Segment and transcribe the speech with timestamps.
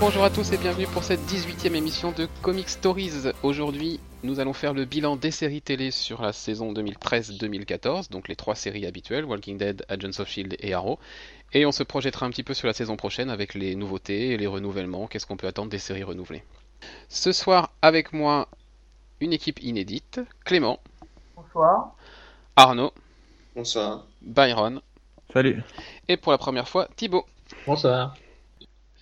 [0.00, 3.32] Bonjour, à tous et bienvenue pour cette 18e émission de Comic Stories.
[3.42, 8.36] Aujourd'hui, nous allons faire le bilan des séries télé sur la saison 2013-2014, donc les
[8.36, 11.00] trois séries habituelles, Walking Dead, Agents of Shield et Arrow.
[11.52, 14.36] Et on se projettera un petit peu sur la saison prochaine avec les nouveautés et
[14.36, 16.44] les renouvellements, qu'est-ce qu'on peut attendre des séries renouvelées?
[17.08, 18.46] Ce soir, avec moi,
[19.20, 20.78] une équipe inédite, Clément.
[21.34, 21.96] Bonsoir.
[22.54, 22.92] Arnaud.
[23.56, 24.06] Bonsoir.
[24.22, 24.80] Byron.
[25.32, 25.60] Salut.
[26.06, 27.26] Et pour la première fois, Thibaut.
[27.66, 28.14] Bonsoir.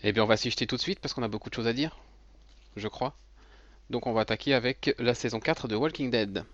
[0.08, 1.66] Eh bien, on va s'y jeter tout de suite parce qu'on a beaucoup de choses
[1.66, 1.96] à dire,
[2.76, 3.16] je crois.
[3.90, 6.44] Donc, on va attaquer avec la saison 4 de Walking Dead.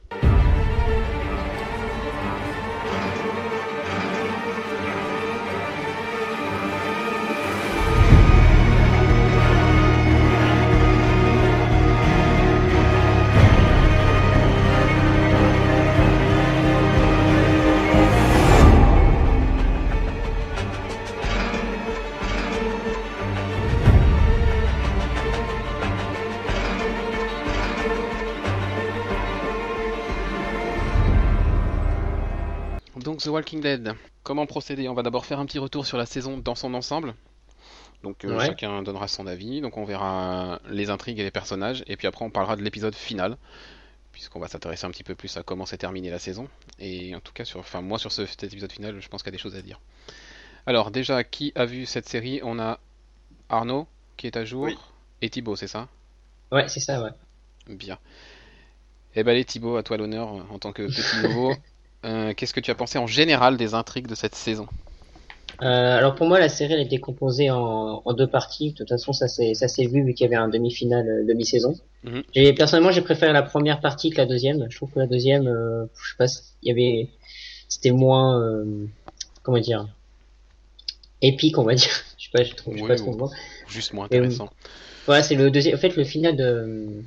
[33.13, 34.89] Donc The Walking Dead, comment procéder?
[34.89, 37.15] On va d'abord faire un petit retour sur la saison dans son ensemble.
[38.03, 38.47] Donc euh, Ouais.
[38.47, 42.25] chacun donnera son avis, donc on verra les intrigues et les personnages, et puis après
[42.25, 43.37] on parlera de l'épisode final,
[44.13, 46.49] puisqu'on va s'intéresser un petit peu plus à comment s'est terminée la saison.
[46.79, 49.29] Et en tout cas, sur, enfin moi sur ce, cet épisode final, je pense qu'il
[49.31, 49.79] y a des choses à dire.
[50.65, 52.41] Alors déjà, qui a vu cette série?
[52.43, 52.81] On a
[53.51, 54.79] Arnaud qui est à jour, Oui.
[55.21, 55.87] et Thibaut, c'est ça?
[56.51, 57.11] Ouais, c'est ça, ouais.
[57.69, 57.99] Bien.
[59.15, 61.53] Eh ben allez Thibaut, à toi l'honneur en tant que petit nouveau.
[62.05, 64.67] Euh, Qu'est-ce que tu as pensé en général des intrigues de cette saison?
[65.61, 68.73] Euh, alors pour moi, la série elle était composée en, en deux parties.
[68.73, 71.27] De toute façon, ça s'est ça s'est vu vu qu'il y avait un demi-finale, euh,
[71.27, 71.79] demi-saison.
[72.05, 72.23] Mhm.
[72.35, 74.67] J'ai personnellement, j'ai préféré la première partie que la deuxième.
[74.71, 76.27] Je trouve que la deuxième, euh, je sais pas,
[76.63, 77.09] il y avait,
[77.69, 78.43] c'était moins,
[79.45, 79.87] comment dire,
[81.21, 81.91] épique, on va dire.
[82.19, 83.31] Je sais pas, je trouve, je sais Oui, pas trop ou- le mot.
[83.69, 84.49] Juste moins intéressant.
[85.07, 85.75] Voilà, c'est le deuxième.
[85.75, 87.03] En fait, le final de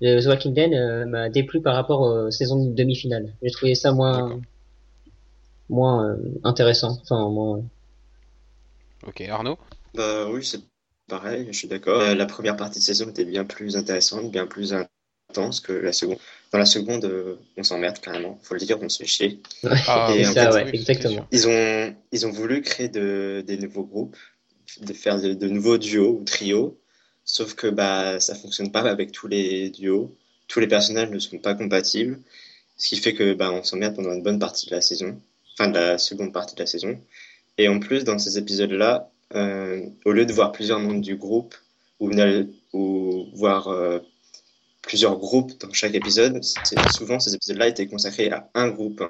[0.00, 3.34] The Walking Dead euh, m'a déplu par rapport aux saisons de demi-finale.
[3.42, 4.40] J'ai trouvé ça moins,
[5.68, 6.98] moins euh, intéressant.
[7.02, 7.62] Enfin, moins.
[9.06, 9.58] Ok, Arnaud?
[9.94, 10.60] Bah oui, c'est
[11.08, 12.00] pareil, je suis d'accord.
[12.00, 14.74] Euh, la première partie de saison était bien plus intéressante, bien plus
[15.28, 16.18] intense que la seconde.
[16.52, 19.42] Dans la seconde, euh, on s'emmerde carrément, faut le dire, on se fait chier.
[19.86, 21.26] Ah, Et ça, fait, ouais, exactement.
[21.30, 24.16] Ils ont, ils ont voulu créer de, des nouveaux groupes,
[24.80, 26.79] de faire de, de nouveaux duos ou trios,
[27.32, 30.16] sauf que bah ça fonctionne pas avec tous les duos.
[30.48, 32.18] Tous les personnages ne sont pas compatibles,
[32.76, 35.20] ce qui fait que bah on s'emmerde pendant une bonne partie de la saison,
[35.54, 36.98] enfin de la seconde partie de la saison.
[37.56, 41.54] Et en plus, dans ces épisodes-là, euh, au lieu de voir plusieurs membres du groupe
[42.00, 42.10] ou,
[42.72, 44.00] ou voir euh,
[44.82, 46.40] plusieurs groupes dans chaque épisode,
[46.90, 49.04] souvent ces épisodes-là étaient consacrés à un groupe.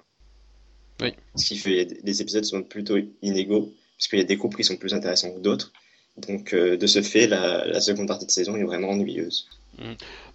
[1.01, 1.15] Oui.
[1.37, 4.77] Ce qui fait les épisodes sont plutôt inégaux, puisqu'il y a des groupes qui sont
[4.77, 5.73] plus intéressants que d'autres.
[6.16, 9.48] Donc, euh, de ce fait, la, la seconde partie de saison est vraiment ennuyeuse.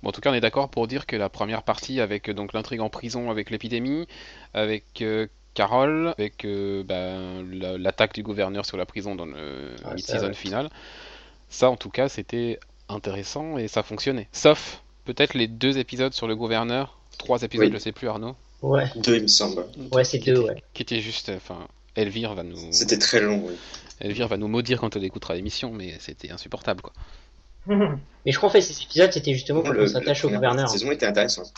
[0.02, 2.54] Bon, en tout cas, on est d'accord pour dire que la première partie, avec donc
[2.54, 4.08] l'intrigue en prison, avec l'épidémie,
[4.54, 9.76] avec euh, Carol, avec euh, ben, la- l'attaque du gouverneur sur la prison dans le
[9.84, 10.70] Ah, mid-season final,
[11.50, 12.60] ça, en tout cas, c'était
[12.90, 14.28] intéressant et ça fonctionnait.
[14.32, 17.74] Sauf peut-être les deux épisodes sur le gouverneur, trois épisodes, Oui.
[17.74, 19.66] je sais plus, Arnaud, Ouais, Deux, il me semble.
[19.92, 20.64] ouais, c'est deux, ouais.
[20.74, 23.54] qui étaient juste, euh, enfin, Elvire va nous, C'était très long, oui.
[24.02, 26.94] Elvire va nous maudire quand elle écoutera l'émission, mais c'était insupportable, quoi.
[27.68, 30.66] Mais je crois en fait ces épisodes c'était justement pour qu'on la s'attache au gouverneur.
[30.66, 31.52] de saison était intéressante.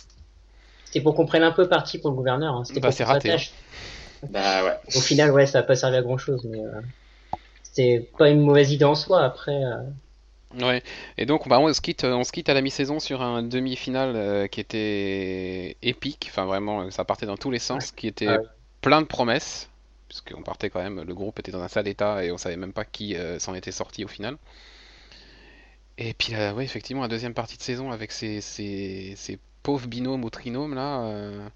[0.86, 2.54] C'était pour qu'on prenne un peu parti pour le gouverneur.
[2.56, 2.64] hein.
[2.66, 3.52] C'était Bah, pour c'est qu'on raté, s'attache.
[4.30, 4.78] Bah ouais.
[4.96, 6.82] Au final, ouais, ça a pas servi à grand chose, mais euh,
[7.64, 9.24] c'était pas une mauvaise idée en soi.
[9.24, 9.76] Après, euh,
[10.66, 10.82] Ouais,
[11.18, 14.14] et donc bah, on se quitte, on se quitte à la mi-saison sur un demi-finale
[14.16, 18.38] euh, qui était épique, enfin vraiment ça partait dans tous les sens, qui était Ah
[18.40, 18.46] ouais.
[18.80, 19.70] plein de promesses,
[20.08, 22.74] puisqu'on partait quand même, le groupe était dans un sale état et on savait même
[22.74, 24.38] pas qui euh, s'en était sorti au final.
[25.98, 29.88] Et puis là, ouais, effectivement, la deuxième partie de saison avec ces, ces, ces pauvres
[29.88, 31.48] binômes ou trinômes là, euh,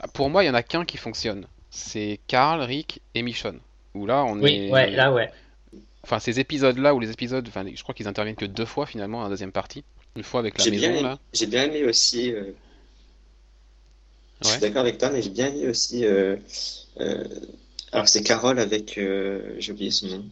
[0.00, 3.60] bah, pour moi il y en a qu'un qui fonctionne, c'est Carl, Rick et Michonne.
[3.94, 4.70] Où là on oui, est...
[4.70, 5.30] ouais, là, ouais.
[6.02, 9.22] Enfin, ces épisodes-là, ou les épisodes, enfin, je crois qu'ils interviennent que deux fois finalement
[9.22, 9.84] la deuxième partie.
[10.16, 11.18] Une fois avec la J'ai maison, bien, là.
[11.32, 12.32] j'ai bien aimé aussi.
[12.32, 12.52] euh,
[14.42, 16.04] Je suis d'accord avec toi, mais j'ai bien aimé aussi.
[17.92, 18.98] Alors, c'est Carole avec.
[18.98, 20.24] euh, J'ai oublié son nom.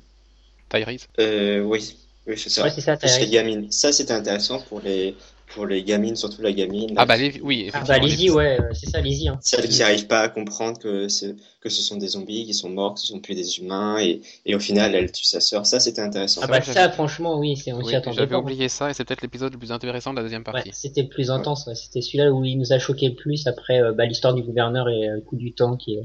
[0.69, 1.07] Tyrese?
[1.21, 2.65] Euh, oui, oui, c'est ça.
[2.65, 3.71] Ouais, c'est ça, les gamines.
[3.71, 5.17] Ça, c'était intéressant pour les,
[5.55, 6.95] pour les gamines, surtout la gamine.
[6.97, 7.41] Ah bah, les...
[7.41, 9.29] oui, Ah bah les- Lizzie, ouais, c'est ça, Lizzie.
[9.29, 9.39] Hein.
[9.43, 12.69] Celles qui n'arrivent pas à comprendre que, c'est- que ce sont des zombies, qui sont
[12.69, 15.67] morts, que ce sont plus des humains, et, et au final, elle tue sa sœur.
[15.67, 16.41] Ça, c'était intéressant.
[16.43, 19.05] Ah bah ça, franchement, oui, c'est on s'y Oui, attendait j'avais oublié ça, et c'est
[19.05, 20.71] peut-être l'épisode le plus intéressant de la deuxième Ouais, partie.
[20.73, 21.67] c'était le plus intense.
[21.69, 21.77] ouais.
[21.77, 24.89] C'était celui-là où il nous a choqué le plus après euh, bah, l'histoire du gouverneur
[24.89, 26.03] et euh, le coup du temps qui est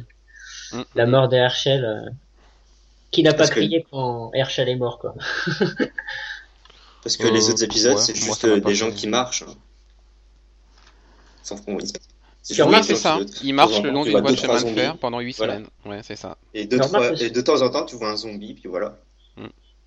[0.73, 0.81] Mm.
[0.95, 1.85] la mort de Herschel.
[1.85, 2.09] euh,
[3.11, 5.13] qui n'a pas Parce que- crié quand Herschel est mort, quoi.
[7.03, 9.43] Parce que Euh, les autres épisodes, ouais, c'est juste euh, des gens qui marchent.
[9.43, 9.53] hein.
[11.43, 11.87] Sans fond, ils-
[12.43, 12.53] c'est
[12.95, 13.19] ça.
[13.43, 15.55] Il marche le long d'une voie de chemin de fer pendant 8 Voilà.
[15.55, 15.67] semaines.
[15.85, 16.37] Ouais, c'est ça.
[16.53, 18.97] Et de, trois- et temps en temps, tu vois un zombie, puis voilà.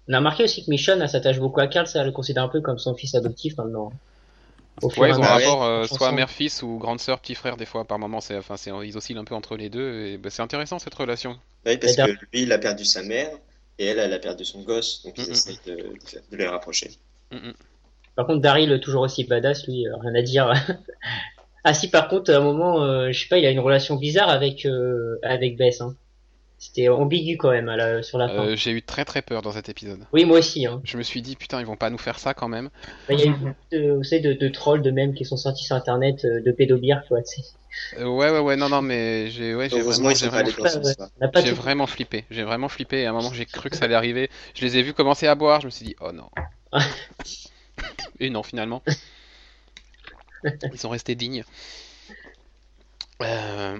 [0.07, 2.49] On a remarqué aussi que Michonne s'attache beaucoup à Carl, ça elle le considère un
[2.49, 3.91] peu comme son fils adoptif maintenant.
[4.82, 7.85] Ouais, ils ont un rapport euh, soit mère-fils ou grande sœur, petit frère, des fois,
[7.85, 10.43] par moment, c'est, enfin, c'est, ils oscillent un peu entre les deux, et bah, c'est
[10.43, 11.38] intéressant cette relation.
[11.65, 13.31] Oui, parce que lui, il a perdu sa mère,
[13.79, 15.76] et elle, elle a perdu son gosse, donc ils Mm, essayent de,
[16.31, 16.91] de les rapprocher.
[17.31, 17.53] Mm.
[18.17, 20.53] Par contre, Daryl, toujours aussi badass, lui, euh, rien à dire.
[21.65, 23.97] ah si, par contre, à un moment, euh, je sais pas, il a une relation
[23.97, 25.81] bizarre avec euh, avec Bess.
[25.81, 25.97] Hein.
[26.59, 27.71] C'était ambigu quand même
[28.03, 28.47] sur la fin.
[28.47, 30.06] Euh, j'ai eu très très peur dans cet épisode.
[30.12, 30.67] Oui, moi aussi.
[30.67, 30.81] Hein.
[30.85, 32.71] Je me suis dit, putain, ils vont pas nous faire ça quand même.
[33.09, 35.25] Bah, Il y a eu beaucoup de, vous savez, de, de trolls de même qui
[35.25, 37.23] sont sortis sur internet, euh, de pédobières, quoi.
[37.23, 37.49] tu sais.
[37.99, 42.25] Euh, ouais, ouais, ouais, non, non, mais j'ai, ouais, j'ai Ouais, vraiment flippé.
[42.31, 44.31] J'ai vraiment flippé, et à un moment, j'ai cru que ça allait arriver.
[44.55, 46.31] Je les ai vus commencer à boire, je me suis dit, oh non.
[48.21, 48.83] et non, finalement.
[50.73, 51.45] Ils sont restés dignes.
[53.23, 53.79] Euh,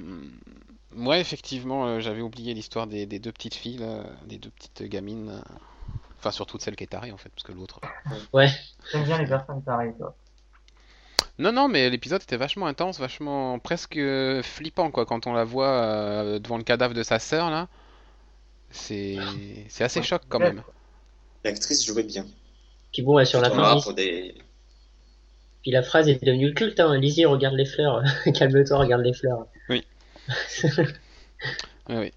[0.97, 4.83] Ouais, effectivement, euh, j'avais oublié l'histoire des, des deux petites filles, là, des deux petites
[4.85, 5.31] gamines.
[5.31, 5.55] euh,
[6.19, 7.81] Enfin, surtout celle qui est tarée, en fait, parce que l'autre.
[8.33, 8.49] Ouais.
[8.91, 10.17] J'aime bien les personnes pareilles, toi.
[11.39, 15.45] Non, non, mais l'épisode était vachement intense, vachement presque euh, flippant, quoi, quand on la
[15.45, 17.69] voit euh, devant le cadavre de sa sœur, là.
[18.71, 19.19] C'est
[19.69, 20.63] c'est assez choc quand même.
[21.45, 22.27] L'actrice jouait bien.
[22.93, 24.35] Puis bon, ouais, sur la fin, des...
[25.63, 26.81] puis la phrase est devenue le culte.
[26.81, 26.97] Hein.
[26.99, 28.03] Lizzie, regarde les fleurs.
[28.35, 29.47] Calme-toi, regarde les fleurs.
[29.69, 29.85] Oui,
[31.89, 32.13] oui.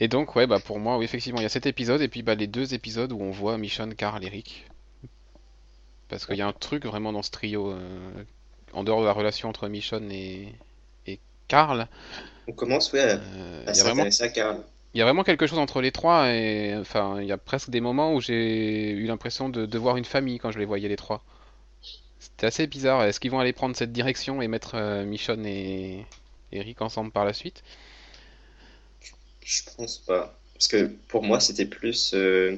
[0.00, 2.22] Et donc, ouais, bah pour moi, oui, effectivement, il y a cet épisode et puis
[2.22, 4.66] bah les deux épisodes où on voit Michonne, Carl et Rick.
[6.08, 8.24] Parce qu'il y a un truc vraiment dans ce trio, euh,
[8.72, 10.54] en dehors de la relation entre Michonne et,
[11.06, 11.86] et Carl,
[12.48, 14.64] On commence, ouais, à, euh, à il y a vraiment s'intéresser à Carl.
[14.94, 17.70] Il y a vraiment quelque chose entre les trois et enfin il y a presque
[17.70, 20.88] des moments où j'ai eu l'impression de, de voir une famille quand je les voyais
[20.88, 21.22] les trois.
[22.18, 23.04] C'était assez bizarre.
[23.04, 26.06] Est-ce qu'ils vont aller prendre cette direction et mettre euh, Michonne et
[26.52, 27.62] Eric ensemble par la suite?
[29.44, 30.38] Je pense pas.
[30.54, 32.12] Parce que pour moi, c'était plus.
[32.14, 32.56] euh,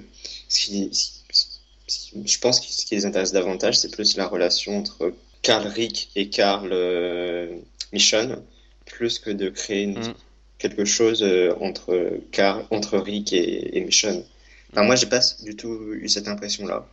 [0.48, 0.90] ce qui,
[2.24, 6.10] je pense que ce qui les intéresse davantage, c'est plus la relation entre Carl Rick
[6.16, 7.56] et Carl euh,
[7.92, 8.42] Michonne,
[8.86, 10.12] plus que de créer une- Mm.
[10.58, 14.24] quelque chose euh, entre, Carl, entre Rick et, et Michonne.
[14.72, 16.86] Enfin, moi, j'ai pas du tout eu cette impression-là.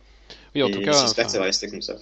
[0.54, 1.96] Oui, en Et tout cas, j'espère que ça va rester comme ça.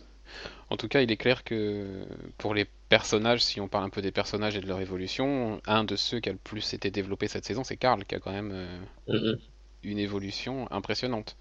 [0.71, 2.05] en tout cas, il est clair que
[2.39, 5.85] pour les personnages, si on parle un peu des personnages et de leur évolution, un
[5.85, 8.33] de ceux qui a le plus été développé cette saison, c'est Carl, qui a quand
[8.33, 9.37] même euh,
[9.83, 11.37] une évolution impressionnante.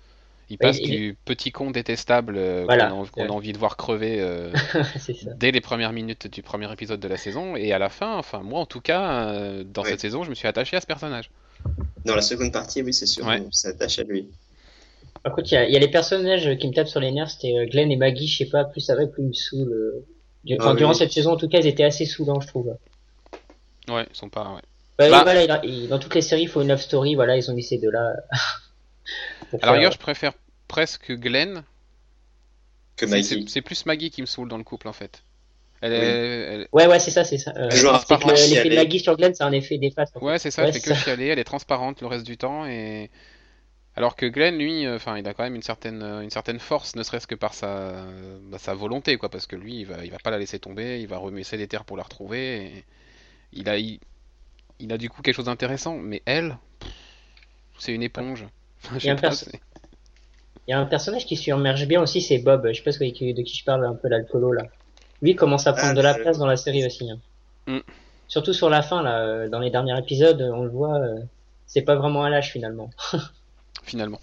[0.49, 2.89] Il Oui, passe il du petit con détestable euh, Voilà.
[3.11, 4.51] qu'on a, a envie de voir crever euh,
[5.39, 8.43] dès les premières minutes du premier épisode de la saison et à la fin, enfin
[8.43, 11.29] moi en tout cas, euh, dans cette saison, je me suis attaché à ce personnage.
[12.05, 13.41] Dans la seconde partie, oui, c'est sûr, Ouais.
[13.45, 14.29] on s'attache à lui.
[15.23, 17.11] Par contre, il y a, il y a les personnages qui me tapent sur les
[17.11, 19.33] nerfs, c'était euh, Glenn et Maggie, je sais pas, plus ça va, plus ils me
[19.33, 20.05] saoulent.
[20.49, 20.55] Euh.
[20.59, 20.77] Enfin, Ah oui.
[20.77, 22.75] durant cette saison, en tout cas, ils étaient assez saoulants, je trouve.
[23.89, 24.53] Ouais, ils sont pas.
[24.55, 24.61] Ouais.
[24.97, 25.23] Bah, Bah.
[25.23, 27.77] voilà, dans toutes les séries, il faut une love story, voilà, ils ont mis ces
[27.77, 28.13] deux-là.
[29.61, 30.33] À la rigueur, je préfère
[30.67, 31.63] presque Glenn.
[32.95, 33.43] Que C'est- Maggie.
[33.45, 35.21] C'est c'est plus Maggie qui me saoule dans le couple en fait.
[35.81, 35.97] Elle Oui.
[35.99, 37.51] est, elle- Ouais, ouais, c'est ça, c'est ça.
[37.55, 40.19] Euh, le- l'effet de Maggie sur Glenn, c'est un effet en fait.
[40.19, 41.01] Ouais, c'est ça, Ouais, elle fait c'est que ça.
[41.03, 43.11] chialer, elle est transparente le reste du temps et
[43.97, 46.59] alors que Glenn, lui, euh, enfin, il a quand même une certaine, euh, une certaine
[46.59, 48.05] force, ne serait-ce que par sa,
[48.43, 51.01] bah, sa volonté, quoi, parce que lui, il va, il va pas la laisser tomber,
[51.01, 52.65] il va remuer des terres pour la retrouver.
[52.77, 52.85] et
[53.53, 53.99] il a, il,
[54.79, 56.57] il a du coup quelque chose d'intéressant, mais elle,
[57.77, 58.45] c'est une éponge.
[58.83, 59.61] Enfin, je Il y a sais un pas, perso- c'est-
[60.67, 62.67] Il y a un personnage qui surmerge bien aussi, c'est Bob.
[62.67, 64.69] Je sais pas de qui je parle, un peu l'alcoolo là.
[65.21, 67.09] Lui il commence à prendre Ah, de la je- place dans la série aussi.
[67.09, 67.19] hein.
[67.67, 67.83] Mm.
[68.27, 70.99] Surtout sur la fin là, euh, dans les derniers épisodes, on le voit,
[71.65, 72.89] c'est pas vraiment un lâche finalement.
[73.83, 74.19] finalement.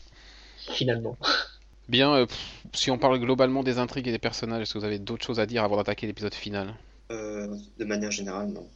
[0.72, 1.16] finalement.
[1.88, 2.38] Bien, euh, pff,
[2.72, 5.38] si on parle globalement des intrigues et des personnages, est-ce que vous avez d'autres choses
[5.40, 6.74] à dire avant d'attaquer l'épisode final?
[7.10, 8.66] Euh, de manière générale, non.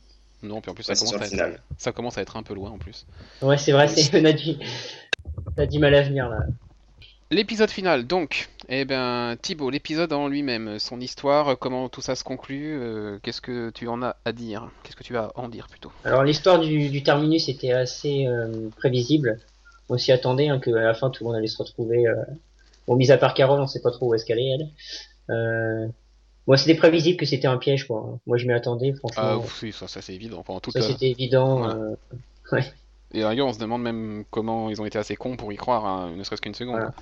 [0.43, 1.63] Non, puis en plus ça Ouais, commence à être, final.
[1.79, 3.07] ça commence à être un peu loin en plus.
[3.43, 4.57] Ouais, c'est vrai, c'est on a du,
[5.57, 6.41] on a du mal à venir là.
[7.31, 12.25] L'épisode final, donc, eh ben Thibaut, l'épisode en lui-même, son histoire, comment tout ça se
[12.25, 14.71] conclut, euh, qu'est-ce que tu en as à dire?
[14.83, 15.93] Qu'est-ce que tu as à en dire plutôt?
[16.05, 19.41] Alors l'histoire du, du terminus était assez euh, prévisible.
[19.89, 22.07] On s'y attendait hein, qu'à la fin tout le monde allait se retrouver.
[22.07, 22.15] Euh...
[22.87, 24.69] Bon, mis à part Carole, on sait pas trop où est-ce qu'elle est elle.
[25.31, 25.87] Euh...
[26.47, 28.19] Moi, c'était prévisible que c'était un piège quoi.
[28.27, 29.45] Moi, je m'y attendais Ah franchement.
[29.63, 30.43] oui, ça, ça c'est évident.
[30.43, 31.59] Pendant toute ça la- c'était évident.
[31.59, 31.75] voilà.
[31.75, 31.95] euh,
[32.53, 32.65] Ouais.
[33.13, 35.85] Et d'ailleurs, on se demande même comment ils ont été assez cons pour y croire,
[35.87, 36.77] hein, ne serait-ce qu'une seconde.
[36.77, 36.95] Voilà.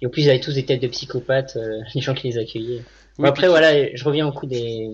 [0.00, 2.38] Et au plus, ils avaient tous des têtes de psychopathes, euh, les gens qui les
[2.38, 2.82] accueillaient.
[3.18, 4.88] Oui, Après, puis- voilà, je reviens au coup des,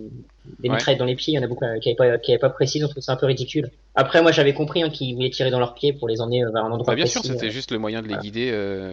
[0.59, 0.75] des Ouais.
[0.75, 1.33] mitraillettes dans les pieds.
[1.35, 3.03] Il y en a beaucoup euh, qui n'avaient pas, qui avaient pas précis, on trouve
[3.03, 3.71] ça un peu ridicule.
[3.95, 6.51] Après, moi, j'avais compris hein, qu'ils voulaient tirer dans leurs pieds pour les emmener euh,
[6.51, 7.35] vers un endroit Bah, bien sûr, précis.
[7.35, 7.51] c'était euh.
[7.51, 8.23] juste le moyen de les Voilà.
[8.23, 8.51] guider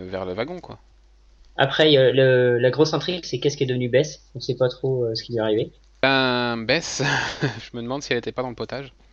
[0.10, 0.80] vers le wagon, quoi.
[1.58, 4.22] Après, le- la grosse intrigue, c'est qu'est-ce qui est devenu Bess?
[4.36, 5.72] On sait pas trop ce qui lui est arrivé.
[6.02, 7.02] Ben, Bess,
[7.72, 8.94] je me demande si elle était pas dans le potage.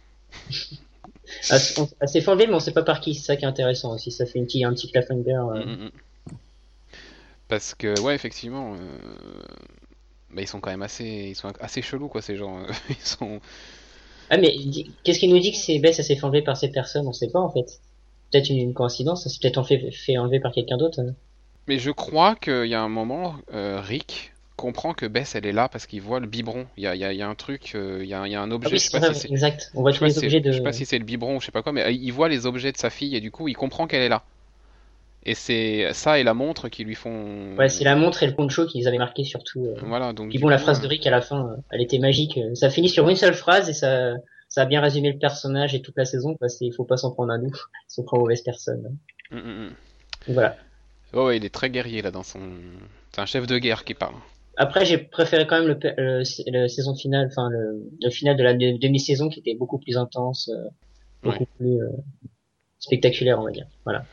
[1.50, 3.14] Elle, s'est mais on sait pas par qui.
[3.14, 4.11] C'est ça qui est intéressant aussi.
[4.11, 5.31] Ça fait une petite, un petit cliffhanger.
[5.31, 5.64] euh.
[5.64, 5.90] Mm, mm, mm.
[7.49, 8.76] Parce que, ouais, effectivement, euh,
[10.33, 12.62] bah, ils sont quand même assez, ils sont assez chelous, quoi, ces gens.
[12.91, 13.41] Ils sont...
[14.31, 14.55] Ah, mais
[15.05, 17.12] qu'est-ce qui nous dit que c'est Bess, elle s'est fait enlever par cette personne On
[17.12, 17.81] sait pas en fait.
[18.31, 19.27] Peut-être une, une coïncidence.
[19.27, 21.01] Elle s'est peut-être en fait, fait enlever par quelqu'un d'autre.
[21.01, 21.15] hein.
[21.69, 25.53] Mais je crois qu'il y a un moment, euh, Rick comprend que Bess, elle est
[25.53, 26.67] là parce qu'il voit le biberon.
[26.77, 28.27] Il y a, il y a- il y a un truc, euh, il y a,
[28.27, 29.31] il y a un Ah objet, oui, je sais c'est pas vrai, si c'est...
[29.31, 29.71] exact.
[29.75, 30.51] On voit tous les objets de.
[30.53, 32.11] je sais pas si c'est le biberon ou je sais pas quoi, mais euh, il
[32.12, 34.25] voit les objets de sa fille et du coup il comprend qu'elle est là.
[35.25, 37.55] Et c'est ça et la montre qui lui font.
[37.57, 39.67] Ouais, c'est la montre et le poncho qu'ils avaient marqué surtout.
[39.67, 39.75] euh.
[39.85, 41.99] Voilà, donc Puis bon, la phrase euh, de Rick à la fin, euh, elle était
[41.99, 42.38] magique.
[42.38, 44.14] Euh, Ça finit sur une seule phrase et ça,
[44.49, 46.37] ça a bien résumé le personnage et toute la saison.
[46.41, 47.52] Parce qu'il faut pas s'en prendre à nous.
[47.88, 48.97] Si on prend mauvaise personne.
[49.31, 49.75] mm, mm, mm.
[50.29, 50.57] Voilà.
[51.12, 52.41] Ouais, ouais, il est très guerrier là dans son.
[53.12, 54.14] C'est un chef de guerre qui parle.
[54.57, 58.43] Après, j'ai préféré quand même le, le, le saison finale, enfin le, le final de
[58.43, 60.69] la de- demi-saison qui était beaucoup plus intense, euh,
[61.23, 61.88] beaucoup plus euh,
[62.79, 63.67] spectaculaire, on va dire.
[63.85, 64.05] Voilà.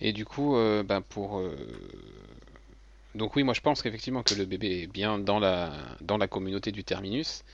[0.00, 1.38] Et du coup, euh, ben pour.
[1.38, 1.54] euh,
[3.14, 5.72] Donc oui, moi je pense qu'effectivement que le bébé est bien dans la
[6.02, 7.44] dans la communauté du terminus.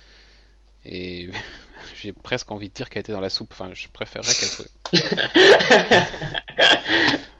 [0.84, 1.30] Et
[2.02, 3.52] j'ai presque envie de dire qu'elle était dans la soupe.
[3.52, 4.66] Enfin, je préférerais qu'elle soit.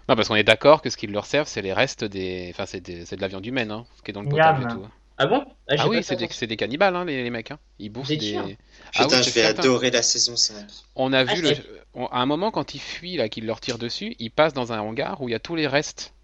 [0.09, 2.49] Non, parce qu'on est d'accord que ce qu'ils leur servent, c'est les restes des.
[2.51, 4.61] Enfin, c'est des- c'est de la viande humaine, hein, ce qui est dans le potage
[4.61, 4.67] et Miam.
[4.67, 4.87] tout.
[5.19, 5.45] Ah bon?
[5.69, 7.51] Ah, Ah oui, c'est des, des cannibales, hein, les, les mecs.
[7.53, 7.59] Hein.
[7.79, 8.23] Ils bouffent êtes des.
[8.23, 8.57] sûr
[8.95, 9.45] Ah Putain, oui, je vais certain.
[9.45, 10.67] adorer la saison 5.
[10.95, 11.57] On a Ah, vu le.
[11.95, 14.73] On- À un moment, quand ils fuient, là, qu'ils leur tirent dessus, ils passent dans
[14.73, 16.15] un hangar où il y a tous les restes.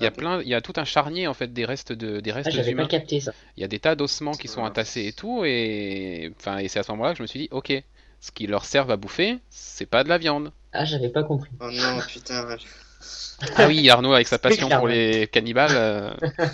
[0.00, 2.18] Il y a plein, il y a tout un charnier en fait des restes de,
[2.20, 2.84] des Ah, restes j'avais humains.
[2.84, 3.32] pas capté ça.
[3.56, 4.68] Il y a des tas d'ossements qui sont Ah.
[4.68, 7.48] entassés et tout, et enfin, et c'est à ce moment-là que je me suis dit,
[7.52, 7.72] ok,
[8.20, 10.50] ce qui leur servent à bouffer, c'est pas de la viande.
[10.72, 11.50] Ah, j'avais pas compris.
[11.60, 12.46] Oh non, putain.
[13.56, 16.10] Ah oui, Arnaud avec sa passion pour les cannibales, euh,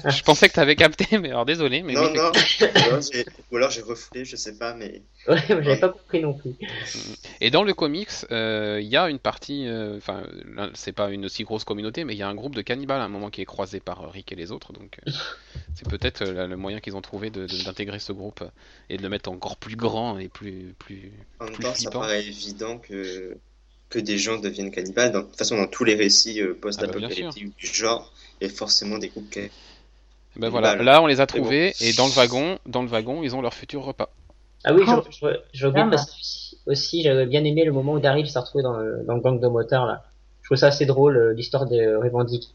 [0.09, 2.31] je pensais que t'avais capté, mais alors désolé, mais non, oui, non.
[2.33, 5.03] Ou alors j'ai- Ou alors j'ai refoulé, je sais pas, mais.
[5.29, 6.55] Ouais, j'avais pas compris non plus.
[7.43, 10.23] Et dans le comics, euh, il y a une partie, euh, enfin,
[10.55, 13.01] là, c'est pas une aussi grosse communauté, mais il y a un groupe de cannibales
[13.01, 15.11] à un moment qui est croisé par euh, Rick et les autres, donc euh,
[15.75, 18.49] c'est peut-être euh, le moyen qu'ils ont trouvé d'intégrer ce groupe euh,
[18.89, 21.13] et de le mettre encore plus grand et plus, plus.
[21.41, 23.37] En même Plus temps, ça paraît évident que,
[23.91, 25.13] que des gens deviennent cannibales.
[25.13, 28.51] Dans- De toute façon, dans tous les récits euh, Ah post-apocalyptiques du genre, il y
[28.51, 29.41] a forcément des groupes qui.
[30.37, 30.87] Ben voilà, Cannibales.
[30.87, 31.39] là on les a bon.
[31.41, 34.11] trouvés et dans le wagon, dans le wagon, ils ont leur futur repas.
[34.65, 35.03] Ah oui, Oh.
[35.11, 37.99] je, je, je regrette Ah, parce que aussi, aussi, j'avais bien aimé le moment où
[38.01, 40.05] Daryl s'est retrouvé dans le, dans le gang de motards là.
[40.43, 42.49] Je trouve ça assez drôle, euh, l'histoire de Revendique.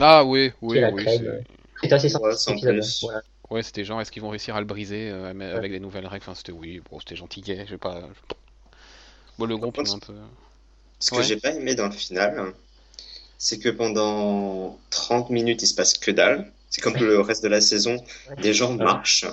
[0.00, 1.04] Ah oui, oui, oui.
[1.06, 1.40] c'est- euh.
[1.90, 3.14] Assez sympa Ouais.
[3.50, 6.06] Ouais, c'était genre, est-ce qu'ils vont réussir à le briser euh, avec avec des nouvelles
[6.06, 6.22] règles?
[6.24, 8.02] Enfin, c'était oui, bon, c'était gentillet, je vais pas.
[9.42, 10.14] Bon, le groupe, un peu.
[11.00, 11.22] Ce que Ouais.
[11.24, 12.52] j'ai pas aimé dans le final,
[13.38, 16.52] c'est que pendant 30 minutes, il se passe que dalle.
[16.70, 18.02] C'est comme le reste de la saison,
[18.40, 19.26] des gens marchent.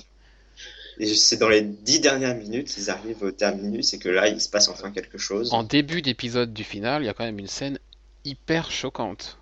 [1.00, 4.42] Et c'est dans les 10 dernières minutes qu'ils arrivent au terminus et que là, il
[4.42, 5.54] se passe enfin quelque chose.
[5.54, 7.80] En début d'épisode du final, il y a quand même une scène
[8.25, 9.38] hyper choquante.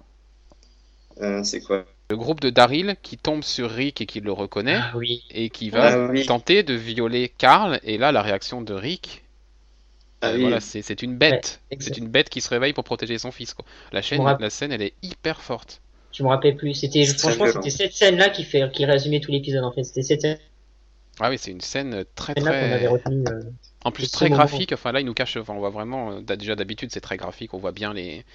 [1.21, 1.85] Euh, c'est quoi?
[2.11, 5.23] Le groupe de Daryl qui tombe sur Rick et qui le reconnaît Ah oui.
[5.31, 6.25] et qui va Ah oui.
[6.27, 7.79] tenter de violer Carl.
[7.83, 9.23] Et là, la réaction de Rick,
[10.21, 10.41] Ah euh, oui.
[10.41, 11.61] voilà, c'est c'est une bête.
[11.71, 13.53] Ouais, c'est une bête qui se réveille pour protéger son fils.
[13.53, 13.65] Quoi.
[13.91, 15.81] La, chaîne, rappelle- la scène, elle est hyper forte.
[16.11, 16.73] Je me rappelle plus.
[16.73, 19.83] C'était, très franchement, c'était cette scène-là qui fait, qui résumait tout l'épisode en fait.
[19.83, 20.41] C'était cette
[21.19, 22.87] Ah oui, c'est une scène très scène-là qu'on avait très.
[22.87, 23.23] retenue.
[23.29, 23.41] euh.
[23.83, 24.37] En plus, très moment.
[24.37, 24.73] graphique.
[24.73, 25.37] Enfin, là, il nous cache.
[25.37, 26.11] Enfin, on voit vraiment.
[26.13, 27.53] euh, Déjà, d'habitude, c'est très graphique.
[27.53, 28.25] On voit bien les.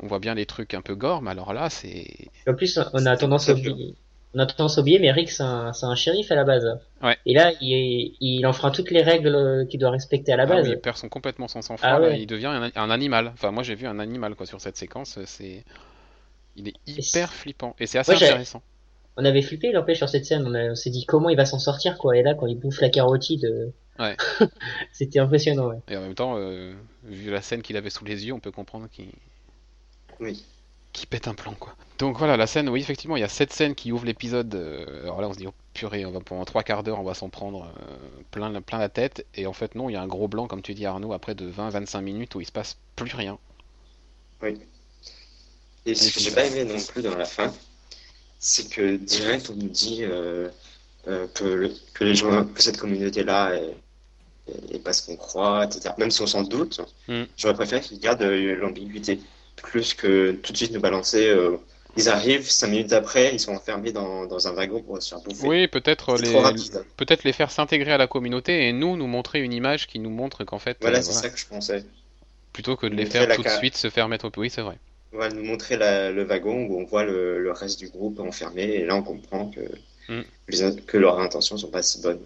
[0.00, 2.06] On voit bien les trucs un peu gore, mais alors là, c'est.
[2.46, 3.94] En plus, on a tendance à très oublier.
[4.34, 6.66] On a tendance à oublier, mais Rick, c'est un, shérif à la base.
[7.02, 7.16] Ouais.
[7.24, 10.66] Et là, il, il enfreint toutes les règles qu'il doit respecter à la Ah base.
[10.68, 11.88] oui, il perd son, complètement son sang-froid.
[11.90, 12.20] Ah ouais.
[12.20, 13.28] Il devient un, un animal.
[13.32, 15.18] Enfin, moi, j'ai vu un animal quoi sur cette séquence.
[15.24, 15.64] C'est.
[16.56, 17.74] Il est hyper flippant.
[17.78, 18.62] Et c'est assez Ouais, intéressant.
[19.16, 20.46] On avait flippé, l'empêche, sur cette scène.
[20.46, 22.16] On, a- on s'est dit comment il va s'en sortir, quoi.
[22.18, 24.14] Et là, quand il bouffe la carotide, euh, Ouais.
[24.92, 25.78] c'était impressionnant, ouais.
[25.88, 28.50] Et en même temps, euh, vu la scène qu'il avait sous les yeux, on peut
[28.52, 29.06] comprendre qu'il
[30.20, 30.44] Oui.
[30.96, 31.74] Qu'il pète un quoi.
[31.98, 34.54] Donc voilà, la scène, oui, effectivement, il y a cette scène qui ouvre l'épisode.
[34.54, 37.04] euh, alors là, on se dit, oh purée, on va pendant trois quarts d'heure, on
[37.04, 37.96] va s'en prendre euh,
[38.30, 39.24] plein, la- plein la tête.
[39.34, 41.34] Et en fait, non, il y a un gros blanc, comme tu dis, Arnaud, après
[41.34, 43.38] de 20-25 minutes où il se passe plus rien.
[45.86, 47.52] Et ce que j'ai pas aimé non plus dans la fin,
[48.38, 50.48] c'est que direct on nous dit euh,
[51.06, 53.76] que, le- que les gens, que cette communauté-là est,
[54.72, 55.94] est pas ce qu'on croit, etc.
[55.98, 57.22] Même si on s'en doute, Mm.
[57.36, 59.20] j'aurais préféré qu'ils gardent l'ambiguïté
[59.56, 61.26] plus que tout de suite nous balancer.
[61.28, 61.56] euh,
[61.98, 65.20] ils arrivent, cinq minutes après, ils sont enfermés dans, dans un wagon pour se faire
[65.20, 65.46] bouffer.
[65.48, 66.34] Oui, peut-être les,
[66.98, 70.10] peut-être les faire s'intégrer à la communauté et nous, nous montrer une image qui nous
[70.10, 71.84] montre qu'en fait, Voilà, euh, c'est voilà, ça que je pensais.
[72.52, 74.30] plutôt que de les faire tout de suite se faire mettre au...
[74.36, 74.76] Oui, c'est vrai.
[75.34, 78.84] nous montrer la- le wagon où on voit le, le reste du groupe enfermé et
[78.84, 79.60] là on comprend que,
[80.08, 80.22] Mm.
[80.48, 82.20] les- que leurs intentions sont pas si bonnes.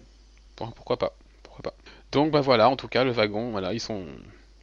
[0.55, 1.75] Pour- pourquoi pas Pourquoi pas
[2.11, 4.05] Donc bah voilà, en tout cas le wagon, voilà, ils sont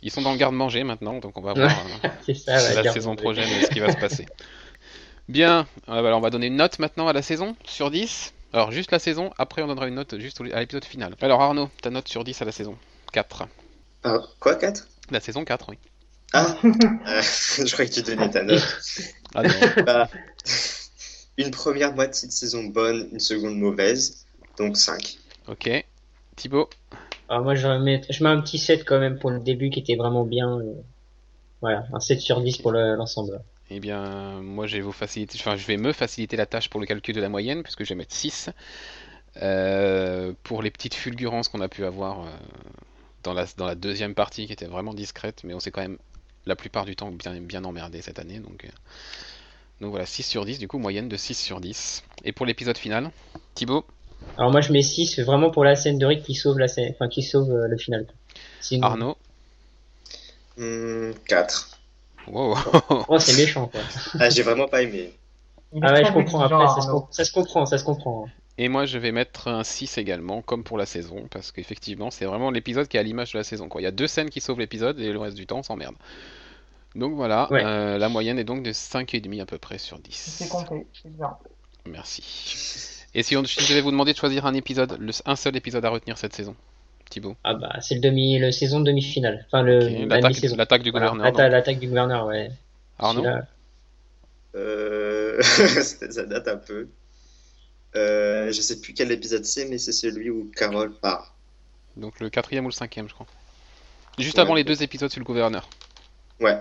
[0.03, 1.71] ils sont dans le garde-manger maintenant, donc on va voir
[2.29, 4.27] euh, ça, la saison prochaine ce qui va se passer.
[5.29, 8.33] Bien, euh, voilà, on va donner une note maintenant à la saison sur 10.
[8.53, 11.15] Alors juste la saison, après on donnera une note juste à l'épisode final.
[11.21, 12.79] Alors Arnaud, ta note sur 10 à la saison
[13.13, 13.47] 4.
[14.05, 15.79] Ah, quoi, 4 La saison 4, oui.
[16.33, 18.63] Ah Euh, Je croyais que tu donnais ta note.
[19.35, 19.85] Ah non.
[19.85, 20.09] Bah,
[21.37, 24.25] une première moitié de saison bonne, une seconde mauvaise,
[24.57, 25.19] donc 5.
[25.49, 25.85] ok.
[26.37, 26.71] Thibaut?
[27.29, 29.81] Alors moi, je, mettre- je mets un petit 7 quand même pour le début qui
[29.81, 30.59] était vraiment bien.
[30.59, 30.75] euh,
[31.61, 33.41] Voilà, un 7 sur 10 pour le- l'ensemble.
[33.71, 36.81] Eh bien, moi je vais vous faciliter, enfin je vais me faciliter la tâche pour
[36.81, 38.51] le calcul de la moyenne, puisque je vais mettre 6.
[39.43, 42.31] Euh, pour les petites fulgurances qu'on a pu avoir euh,
[43.25, 45.99] dans la, deuxième partie, qui était vraiment discrète, mais on s'est quand même
[46.47, 48.41] la plupart du temps bien, emmerdé cette année.
[48.41, 48.67] Donc,
[49.81, 52.03] donc voilà, 6 sur 10, du coup, moyenne de 6 sur 10.
[52.25, 53.11] Et pour l'épisode final,
[53.55, 53.85] Thibaut
[54.37, 56.93] Alors moi, je mets 6 vraiment pour la scène de Rick qui sauve la scène,
[56.95, 58.07] enfin qui sauve euh, le final.
[58.61, 59.17] Sinon- Arnaud
[61.27, 61.79] 4.
[62.29, 62.57] Wow.
[63.09, 63.81] Oh, c'est méchant quoi.
[64.19, 65.13] Ah, j'ai vraiment pas aimé.
[65.83, 68.25] Ah ouais, je comprends après, ça se, ça comprend, ça se comprend.
[68.27, 68.31] hein.
[68.61, 72.25] Et moi, je vais mettre un 6 également, comme pour la saison, parce qu'effectivement, c'est
[72.25, 73.69] vraiment l'épisode qui est à l'image de la saison.
[73.69, 73.81] Quoi.
[73.81, 75.95] Il y a deux scènes qui sauvent l'épisode et le reste du temps, on s'emmerde.
[76.97, 77.63] Donc voilà, Ouais.
[77.65, 80.11] euh, la moyenne est donc de 5,5 à peu près sur 10.
[80.13, 81.31] C'est compté, c'est bien.
[81.87, 82.98] Merci.
[83.15, 85.85] Et si, on, je devais vous demander de choisir un épisode, le- un seul épisode
[85.85, 86.55] à retenir cette saison,
[87.11, 89.45] Thibaut Ah bah c'est le demi, le saison demi-finale.
[89.47, 90.57] Enfin le Ok, la L'attaque demi-saison.
[90.57, 91.33] l'attaque du Voilà, gouverneur.
[91.33, 91.41] donc.
[91.51, 92.51] L'attaque du gouverneur, ouais.
[92.99, 93.25] Arnaud
[94.55, 95.41] Euh...
[95.43, 96.89] ça date un peu.
[97.97, 101.35] Euh, je sais plus quel épisode c'est, mais c'est celui où Carole part.
[101.97, 103.27] Donc le quatrième ou le cinquième, je crois.
[104.19, 104.43] Juste Ouais.
[104.43, 105.69] avant les deux épisodes sur le gouverneur.
[106.41, 106.57] Ouais.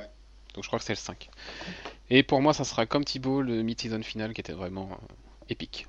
[0.56, 1.30] Donc je crois que c'est le 5.
[2.10, 5.14] Et pour moi, ça sera comme Thibaut, le mid-season final qui était vraiment euh,
[5.50, 5.88] épique.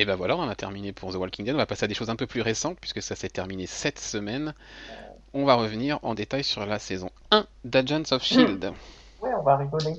[0.00, 1.56] Et ben voilà, on a terminé pour The Walking Dead.
[1.56, 3.98] On va passer à des choses un peu plus récentes puisque ça s'est terminé cette
[3.98, 4.54] semaine.
[5.34, 8.72] On va revenir en détail sur la saison 1 d'Agents of Shield.
[9.20, 9.96] Ouais, on va rigoler.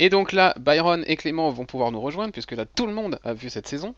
[0.00, 3.18] Et donc là, Byron et Clément vont pouvoir nous rejoindre puisque là, tout le monde
[3.22, 3.94] a vu cette saison.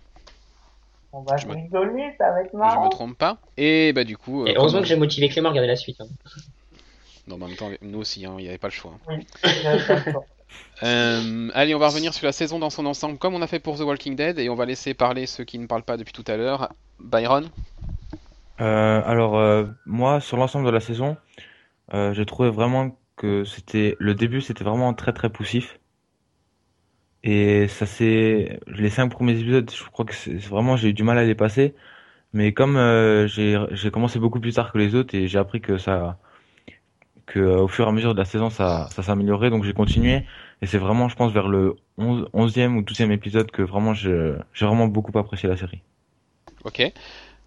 [1.13, 2.89] On va Je me- rigoler, ça va être Je me marrant.
[2.89, 3.39] trompe pas.
[3.57, 5.77] Et bah du coup, euh, Et heureusement comme- que j'ai motivé Clément à regarder la
[5.77, 6.01] suite.
[6.01, 6.07] hein.
[7.29, 8.93] Non, mais en même temps, nous aussi, hein, il n'y avait pas le choix.
[9.09, 10.25] Oui, choix.
[10.83, 13.61] Euh, allez, on va revenir sur la saison dans son ensemble, comme on a fait
[13.61, 16.13] pour The Walking Dead, et on va laisser parler ceux qui ne parlent pas depuis
[16.13, 16.73] tout à l'heure.
[17.01, 17.49] Byron,
[18.61, 21.17] Euh, alors euh, moi sur l'ensemble de la saison,
[21.95, 25.79] euh, j'ai trouvé vraiment que c'était le début c'était vraiment très très poussif
[27.25, 31.03] et ça c'est les cinq premiers épisodes je crois que c'est vraiment j'ai eu du
[31.03, 31.75] mal à les passer
[32.33, 35.79] mais comme euh, j'ai commencé beaucoup plus tard que les autres et j'ai appris que
[35.79, 36.19] ça
[37.27, 39.75] que euh, au fur et à mesure de la saison ça ça s'améliorait donc j'ai
[39.75, 40.25] continué
[40.63, 44.35] et c'est vraiment je pense vers le 11, 11e ou 12e épisode que vraiment j'ai
[44.61, 45.83] vraiment beaucoup apprécié la série.
[46.65, 46.93] ok.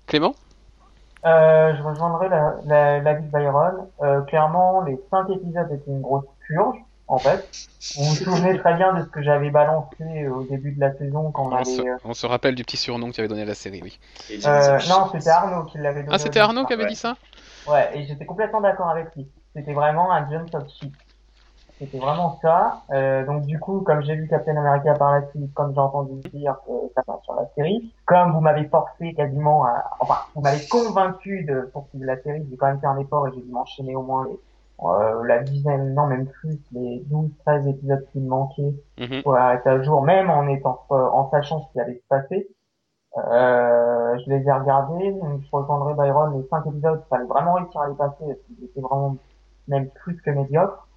[0.07, 0.35] Clément?
[1.25, 3.87] Euh, je rejoindrai la, la, l'avis de Byron.
[4.01, 6.77] Euh, clairement, les cinq épisodes étaient une grosse purge,
[7.07, 7.67] en fait.
[7.97, 11.31] Vous vous souvenez très bien de ce que j'avais balancé au début de la saison
[11.31, 11.89] quand on on se, avait...
[11.89, 13.99] euh, on se rappelle du petit surnom que tu avais donné à la série, oui.
[14.29, 16.15] Et euh, non, c'était Arnaud qui l'avait donné.
[16.15, 16.39] Ah, c'était.
[16.39, 16.89] Arnaud qui avait ouais.
[16.89, 17.15] dit ça?
[17.67, 19.27] Ouais, et j'étais complètement d'accord avec lui.
[19.55, 20.93] C'était vraiment un Jones of Shit.
[21.77, 22.83] C'était vraiment ça.
[22.91, 26.21] Euh, donc du coup, comme j'ai vu Captain America par la suite, comme j'ai entendu
[26.29, 29.83] dire que ça va sur la série, comme vous m'avez forcé quasiment à...
[29.99, 33.31] Enfin, vous m'avez convaincu de poursuivre la série, j'ai quand même fait un effort et
[33.35, 34.37] j'ai dû m'enchaîner au moins les, euh,
[34.79, 39.23] la dizaine, non même plus, les 12, 13 épisodes qui me manquaient Mhm.
[39.23, 42.47] pour arrêter à jour, même en étant, euh, en sachant ce qui allait se passer.
[43.17, 47.53] Euh, je les ai regardés, donc je rejoindrai Byron, les cinq épisodes, il fallait vraiment
[47.53, 49.15] réussir à les passer, parce qu'ils étaient vraiment
[49.67, 50.87] même plus que médiocres.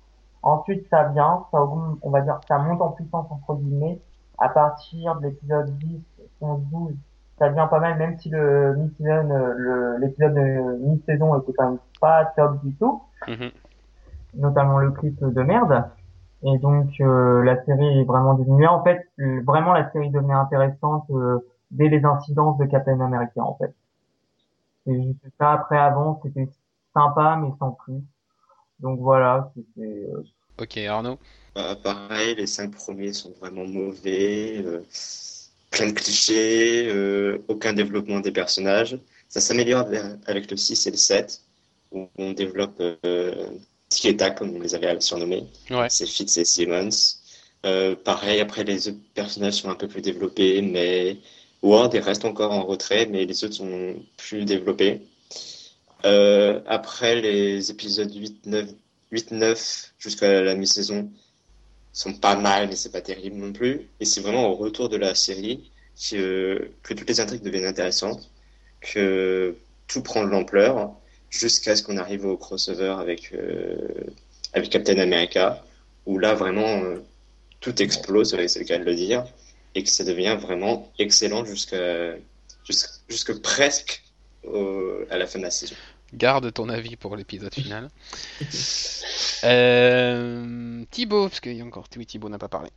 [0.43, 4.01] Ensuite, ça vient, ça augmente, on va dire, ça monte en puissance entre guillemets,
[4.39, 6.01] à partir de l'épisode 10,
[6.41, 6.95] 11, 12,
[7.39, 11.79] ça devient pas mal, même si le mid-season, euh, l'épisode de mi-saison était quand même
[12.01, 13.51] pas top du tout Mhm.
[14.39, 15.85] Notamment le clip de merde.
[16.45, 18.69] Et donc euh, la série est vraiment diminuée.
[18.69, 21.39] En fait, vraiment la série devenait intéressante euh,
[21.73, 23.75] dès les incidences de Captain America en fait.
[24.87, 25.53] c'est juste ça.
[25.53, 26.49] Après, avant, c'était
[26.95, 28.03] sympa, mais sans plus.
[28.81, 30.07] Donc voilà, c'était.
[30.13, 30.23] euh,
[30.61, 31.19] Ok, Arnaud?
[31.55, 34.83] Bah, pareil, les cinq premiers sont vraiment mauvais, euh,
[35.71, 38.99] plein de clichés, euh, aucun développement des personnages.
[39.29, 39.87] Ça s'améliore
[40.27, 41.43] avec le 6 et le 7,
[41.93, 42.81] où on développe
[43.89, 45.47] Tac, comme on les avait surnommés.
[45.71, 45.89] Ouais.
[45.89, 46.91] C'est Fitz et Simmons.
[47.67, 51.19] Euh, pareil, après, les autres personnages sont un peu plus développés, mais
[51.63, 55.03] Ward reste encore en retrait, mais les autres sont plus développés.
[56.05, 58.69] Euh, après, les épisodes 8, 9,
[59.11, 61.11] 8, 9 jusqu'à la mi-saison
[61.93, 63.89] sont pas mal, mais c'est pas terrible non plus.
[64.01, 65.71] Et c'est vraiment au retour de la série
[66.11, 68.31] que, que toutes les intrigues deviennent intéressantes,
[68.81, 69.57] que
[69.89, 70.93] tout prend de l'ampleur,
[71.31, 73.77] jusqu'à ce qu'on arrive au crossover avec, euh,
[74.53, 75.63] avec Captain America,
[76.07, 76.99] où là vraiment euh,
[77.61, 79.25] tout explose, c'est le cas de le dire,
[79.75, 82.15] et que ça devient vraiment excellent jusqu'à
[82.65, 84.03] jusqu'à jusque presque
[84.45, 85.75] au- à la fin de la saison.
[86.15, 87.91] Garde ton avis pour l'épisode final.
[89.45, 91.87] Euh, Thibaut, parce qu'il y a encore.
[91.97, 92.71] Oui, Thibaut n'a pas parlé.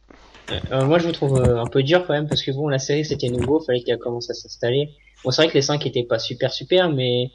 [0.71, 3.05] Euh, moi, je vous trouve un peu dur quand même parce que bon, la série
[3.05, 4.89] c'était nouveau, fallait qu'elle commence à s'installer.
[5.23, 7.31] Bon, c'est vrai que les 5 étaient pas super super, mais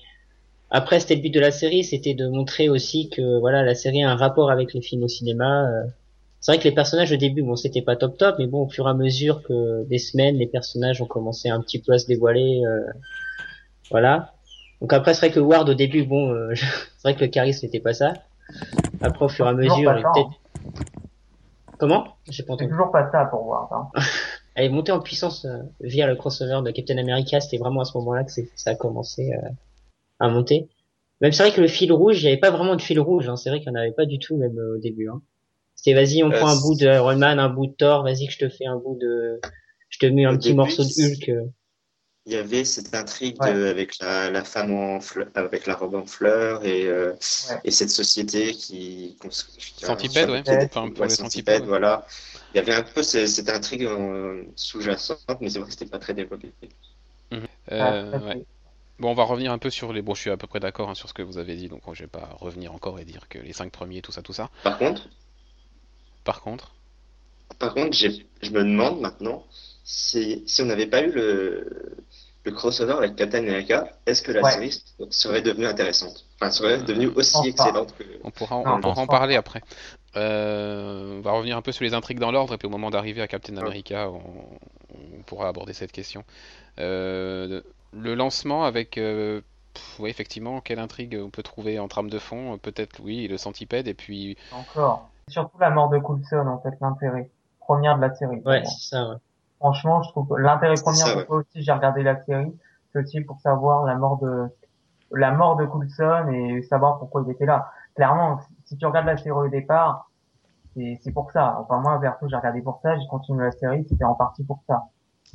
[0.70, 4.02] après, c'était le but de la série, c'était de montrer aussi que voilà, la série
[4.02, 5.68] a un rapport avec les films au cinéma.
[5.68, 5.84] euh.
[6.40, 8.68] C'est vrai que les personnages au début, bon, c'était pas top top, mais bon, au
[8.68, 11.98] fur et à mesure que des semaines, les personnages ont commencé un petit peu à
[11.98, 12.80] se dévoiler, euh,
[13.90, 14.32] voilà.
[14.80, 17.66] Donc après, c'est vrai que Ward au début, bon, euh, c'est vrai que le charisme
[17.66, 18.14] n'était pas ça.
[19.00, 20.30] Après, au fur et à mesure, peut-être.
[21.78, 22.16] Comment?
[22.28, 22.70] J'ai pas entendu.
[22.70, 23.68] toujours pas ça pour voir.
[23.72, 24.00] Hein.
[24.54, 27.40] Elle est montée en puissance euh, via le crossover de Captain America.
[27.40, 29.48] C'était vraiment à ce moment-là que ça a commencé euh,
[30.20, 30.68] à monter.
[31.20, 33.28] Même c'est vrai que le fil rouge, il n'y avait pas vraiment de fil rouge.
[33.28, 33.36] Hein.
[33.36, 35.08] C'est vrai qu'il n'y en avait pas du tout même euh, au début.
[35.08, 35.22] Hein.
[35.74, 38.02] C'était vas-y, on Euh, prend un bout de Iron Man, un bout de Thor.
[38.02, 39.40] Vas-y, que je te fais un bout de,
[39.88, 41.28] je te mets un Au petit début, morceau de Hulk.
[41.30, 41.42] euh.
[42.28, 43.54] Il y avait cette intrigue Ouais.
[43.54, 47.56] de, avec la, la femme en fleur, avec la robe en fleurs et, euh, Ouais.
[47.64, 49.16] et cette société qui.
[49.78, 50.42] Centipède, ouais.
[50.64, 51.60] Enfin, pour ouais, les Centipède, centipèdes.
[51.62, 51.68] ouais.
[51.68, 52.04] voilà.
[52.52, 53.88] Il y avait un peu ce- cette intrigue
[54.56, 56.52] sous-jacente, mais c'est vrai que c'était pas très développé.
[57.32, 58.44] Euh, Ah, ouais.
[58.98, 60.00] Bon, on va revenir un peu sur les.
[60.02, 61.82] Bon, je suis à peu près d'accord hein, sur ce que vous avez dit, donc
[61.92, 64.50] je vais pas revenir encore et dire que les cinq premiers, tout ça, tout ça.
[64.62, 65.08] Par contre,
[66.24, 66.72] Par contre,
[67.58, 69.44] par contre, je me demande maintenant
[69.84, 71.96] si, si on n'avait pas eu le,
[72.44, 74.50] le crossover avec Captain America, est-ce que la Ouais.
[74.52, 76.24] série serait devenue intéressante?
[76.40, 78.04] Enfin, serait devenue aussi excellente que.
[78.24, 79.40] on pourra Non, on pourra en parler pas.
[79.40, 79.62] après.
[80.16, 82.90] Euh, on va revenir un peu sur les intrigues dans l'ordre, et puis au moment
[82.90, 84.20] d'arriver à Captain America, on,
[85.18, 86.24] on pourra aborder cette question.
[86.78, 87.60] Euh,
[87.96, 88.98] le lancement avec.
[88.98, 89.40] euh,
[89.74, 93.36] pff, ouais, effectivement, quelle intrigue on peut trouver en trame de fond Peut-être, oui, le
[93.36, 94.36] centipède, et puis.
[94.52, 95.08] Encore.
[95.26, 97.30] C'est Surtout la mort de Coulson, en fait, l'intérêt.
[97.60, 98.40] Première de la série.
[98.46, 99.08] Ouais, c'est ça.
[99.08, 99.16] Ouais.
[99.58, 101.26] Franchement, je trouve que l'intérêt premier, ça, ouais.
[101.28, 102.54] aussi j'ai regardé la série,
[102.92, 104.48] c'est aussi pour savoir la mort de,
[105.10, 107.70] la mort de Coulson et savoir pourquoi il était là.
[107.94, 110.10] Clairement, si tu regardes la série au départ,
[110.74, 111.58] c'est, c'est pour ça.
[111.60, 114.60] Enfin, moi, Verso, j'ai regardé pour ça, j'ai continué la série, c'était en partie pour
[114.66, 114.84] ça.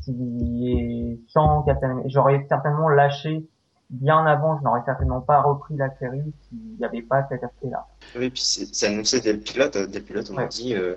[0.01, 3.45] Si, sans Captain, j'aurais certainement lâché
[3.89, 7.85] bien avant, je n'aurais certainement pas repris la série s'il n'y avait pas cet aspect-là.
[8.15, 9.75] Oui, puis c'est annoncé dès le pilote.
[9.75, 10.47] euh, Dès le pilote, on a Ouais.
[10.47, 10.95] dit euh,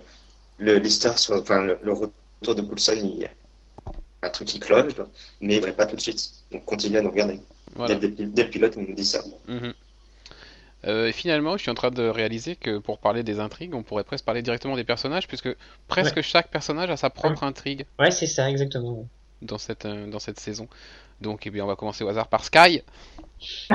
[0.59, 3.31] le l'histoire sur, enfin le, le retour de Coulson, il y a
[4.23, 4.95] un truc qui cloche,
[5.41, 6.31] mais il ne pas tout de suite.
[6.53, 7.41] Donc continue à nous regarder.
[7.77, 7.97] Voilà.
[7.97, 9.21] Dès, dès- dès le pilote, on nous dit ça.
[9.49, 9.73] Mhm.
[10.87, 13.83] Euh, et finalement, je suis en train de réaliser que pour parler des intrigues, on
[13.83, 15.49] pourrait presque parler directement des personnages, puisque
[15.89, 19.07] presque chaque personnage a sa propre intrigue Ouais, c'est ça, exactement.
[19.43, 20.69] dans cette, euh, dans cette saison.
[21.21, 22.83] Donc, eh bien, on va commencer au hasard par Sky.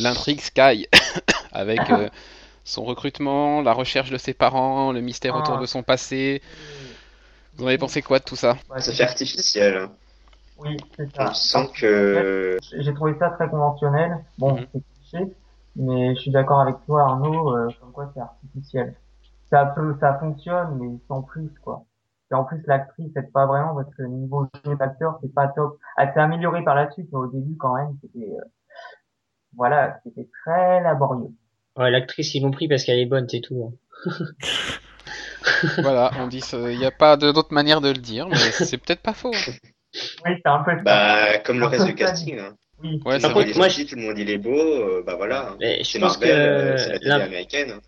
[0.00, 0.86] L'intrigue Sky,
[1.52, 2.08] avec euh,
[2.64, 5.40] son recrutement, la recherche de ses parents, le mystère Ah.
[5.40, 6.42] autour de son passé.
[7.56, 8.56] Vous en avez pensé quoi de tout ça?
[8.70, 9.76] Ouais, Ça fait artificiel.
[9.76, 9.92] hein.
[10.58, 11.30] Oui, c'est ça.
[11.30, 14.18] On sent que J'ai trouvé ça très conventionnel.
[14.38, 14.66] Bon, Mhm.
[15.76, 18.94] Mais je suis d'accord avec toi, Arnaud, euh, comme quoi c'est artificiel.
[19.50, 21.84] Ça peut, ça fonctionne, mais sans plus, quoi.
[22.30, 25.78] Et en plus, l'actrice aide pas vraiment parce que niveau jeu d'acteur, c'est pas top.
[25.96, 28.44] Elle s'est améliorée par la suite, mais au début, quand même, c'était, euh,
[29.56, 31.30] voilà, c'était très laborieux.
[31.76, 33.72] Ouais, l'actrice, ils l'ont pris parce qu'elle est bonne, c'est tout.
[34.06, 34.10] hein.
[35.78, 38.78] Voilà, on dit, ça- il n'y a pas d'autre manière de le dire, mais c'est
[38.78, 39.30] peut-être pas faux.
[39.30, 42.38] Oui, c'est un peu bah comme le reste du casting.
[42.38, 42.54] Hein.
[42.82, 43.00] Oui.
[43.04, 45.50] Ouais, monde est moi, gentil, tout le monde il est beau, euh, bah voilà.
[45.50, 45.56] hein.
[45.60, 47.70] Mais je pense Marvel, que euh, c'est la télé l'un- américaine.
[47.72, 47.80] hein.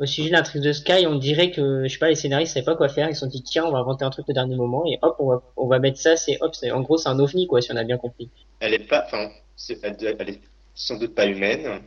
[0.00, 2.64] Au sujet de l'intrigue de Sky, on dirait que, je sais pas, les scénaristes savaient
[2.64, 4.56] pas quoi faire, ils se sont dit, tiens, on va inventer un truc au dernier
[4.56, 7.08] moment, et hop, on va, on va mettre ça, c'est, hop, c'est, en gros, c'est
[7.08, 8.28] un ovni, quoi, si on a bien compris.
[8.58, 9.96] Elle est pas, enfin, c'est- elle,
[10.30, 10.40] est
[10.74, 11.80] sans doute pas humaine.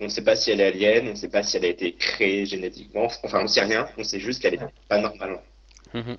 [0.00, 1.68] On ne sait pas si elle est alien, on ne sait pas si elle a
[1.68, 3.06] été créée génétiquement.
[3.22, 3.86] Enfin, on ne sait rien.
[3.96, 5.38] On sait juste qu'elle est pas normale.
[5.94, 6.16] Mhm.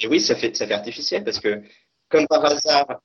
[0.00, 1.60] Et oui, ça fait, ça fait artificiel parce que,
[2.08, 3.02] comme par hasard,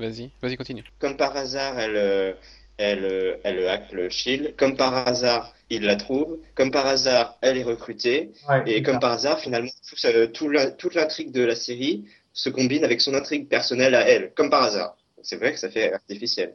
[0.00, 0.84] Vas-y, vas-y, continue.
[0.98, 2.32] Comme par hasard, elle, euh,
[2.78, 4.56] elle, euh, elle hack le shield.
[4.56, 6.38] Comme par hasard, il la trouve.
[6.54, 8.30] Comme par hasard, elle est recrutée.
[8.48, 9.00] Ouais, Et comme ça.
[9.00, 13.00] par hasard, finalement, tout, ça- tout la- toute l'intrigue de la série se combine avec
[13.00, 14.32] son intrigue personnelle à elle.
[14.34, 14.96] Comme par hasard.
[15.22, 16.54] C'est vrai que ça fait artificiel.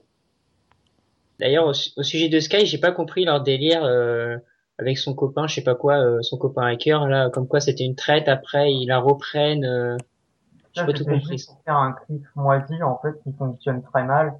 [1.40, 4.38] D'ailleurs, au, su- au sujet de Sky, j'ai pas compris leur délire euh,
[4.78, 7.84] avec son copain, je sais pas quoi, euh, son copain hacker là, comme quoi c'était
[7.86, 8.28] une traite.
[8.28, 9.98] Après, ils la reprennent.
[10.76, 11.38] J'ai Ça, pas tout c'était compris.
[11.38, 14.34] juste faire un clip moisi, en fait, qui fonctionne très mal.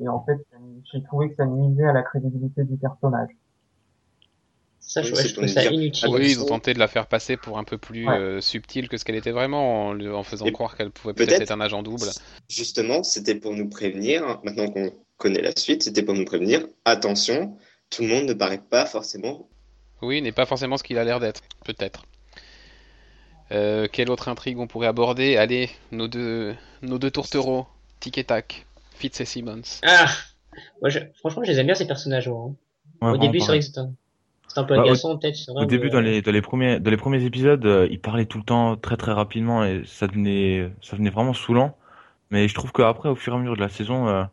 [0.00, 0.38] Et en fait,
[0.92, 3.28] j'ai trouvé que ça nuisait à la crédibilité du personnage.
[4.78, 6.08] Ça, je, Oui, je trouve ça dire- inutile.
[6.08, 8.16] Ah Oui, ils ont tenté de la faire passer pour un peu plus Ouais.
[8.16, 11.42] euh, subtile que ce qu'elle était vraiment, en, faisant Et croire qu'elle pouvait peut-être peut-être-
[11.42, 12.06] être un agent double.
[12.48, 17.56] Justement, c'était pour nous prévenir, maintenant qu'on connaît la suite, c'était pour nous prévenir, attention,
[17.90, 19.48] tout le monde ne paraît pas forcément.
[20.02, 22.04] Oui, n'est pas forcément ce qu'il a l'air d'être, peut-être.
[23.52, 25.36] Euh, quelle autre intrigue on pourrait aborder?
[25.36, 27.66] Allez, nos deux, nos deux tourtereaux,
[27.98, 29.62] Tic et Tac, Fitz et Simmons.
[29.82, 30.06] Ah,
[30.80, 32.28] moi, je, franchement, je les aime bien ces personnages.
[32.28, 32.54] hein.
[33.02, 33.60] Ouais, Au début, c'est vrai pareil.
[33.60, 35.36] que c'était un, peu Bah, au- agaçant, peut-être.
[35.36, 38.00] c'est Au début, mais- dans les, dans les premiers, dans les premiers épisodes, euh, il
[38.00, 41.76] parlait tout le temps très très rapidement et ça devenait, ça devenait vraiment saoulant.
[42.30, 44.24] Mais je trouve qu'après, au fur et à mesure de la saison, euh,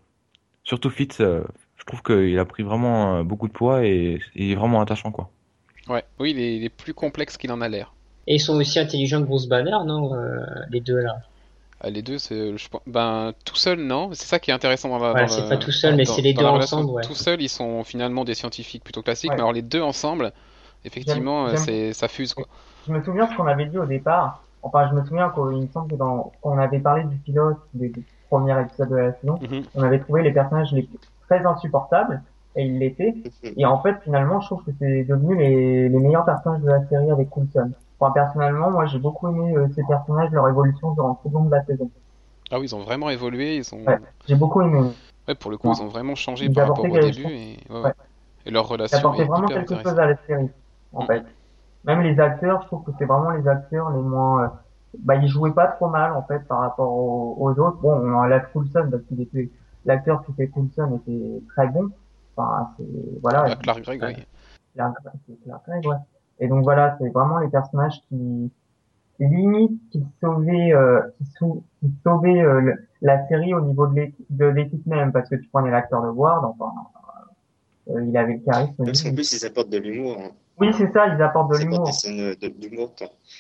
[0.64, 1.44] surtout Fitz, euh,
[1.78, 5.12] je trouve qu'il a pris vraiment euh, beaucoup de poids et il est vraiment attachant,
[5.12, 5.32] quoi.
[5.88, 7.94] Ouais, oui, il est, il est plus complexe qu'il en a l'air.
[8.28, 11.18] Et ils sont aussi intelligents que Bruce Banner, non euh, Les deux là.
[11.80, 14.10] Ah, les deux, c'est, je ben, tout seul, non.
[14.14, 15.12] C'est ça qui est intéressant dans la.
[15.12, 16.78] Voilà, c'est pas tout seul, mais c'est les deux relation.
[16.78, 17.04] ensemble, ouais.
[17.04, 19.36] Tout seul, ils sont finalement des scientifiques plutôt classiques, Ouais.
[19.36, 20.32] mais alors les deux ensemble,
[20.86, 22.48] effectivement, c'est, ça fuse quoi.
[22.88, 24.44] Je me souviens ce qu'on avait dit au départ.
[24.64, 27.90] Enfin, je me souviens qu'il me semble que dans, qu'on avait parlé du pilote des
[27.90, 29.40] des premiers épisodes de la saison.
[29.40, 29.64] Mhm.
[29.76, 30.90] On avait trouvé les personnages les
[31.30, 32.22] très insupportables,
[32.56, 33.14] et ils l'étaient.
[33.56, 36.86] Et en fait, finalement, je trouve que c'est devenu les, les meilleurs personnages de la
[36.88, 37.72] série avec Coulson.
[38.00, 41.46] Enfin, personnellement, moi, j'ai beaucoup aimé euh, ces personnages, leur évolution durant tout le long
[41.46, 41.90] de la saison.
[42.52, 43.84] Ah oui, ils ont vraiment évolué, ils ont.
[43.86, 43.98] Ouais.
[44.28, 44.92] J'ai beaucoup aimé.
[45.28, 45.74] Ouais, pour le coup, Ouais.
[45.78, 47.92] ils ont vraiment changé Ils par rapport apportaient au début et, ouais,
[48.46, 50.50] et leur relation apportait est vraiment quelque chose à la série,
[50.94, 51.08] en Mm.
[51.08, 51.24] fait.
[51.86, 54.48] Même les acteurs, je trouve que c'est vraiment les acteurs les moins, euh,
[55.00, 57.78] bah, ils jouaient pas trop mal, en fait, par rapport aux, aux autres.
[57.78, 59.50] Bon, on enlève Coulson parce qu'il était,
[59.86, 61.90] l'acteur qui fait Coulson était très bon.
[62.36, 62.86] Enfin, c'est,
[63.22, 63.46] voilà.
[63.50, 64.24] Ah, Clark Gregg, oui.
[64.76, 64.96] Clark
[65.68, 65.96] Gregg, ouais.
[66.40, 68.52] Et donc voilà, c'est vraiment les personnages qui,
[69.20, 74.26] limite, qui sauvaient, euh, qui, sau- qui sauvaient euh, la série au niveau de l'équipe,
[74.30, 76.72] de l'équipe même, parce que tu prenais l'acteur de Ward, enfin,
[77.90, 78.76] euh, il avait le charisme.
[78.86, 80.18] Parce qu'en plus, ils apportent de l'humour.
[80.20, 80.30] Hein.
[80.60, 81.90] Oui, c'est ça, ils apportent de l'humour.
[82.60, 82.92] d'humour.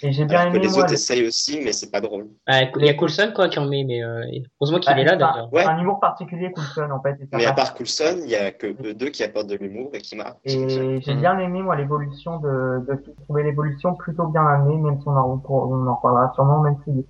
[0.03, 2.27] Et j'ai bien Alors que aimé, les moi, autres essayent aussi, mais c'est pas drôle.
[2.45, 4.21] Ah, il y a Coulson quoi qui en met, mais euh,
[4.61, 5.53] heureusement qu'il Bah, est là c'est un- d'ailleurs.
[5.53, 5.65] Ouais.
[5.65, 7.17] un humour particulier, Coulson, en fait.
[7.33, 9.99] Mais à part Coulson, il y a que eux deux qui apportent de l'humour et
[9.99, 10.37] qui marquent.
[10.45, 15.01] Et j'ai bien aimé, moi, l'évolution de, de, j'ai trouvé l'évolution plutôt bien amenée, même
[15.01, 17.03] si on en, on en reparlera sûrement, même si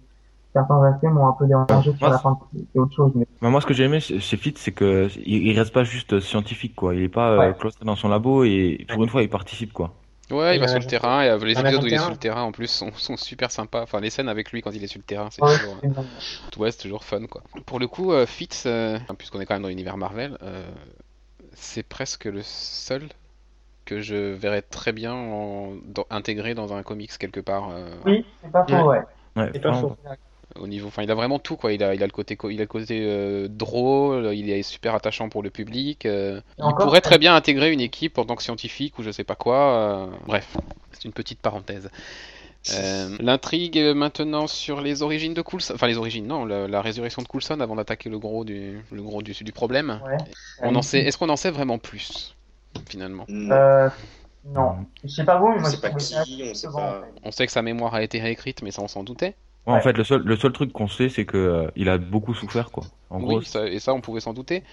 [0.53, 2.37] certains aspects m'ont un peu dérangé sur Moi, la fin,
[2.73, 5.47] c'est autre chose, mais Mais moi, ce que j'ai aimé chez Fitz, c'est que il
[5.47, 6.95] il reste pas juste scientifique, quoi.
[6.95, 7.53] Il est pas euh, Ouais.
[7.57, 9.93] cloîtré dans son labo et pour une fois, il participe, quoi.
[10.29, 12.17] Ouais, il va sur le terrain et euh, les épisodes où il est sur le
[12.17, 13.83] terrain en plus sont, sont super sympas.
[13.83, 15.77] Enfin, les scènes avec lui quand il est sur le terrain, c'est ouais, toujours,
[16.57, 17.41] ouais, c'est toujours fun quoi.
[17.65, 20.69] Pour le coup, euh, Fitz, euh, puisqu'on est quand même dans l'univers Marvel, euh,
[21.53, 23.07] c'est presque le seul
[23.85, 27.69] que je verrais très bien en- dans- intégré dans un comics quelque part.
[27.71, 28.83] euh, Oui, c'est pas faux, Ouais.
[28.83, 29.03] ouais.
[29.37, 29.95] Ouais, C'est pas faux.
[30.61, 31.73] Au niveau, enfin, il a vraiment tout quoi.
[31.73, 34.95] Il a, il a le côté, il a le côté euh, drôle, il est super
[34.95, 36.05] attachant pour le public.
[36.05, 39.23] euh, il pourrait très bien intégrer une équipe en tant que scientifique ou je sais
[39.23, 39.57] pas quoi.
[39.57, 40.57] euh, bref,
[40.91, 41.89] c'est une petite parenthèse.
[42.73, 47.21] Euh, L'intrigue maintenant sur les origines de Coulson, enfin les origines, non, la, la résurrection
[47.21, 50.01] de Coulson avant d'attaquer le gros du, le gros du, du problème.
[50.05, 50.17] Ouais.
[50.61, 52.35] On en sait, est-ce qu'on en sait vraiment plus
[52.89, 53.25] finalement?
[53.29, 53.89] Non, Euh,
[54.45, 54.85] non.
[55.03, 57.03] Je sais pas vous, mais on moi, pas qui, on sait pas.
[57.23, 59.35] On sait que sa mémoire a été réécrite, mais ça on s'en doutait.
[59.67, 61.97] Ouais, en fait, le seul, le seul truc qu'on sait, c'est que euh, il a
[61.97, 62.83] beaucoup souffert, quoi.
[63.09, 64.63] En gros, oui, ça, et ça on pouvait s'en douter.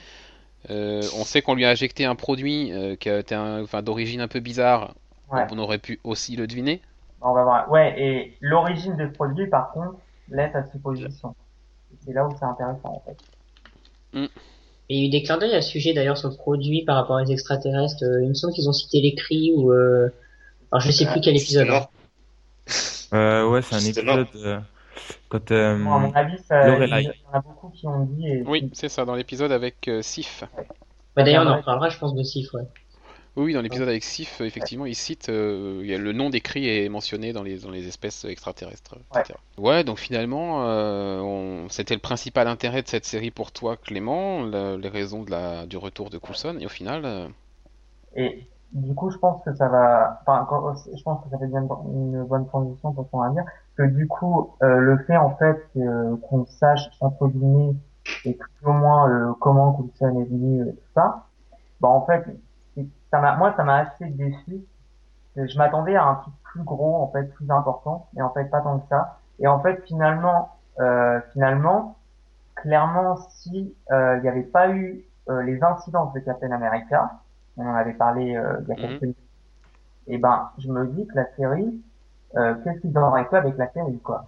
[0.70, 4.28] Euh, on sait qu'on lui a injecté un produit euh, qui un- enfin, d'origine un
[4.28, 4.94] peu bizarre.
[5.32, 5.46] Ouais.
[5.50, 6.80] On aurait pu aussi le deviner.
[7.20, 7.70] On va voir.
[7.70, 9.96] Ouais, et l'origine de ce produit, par contre,
[10.30, 11.34] laisse à supposition.
[12.06, 13.16] C'est là où c'est intéressant, en fait.
[14.90, 16.84] Et il y a eu des clins d'œil à ce sujet d'ailleurs sur le produit
[16.84, 18.04] par rapport aux extraterrestres.
[18.04, 19.72] Euh, il me semble qu'ils ont cité les cris ou.
[19.72, 20.08] Euh...
[20.70, 21.68] Alors je sais plus quel épisode.
[23.12, 24.60] Euh, ouais, c'est un épisode euh,
[25.28, 28.26] quand euh, Moi, à mon avis, ça, il y en a beaucoup qui ont dit.
[28.28, 30.44] Et Oui, c'est ça, dans l'épisode avec euh, Sif.
[31.16, 31.60] Bah, d'ailleurs on en Ouais.
[31.60, 32.62] reparlera je pense de Sif ouais.
[33.36, 36.40] Oui, dans l'épisode avec Sif, effectivement, il cite, euh, il y a le nom des
[36.40, 39.40] cris est mentionné dans les, dans les espèces extraterrestres, etc.
[39.58, 44.44] Ouais, donc finalement, euh, on- c'était le principal intérêt de cette série pour toi, Clément,
[44.44, 47.28] la- les raisons de la, du retour de Coulson, et au final, euh,
[48.16, 51.46] Et du coup, je pense que ça va, enfin, quand- je pense que ça fait
[51.46, 53.44] bien une bonne transition pour son avenir,
[53.76, 57.76] que du coup, euh, le fait en fait que- qu'on sache entre guillemets
[58.24, 61.28] et plus ou moins euh, comment Coulson est venu et tout ça,
[61.80, 62.24] bah en fait,
[63.10, 64.64] ça m'a, moi ça m'a assez déçu.
[65.36, 68.60] Je m'attendais à un truc plus gros, en fait, plus important, mais en fait pas
[68.62, 69.20] tant que ça.
[69.40, 71.98] Et en fait finalement, euh, finalement,
[72.56, 77.22] clairement, si euh, il n'y avait pas eu euh, les incidences de Captain America,
[77.56, 78.76] on en avait parlé euh, il y a Mhm.
[78.76, 79.18] quelques minutes,
[80.06, 81.82] et ben je me dis que la série,
[82.36, 84.24] euh, qu'est-ce qu'ils auraient fait avec la série quoi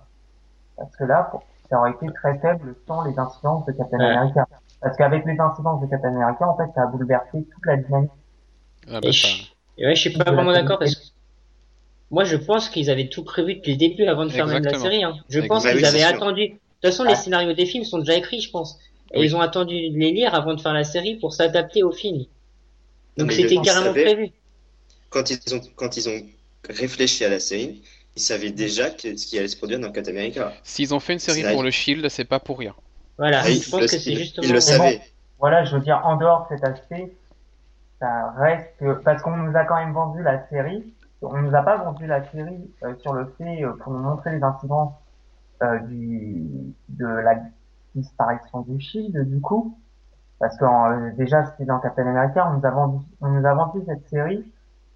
[0.77, 1.31] Parce que là,
[1.71, 4.07] ça aurait été très faible sans les incidences de Captain Ouais.
[4.07, 4.47] America.
[4.81, 8.11] Parce qu'avec les incidences de Captain America, en fait, ça a bouleversé toute la dynamique.
[8.89, 9.43] Ah bah, Et ça- je,
[9.79, 11.01] et ouais, je suis pas vraiment d'accord parce que
[12.11, 14.79] moi je pense qu'ils avaient tout prévu depuis le début avant de faire même la
[14.79, 15.03] série.
[15.03, 15.15] Hein.
[15.29, 16.49] Je pense Bah qu'ils avaient attendu.
[16.49, 17.17] De toute façon, les Ouais.
[17.17, 18.79] scénarios des films sont déjà écrits, je pense.
[19.13, 19.27] Et Oui.
[19.27, 22.25] ils ont attendu de les lire avant de faire la série pour s'adapter au film.
[23.17, 24.31] Donc c'était carrément prévu.
[25.09, 26.21] Quand ils ont, quand ils ont
[26.69, 27.83] réfléchi à la série,
[28.17, 30.53] ils savaient déjà que, ce qui allait se produire dans Captain America.
[30.63, 32.75] S'ils ont fait une série pour le Shield, c'est pas pour rien.
[33.19, 34.47] Voilà, Ah, je pense le- que c'est justement.
[34.47, 35.01] ils le savaient.
[35.39, 37.15] Voilà, je veux dire, en dehors de cet aspect,
[38.01, 41.63] ça reste que, parce qu'on nous a quand même vendu la série, on nous a
[41.63, 44.93] pas vendu la série euh, sur le fait, euh, pour nous montrer les incidences
[45.63, 46.45] euh, du,
[46.91, 47.37] de la
[47.95, 49.79] disparition du Shield, du coup,
[50.39, 53.55] parce que euh, déjà c'était dans Captain America, on nous a vendu, on nous a
[53.55, 54.45] vendu cette série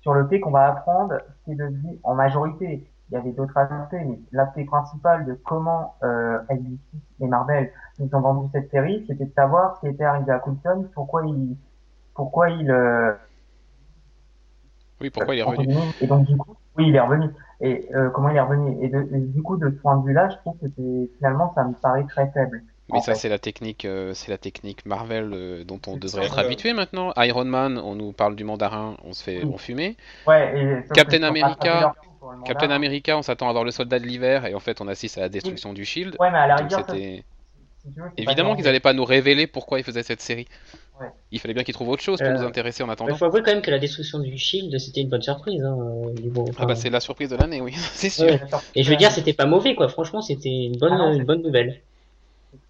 [0.03, 2.90] sur le fait qu'on va apprendre ce qui est devenu en majorité.
[3.11, 6.79] Il y avait d'autres aspects, mais l'aspect principal de comment euh, NBC
[7.21, 10.39] et Marvel nous ont vendu cette série, c'était de savoir ce qui était arrivé à
[10.39, 11.57] Coulson, pourquoi il,
[12.15, 13.13] pourquoi il, euh,
[15.01, 17.31] Oui, pourquoi il est revenu Et donc du coup, oui, il est revenu.
[17.61, 20.07] Et euh, comment il est revenu Et, de- et du coup, de ce point de
[20.07, 20.67] vue-là, je trouve que
[21.19, 22.63] finalement, ça me paraît très faible.
[22.93, 26.27] Mais en ça, c'est la technique, euh, c'est la technique Marvel euh, dont on devrait
[26.27, 27.13] être habitué maintenant.
[27.17, 29.55] Iron Man, on nous parle du mandarin, on se fait Oui.
[29.55, 29.97] enfumer.
[30.27, 30.53] Ouais.
[30.57, 31.93] Et, sauf Captain America-
[32.45, 32.71] Captain.
[32.71, 35.23] America, on s'attend à voir le soldat de l'hiver et en fait, on assiste à
[35.23, 36.17] la destruction du Shield.
[36.21, 37.25] Ouais, mais à la Donc rigueur, ça, c'était
[37.83, 40.21] si tu veux, c'est pas évidemment qu'ils n'allaient pas nous révéler pourquoi ils faisaient cette
[40.21, 40.47] série.
[41.01, 41.07] Ouais.
[41.33, 43.15] Il fallait bien qu'ils trouvent autre chose pour Euh, nous intéresser en Il attendant.
[43.17, 45.65] faut avouer quand même que la destruction du Shield, c'était une bonne surprise.
[45.65, 45.79] Hein,
[46.59, 48.27] Ah bah c'est la surprise de l'année, oui, c'est sûr.
[48.27, 48.41] Ouais.
[48.75, 49.89] Et je veux dire, c'était pas mauvais, quoi.
[49.89, 51.81] Franchement, c'était une bonne, Ah une bonne nouvelle.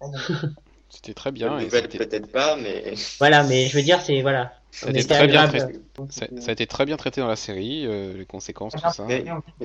[0.89, 4.53] C'était très bien et peut-être pas, mais Voilà, mais je veux dire, c'est voilà.
[4.71, 5.79] ça a été très bien traité.
[6.09, 9.05] Ça, ça a été très bien traité dans la série, euh, les conséquences, tout ça.
[9.07, 9.23] Mais-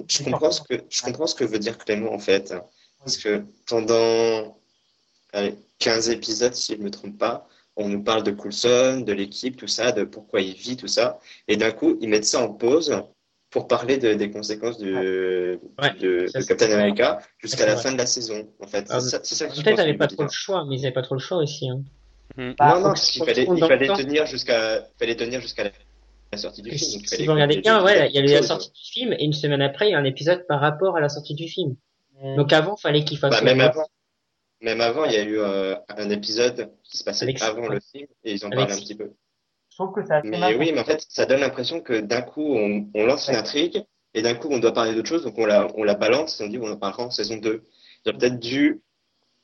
[0.09, 2.55] je comprends ce que je comprends ce que veut dire Clément en fait,
[3.01, 4.57] parce que pendant
[5.33, 9.57] allez, 15 épisodes, si je me trompe pas, on nous parle de Coulson, de l'équipe,
[9.57, 12.53] tout ça, de pourquoi il vit, tout ça, et d'un coup ils mettent ça en
[12.53, 13.03] pause
[13.51, 17.77] pour parler de- des conséquences de, Ouais, de, ça, de c'est- Captain America jusqu'à la
[17.77, 18.49] fin de la saison.
[18.61, 20.77] En fait, Ah, c'est ça, Peut-être pense ils avaient qu'il pas trop le choix, mais
[20.77, 21.69] ils avaient pas trop le choix aussi.
[21.71, 21.83] Hein.
[22.37, 23.95] Bah, Non, faut non, parce qu'il fallait, il fallait temps.
[23.97, 25.71] tenir jusqu'à, fallait tenir jusqu'à la,
[26.33, 26.81] la sortie du film.
[27.07, 29.25] si il vous regardez bien, ouais, il y a eu la sortie du film et
[29.25, 31.77] une semaine après, il y a un épisode par rapport à la sortie du film.
[32.37, 33.31] Donc avant, fallait qu'il fasse.
[33.31, 33.87] Bah, même avant,
[34.61, 37.79] même avant, il y a eu euh, un épisode qui se passait Avec- avant le
[37.81, 39.13] film et ils en parlaient un petit peu.
[39.77, 42.23] Je trouve que c'est assez Mais oui, mais en fait, ça donne l'impression que d'un
[42.23, 43.85] coup, on, on lance une intrigue
[44.15, 46.45] et d'un coup, on doit parler d'autre chose, donc on la, on la balance et
[46.45, 47.63] on dit on en parlera en saison 2.
[47.63, 48.81] Ils auraient peut-être dû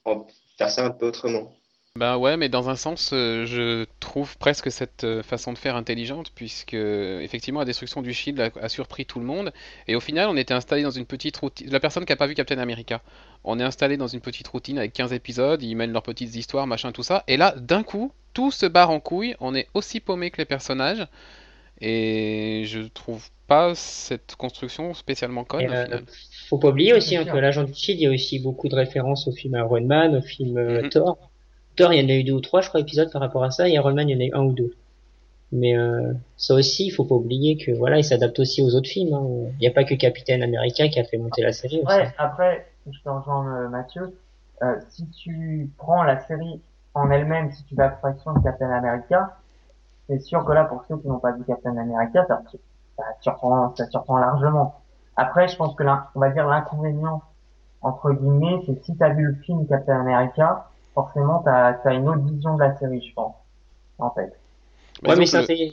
[0.06, 1.52] en faire ça un peu autrement.
[1.98, 5.76] Bah ouais, mais dans un sens, euh, je trouve presque cette euh, façon de faire
[5.76, 9.52] intelligente, puisque effectivement la destruction du Shield a, a surpris tout le monde,
[9.86, 11.68] et au final on était installé dans une petite routine.
[11.70, 13.02] La personne qui a pas vu Captain America,
[13.44, 16.66] on est installé dans une petite routine avec 15 épisodes, ils mènent leurs petites histoires,
[16.66, 20.00] machin, tout ça, et là d'un coup tout se barre en couille, on est aussi
[20.00, 21.06] paumé que les personnages,
[21.82, 26.04] et je trouve pas cette construction spécialement conne Et, au euh, final.
[26.48, 28.76] Faut pas oublier aussi hein, que l'agent du Shield, il y a aussi beaucoup de
[28.76, 30.88] références au film Iron Man, au film euh, Mhm.
[30.88, 31.31] Thor.
[31.76, 33.50] Thor, il y en a eu deux ou trois, je crois, épisodes par rapport à
[33.50, 34.72] ça, et Iron Man, il y en a eu un ou deux.
[35.52, 38.88] Mais euh, ça aussi, il faut pas oublier que voilà, il s'adapte aussi aux autres
[38.88, 39.14] films.
[39.14, 39.26] hein.
[39.54, 41.82] Il n'y a pas que Captain America qui a fait monter la série.
[41.84, 41.96] aussi.
[41.96, 44.16] Ouais, après, je te rejoins euh, Mathieu.
[44.62, 46.60] Euh, si tu prends la série
[46.94, 49.36] en elle-même, si tu fais abstraction de Captain America,
[50.08, 52.42] c'est sûr que là, pour ceux qui n'ont pas vu Captain America, ça,
[52.96, 54.80] ça surprend, ça surprend largement.
[55.16, 57.22] Après, je pense que l'in- on va dire l'inconvénient
[57.82, 62.08] entre guillemets, c'est que si t'as vu le film Captain America, forcément t'as as une
[62.08, 63.34] autre vision de la série, je pense.
[63.98, 64.32] En fait.
[65.02, 65.72] Bah, Ouais, mais disons ça que fait.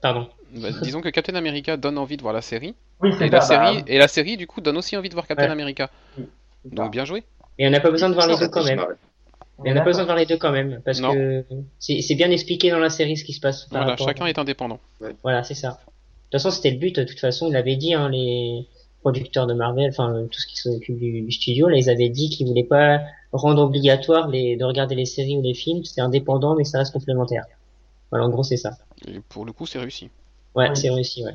[0.00, 0.28] Pardon.
[0.56, 3.40] bah, disons que Captain America donne envie de voir la série, Oui, c'est et la
[3.40, 3.58] ça.
[3.58, 5.50] bah, série, et la série du coup donne aussi envie de voir Captain Ouais.
[5.50, 5.90] America.
[6.16, 6.74] c'est.
[6.74, 7.22] Donc bien joué.
[7.58, 8.78] Et on n'a pas besoin de voir les deux quand c'est même.
[8.78, 8.96] Marvel.
[9.58, 11.12] On Mais est on n'a pas besoin de voir les deux quand même, parce Non.
[11.12, 11.44] que
[11.78, 13.66] c'est c'est bien expliqué dans la série ce qui se passe.
[13.66, 14.80] par Voilà, chacun est indépendant.
[15.22, 15.68] Voilà, c'est ça.
[15.68, 15.74] De
[16.38, 16.96] toute façon, c'était le but.
[16.96, 18.66] De toute façon, il avait dit, hein, les
[19.02, 22.30] producteurs de Marvel, enfin tout ce qui s'occupe du, du studio, là, ils avaient dit
[22.30, 23.00] qu'ils voulaient pas
[23.32, 25.84] rendre obligatoire les, de regarder les séries ou les films.
[25.84, 27.44] C'est indépendant, mais ça reste complémentaire.
[28.10, 28.72] Voilà, en gros, c'est ça.
[29.06, 30.08] Et pour le coup, c'est réussi.
[30.54, 31.32] Ouais, c'est réussi, ouais.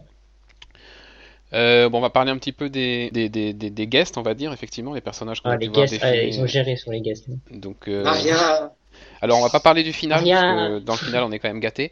[1.54, 4.22] Euh, bon, on va parler un petit peu des, des, des, des, des guests, on
[4.22, 6.46] va dire, effectivement, les personnages qu'on Ah, a les pu voir guests, ah, ils ont
[6.46, 7.26] géré sur les guests.
[7.52, 8.74] Donc, euh, Maria
[9.22, 11.48] Alors, on va pas parler du final, parce que dans le final, on est quand
[11.48, 11.92] même gâté.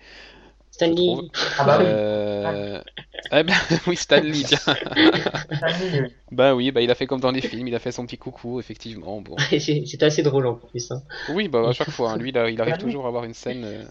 [0.75, 1.15] Stanley.
[1.57, 1.85] Ah bah oui.
[1.87, 2.81] Euh...
[3.31, 3.53] eh ben,
[3.87, 4.57] oui, Stanley, bien.
[4.57, 8.05] Stanley, Bah oui, bah il a fait comme dans les films, il a fait son
[8.05, 9.21] petit coucou, effectivement.
[9.21, 9.35] Bon.
[9.49, 10.91] C'est c'est assez drôle en plus.
[10.91, 11.01] Hein.
[11.29, 13.33] Oui, bah à chaque fois, hein, lui, il, a- il arrive toujours à avoir une
[13.33, 13.63] scène.
[13.63, 13.83] euh,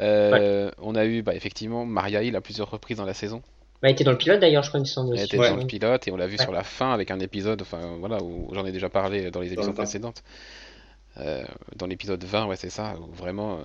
[0.00, 3.42] euh, On a eu, bah effectivement, Maria Hill à plusieurs reprises dans la saison.
[3.82, 5.16] Bah, il était dans le pilote d'ailleurs, je crois, il me semble.
[5.16, 5.48] Elle était Ouais.
[5.50, 6.42] dans le pilote et on l'a vu Ouais.
[6.42, 9.48] sur la fin avec un épisode, enfin voilà, où j'en ai déjà parlé dans les
[9.54, 9.82] émissions le fin.
[9.84, 10.22] précédentes.
[11.16, 11.42] Euh,
[11.76, 13.60] dans l'épisode 20, ouais, c'est ça, où vraiment.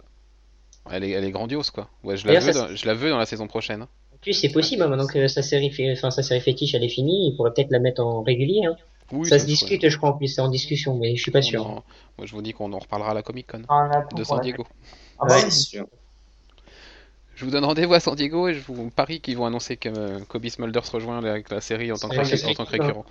[0.92, 1.90] Elle est, elle est grandiose quoi.
[2.04, 3.82] Ouais, je la, D'ailleurs, veux ça, dans, je la veux dans la saison prochaine.
[3.84, 3.88] hein.
[4.14, 5.92] En plus, c'est possible, hein, maintenant que sa série, fait...
[5.92, 8.66] enfin, sa série fétiche, elle est finie, il pourrait peut-être la mettre en régulier.
[8.66, 8.76] Hein.
[9.12, 11.32] Oui, ça se serait- discute, je crois, en plus, c'est en discussion, mais je suis
[11.32, 11.66] pas on sûr.
[11.68, 11.84] en-
[12.18, 14.44] Moi je vous dis qu'on en reparlera à la Comic Con atout de San la
[14.44, 14.66] Diego.
[15.20, 15.86] Ah bah Ouais, sûr.
[17.36, 19.90] Je vous donne rendez-vous à San Diego et je vous parie qu'ils vont annoncer que
[19.90, 22.64] euh, Kobe Smulders rejoint avec la série en tant que, Ouais, ré- c'est en tant
[22.66, 22.82] que sûr.
[22.84, 23.06] récurrent.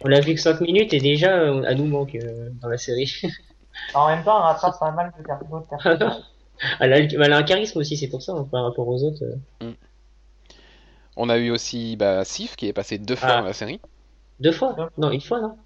[0.00, 2.78] On l'a vu que 5 minutes et déjà, euh, elle nous manque euh, dans la
[2.78, 3.12] série.
[3.94, 5.22] En même temps, on rattrape pas mal de
[5.68, 6.22] personnages.
[6.80, 9.22] elle, a, elle a un charisme aussi, c'est pour ça, hein, par rapport aux autres.
[9.62, 9.72] euh.
[11.16, 13.40] On a eu aussi bah, Sif qui est passé deux fois Ah.
[13.40, 13.80] dans la série.
[14.40, 14.74] Deux fois?
[14.98, 15.56] Non, une fois, non?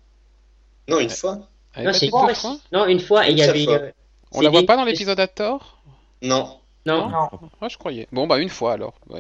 [0.89, 1.39] Non, une fois.
[1.75, 2.35] Elle Non, c'est une fois.
[2.35, 2.57] fois?
[2.73, 3.65] Non, une fois, et il y avait.
[3.65, 3.75] fois.
[3.75, 3.93] euh,
[4.33, 5.81] On la voit des- pas dans l'épisode à tort?
[6.23, 6.59] Non.
[6.87, 7.29] Non, Non.
[7.61, 8.09] Ah, je croyais.
[8.13, 8.95] Bon, bah une fois alors.
[9.11, 9.19] Tellement.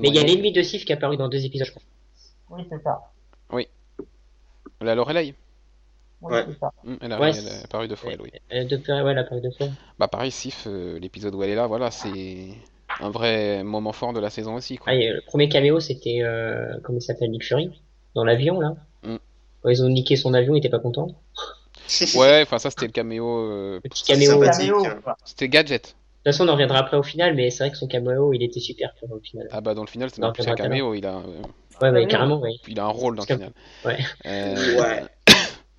[0.00, 1.82] mais il y a l'ennemi de Sif qui est apparu dans deux épisodes, je crois.
[2.50, 3.00] Oui, c'est ça.
[4.80, 5.34] La Lorelei.
[6.24, 6.44] Ouais.
[6.86, 8.30] Hum, Elle a, Ouais, elle c'est- a apparu deux fois, elle, oui.
[8.66, 9.66] Deux fois, ouais, elle a apparu deux fois.
[9.98, 12.48] Bah pareil, Sif, euh, l'épisode où elle est là, voilà, c'est
[13.00, 14.76] un vrai moment fort de la saison aussi.
[14.78, 14.92] Quoi.
[14.92, 17.70] Ah, et, euh, le premier caméo, c'était, euh, comment il s'appelle, Nick Fury
[18.14, 18.74] Dans l'avion, là.
[19.02, 19.16] Mm.
[19.62, 21.08] Quand ils ont niqué son avion, il était pas content.
[22.16, 23.26] Ouais, enfin ça c'était le caméo.
[23.28, 24.40] euh, Le petit caméo.
[24.42, 25.04] De toute.
[25.24, 25.94] C'était Gadget.
[26.24, 28.58] façon, on en reviendra après au final, mais c'est vrai que son caméo, il était
[28.60, 29.48] super au final.
[29.52, 31.42] Ah bah dans le final, c'est un caméo, il a, euh,
[31.92, 32.52] Ouais, carrément, ouais.
[32.68, 33.52] il a un rôle dans le final.
[33.84, 33.98] Ouais.
[34.24, 35.02] Euh, Ouais.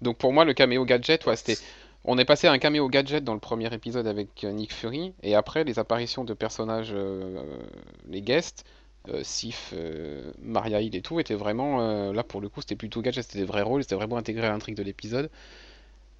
[0.01, 1.57] Donc pour moi, le caméo Gadget, ouais, c'était.
[2.07, 5.13] On est passé à un caméo Gadget dans le premier épisode avec euh, Nick Fury,
[5.23, 7.41] et après les apparitions de personnages, euh,
[8.07, 8.63] les guests,
[9.09, 12.11] euh, Sif, euh, Maria Hill et tout, étaient vraiment.
[12.11, 14.51] là pour le coup, c'était plutôt Gadget, c'était des vrais rôles, c'était vraiment intégré à
[14.51, 15.29] l'intrigue de l'épisode.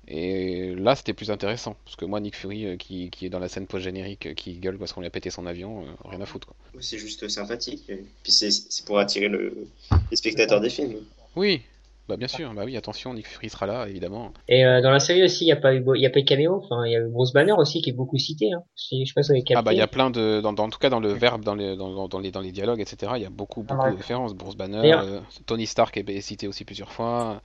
[0.08, 3.50] Et là, c'était plus intéressant, parce que moi, Nick Fury, qui, qui est dans la
[3.50, 6.48] scène post-générique, qui gueule parce qu'on lui a pété son avion, euh, rien à foutre
[6.48, 6.56] quoi.
[6.80, 7.90] C'est juste sympathique.
[7.90, 9.68] Et Puis c'est c'est pour attirer le...
[10.12, 10.98] les spectateurs des films.
[11.36, 11.64] Oui,
[12.08, 14.32] bah bien sûr, bah oui, attention, Nick Fury sera là, évidemment.
[14.47, 16.20] Et euh, dans la série aussi, il n'y a pas eu, il y a pas
[16.20, 16.62] eu caméo.
[16.64, 18.53] Enfin, il y a eu Bruce Banner aussi qui est beaucoup cité.
[18.53, 18.64] Hein.
[18.76, 19.56] Je sais pas si vous avez capté.
[19.58, 21.43] Ah bah il y a plein de, dans, dans- en tout cas dans le verbe,
[21.43, 23.14] dans les, dans, les, dans les dialogues, etc.
[23.16, 23.91] Il y a beaucoup, beaucoup ouais.
[23.91, 24.36] de références.
[24.36, 27.41] Bruce Banner, euh, Tony Stark est, est cité aussi plusieurs fois.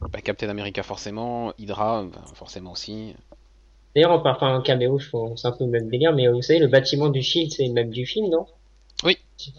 [0.00, 3.14] Bah, Captain America forcément, Hydra bah, forcément aussi.
[3.96, 6.42] D'ailleurs, en parlant en caméo, je pense c'est un peu le même délire, mais vous
[6.42, 8.46] savez, le bâtiment du Shield, c'est le même du film, non?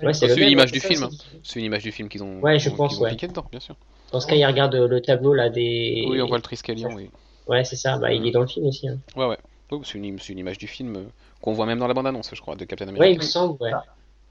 [0.04, 1.10] Ouais, C'est une image ouais, du film, hein.
[1.44, 3.16] c'est- une image du film qu'ils ont, Ouais, je pense, ouais.
[3.16, 3.76] dedans, bien sûr.
[4.12, 6.06] Dans ce cas, il regarde euh, le tableau là des.
[6.10, 7.10] Oui, on voit le Triskelion, oui.
[7.48, 7.98] Ouais, c'est ça.
[7.98, 8.88] Bah, il est dans le film aussi.
[8.88, 8.98] Hein.
[9.16, 9.38] Ouais, ouais.
[9.72, 11.04] Oui, c'est une, c'est une image du film euh,
[11.42, 13.12] qu'on voit même dans la bande-annonce, je crois, de Captain Ouais, America.
[13.14, 13.58] il me semble.
[13.62, 13.72] Ouais.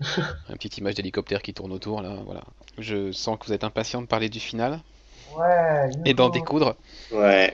[0.49, 2.42] Une petite image d'hélicoptère qui tourne autour, là, voilà.
[2.78, 4.80] Je sens que vous êtes impatient de parler du final
[5.36, 5.90] Ouais.
[6.05, 6.76] et d'en découdre.
[7.12, 7.53] Ouais.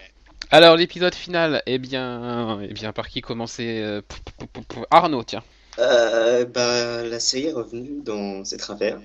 [0.50, 4.02] Alors, l'épisode final, eh bien, eh bien, par qui commencer euh,
[4.90, 5.42] Arnaud, tiens.
[5.78, 9.00] Euh, bah, la série est revenue dans ses travers.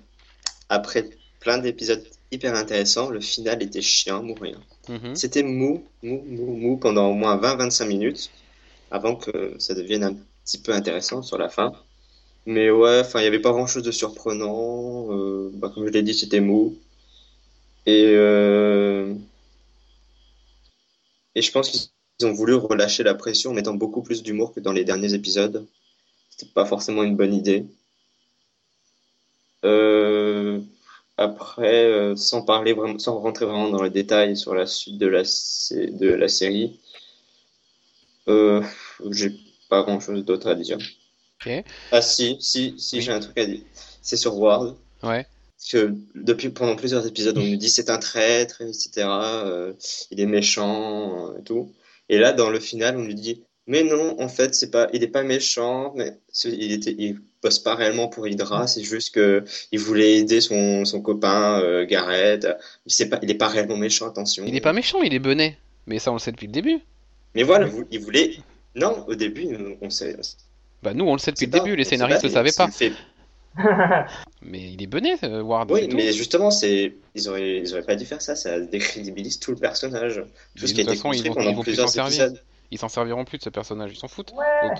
[0.69, 1.09] Après
[1.39, 4.59] plein d'épisodes hyper intéressants, le final était chiant, mourir.
[4.87, 5.15] Mhm.
[5.15, 8.29] C'était mou, mou, mou, mou pendant au moins 20-25 minutes
[8.91, 10.15] avant que ça devienne un
[10.45, 11.73] petit peu intéressant sur la fin.
[12.45, 15.07] Mais ouais, enfin, il n'y avait pas grand-chose de surprenant.
[15.11, 16.77] Euh, bah, comme je l'ai dit, c'était mou.
[17.85, 19.13] Et, euh,
[21.35, 24.59] et je pense qu'ils ont voulu relâcher la pression en mettant beaucoup plus d'humour que
[24.59, 25.65] dans les derniers épisodes.
[26.39, 27.65] C'était pas forcément une bonne idée.
[29.65, 30.61] Euh,
[31.17, 35.07] après, euh, sans parler vraiment, sans rentrer vraiment dans les détails sur la suite de
[35.07, 36.79] la, de la série,
[38.29, 38.63] euh,
[39.11, 39.35] j'ai
[39.67, 40.77] pas grand chose d'autre à dire.
[41.91, 43.01] Ah si, si, si, Oui.
[43.01, 43.61] j'ai un truc à dire.
[44.01, 44.77] C'est sur Ward.
[45.03, 45.27] Ouais.
[45.69, 48.89] Que depuis pendant plusieurs épisodes, on nous dit c'est un traître, etc.
[49.43, 49.73] euh,
[50.09, 51.73] il est méchant et tout.
[52.07, 55.03] Et là, dans le final, on nous dit mais non, en fait, c'est pas, il
[55.03, 59.43] est pas méchant, mais il était, il bosse pas réellement pour Hydra, c'est juste que
[59.71, 62.47] il voulait aider son, son copain euh, Garrett.
[62.87, 64.43] C'est pas, il est pas réellement méchant, attention.
[64.47, 65.55] Il est pas méchant, il est benet.
[65.85, 66.79] Mais ça, on le sait depuis le début.
[67.35, 68.37] Mais voilà, vous- il voulait.
[68.75, 69.47] Non, au début,
[69.81, 70.15] on sait.
[70.81, 72.67] Bah, nous, on le sait depuis le pas- début, les scénaristes le savaient pas.
[72.69, 72.91] fait
[74.41, 75.71] Mais il est benet, euh, Ward.
[75.71, 75.95] Oui, tout.
[75.95, 79.57] mais justement, c'est ils auraient ils auraient pas dû faire ça, ça décrédibilise tout le
[79.57, 80.17] personnage,
[80.55, 82.41] Mais tout ce qui a été construit pendant plusieurs épisodes.
[82.71, 84.33] Ils s'en serviront plus de ce personnage, ils s'en foutent.
[84.33, 84.71] Ouais.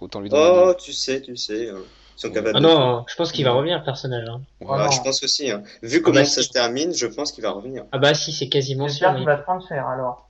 [0.00, 0.62] Autant lui donner.
[0.66, 1.76] Oh, tu sais, tu sais, hein.
[2.16, 4.28] ils sont capables Ah de non, je pense qu'il va revenir le personnage.
[4.28, 4.40] Hein.
[4.60, 4.90] Ouais, non.
[4.90, 5.50] je pense aussi.
[5.50, 5.62] Hein.
[5.82, 6.48] Vu Ah comment bah ça si.
[6.48, 7.84] se termine, je pense qu'il va revenir.
[7.92, 8.94] Ah bah si, c'est quasiment sûr.
[9.08, 10.28] J'espère qu'il va se prendre cher alors.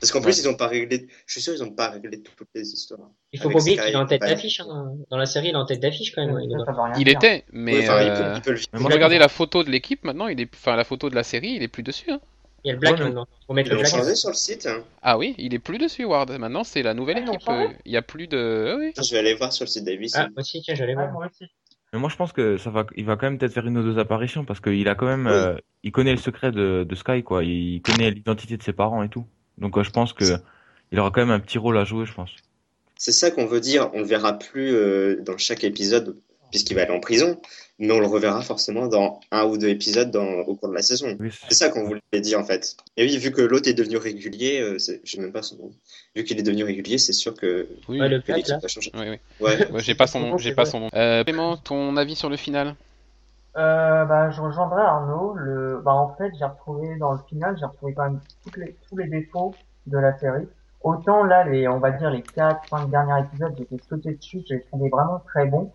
[0.00, 1.06] Parce qu'en plus, ils ont pas réglé.
[1.24, 3.08] Je suis sûr, ils ont pas réglé toutes les histoires.
[3.32, 4.60] Il faut pas oublier qu'il est en tête d'affiche.
[4.60, 4.92] Hein.
[5.08, 6.34] Dans la série, il est en tête d'affiche quand même.
[6.34, 6.42] ouais,
[6.98, 8.94] il était, mais Ouais, enfin, il, euh, peut, il peut le Mais quand moi, vous
[8.96, 11.62] regardez la photo de l'équipe maintenant, il est, enfin la photo de la série, il
[11.62, 12.10] est plus dessus.
[12.10, 12.20] Hein.
[12.64, 12.90] Il y a le Ouais,
[13.54, 14.66] mettre Ils le sur le site.
[14.66, 14.82] hein.
[15.02, 16.30] Ah oui, il est plus dessus, Ward.
[16.38, 17.48] Maintenant, c'est la nouvelle Ah, équipe.
[17.50, 18.72] euh, Il y a plus de.
[18.72, 18.92] ah oui.
[18.96, 20.12] Je vais aller voir sur le site d'ABC.
[20.14, 21.12] Ah, moi aussi, tiens, j'allais voir.
[21.12, 21.50] moi aussi.
[21.92, 23.82] Mais moi, je pense que ça va, il va quand même peut-être faire une ou
[23.82, 25.32] deux apparitions parce qu'il a quand même, Oui.
[25.32, 27.44] euh, il connaît le secret de, de Sky, quoi.
[27.44, 29.26] Il connaît l'identité de ses parents et tout.
[29.58, 30.24] Donc, euh, je pense que
[30.90, 32.34] il aura quand même un petit rôle à jouer, je pense.
[32.96, 33.90] C'est ça qu'on veut dire.
[33.94, 36.16] On le verra plus euh, dans chaque épisode
[36.54, 37.36] puisqu'il va aller en prison,
[37.80, 40.82] mais on le reverra forcément dans un ou deux épisodes dans, au cours de la
[40.82, 41.16] saison.
[41.18, 42.76] Oui, C'est ça qu'on voulait dire en fait.
[42.96, 45.70] Et oui, vu que l'autre est devenu régulier, euh, sais même pas son nom.
[46.14, 48.60] Vu qu'il est devenu régulier, c'est sûr que, Oui, Ouais, que l'équipe là.
[48.62, 48.92] va changer.
[48.94, 49.18] oui, oui.
[49.40, 49.68] Ouais.
[49.72, 50.38] Ouais, j'ai pas son nom.
[50.38, 50.90] J'ai pas son nom.
[50.94, 52.76] Euh, Clément, ton avis sur le final?
[53.56, 55.34] Euh, bah, je rejoindrai Arnaud.
[55.34, 58.20] Le, bah, en fait, j'ai retrouvé dans le final, j'ai retrouvé quand même
[58.56, 59.56] les, tous les défauts
[59.88, 60.46] de la série.
[60.82, 64.60] Autant là, les, on va dire les 4, 5 derniers épisodes, j'étais sauté dessus, j'ai
[64.60, 65.72] trouvé vraiment très bon.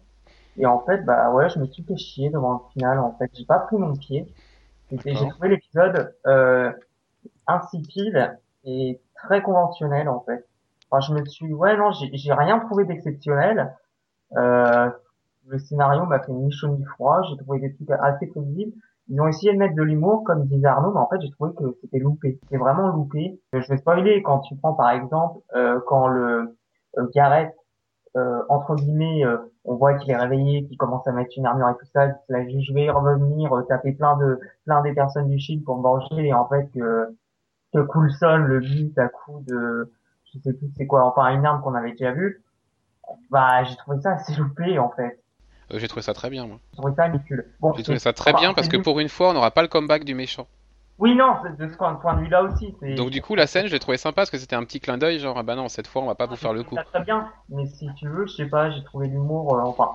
[0.60, 2.99] Et en fait, bah ouais, je me suis fait chier devant le final.
[2.99, 4.32] En fait, j'ai pas pris mon pied.
[4.91, 6.72] J'ai trouvé l'épisode euh,
[7.47, 10.45] insipide et très conventionnel en fait.
[10.89, 13.76] Enfin, je me suis, ouais, non, j'ai rien trouvé d'exceptionnel.
[14.36, 14.89] Euh,
[15.47, 17.22] le scénario m'a fait ni chaud ni froid.
[17.30, 18.74] J'ai trouvé des trucs assez prévisibles.
[19.07, 21.51] Ils ont essayé de mettre de l'humour, comme disait Arnaud, mais en fait, j'ai trouvé
[21.55, 22.39] que c'était loupé.
[22.43, 23.39] C'était vraiment loupé.
[23.53, 26.55] Je vais spoiler quand tu prends, par exemple, euh, quand le
[26.97, 27.53] euh, Gareth,
[28.16, 31.70] euh, entre guillemets, euh, on voit qu'il est réveillé, qu'il commence à mettre une armure
[31.70, 34.93] et tout ça, il se dit, je vais revenir, euh, taper plein de plein des
[34.93, 37.16] personnes du Shield pour me venger, et en fait que
[37.74, 39.91] que Coulson le bute à coup de,
[40.34, 42.43] je sais plus c'est quoi, enfin une arme qu'on avait déjà vue.
[43.30, 45.20] Bah, j'ai trouvé ça assez loupé en fait.
[45.72, 46.60] Euh, J'ai trouvé ça très bien, moi.
[46.72, 47.45] J'ai trouvé ça ridicule.
[47.60, 49.68] Bon, J'ai trouvé ça très bien parce que pour une fois, on n'aura pas le
[49.68, 50.47] comeback du méchant.
[51.00, 52.76] Oui, non, c'est de ce point de vue-là aussi.
[52.97, 54.97] Donc du coup, la scène, je l'ai trouvé sympa parce que c'était un petit clin
[54.97, 56.76] d'œil, genre ah bah non, cette fois, on va pas vous faire le coup.
[56.76, 59.91] Très bien, mais si tu veux, je sais pas, j'ai trouvé l'humour, euh, enfin,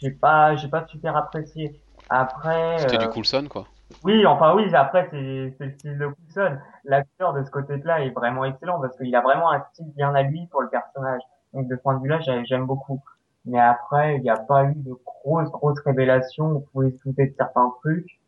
[0.00, 1.80] j'ai pas, j'ai pas super apprécié.
[2.08, 3.66] Après, C'était euh, du Coulson, quoi.
[4.02, 6.58] oui, enfin oui, après c'est c'est le style de Coulson.
[6.84, 10.22] L'acteur de ce côté-là est vraiment excellent parce qu'il a vraiment un style bien à
[10.22, 11.22] lui pour le personnage.
[11.54, 13.00] Donc de ce point de vue-là, j'ai- j'aime beaucoup.
[13.44, 16.46] Mais après, il n'y a pas eu de grosses grosses révélations.
[16.46, 18.19] On pouvait se douter de certains trucs.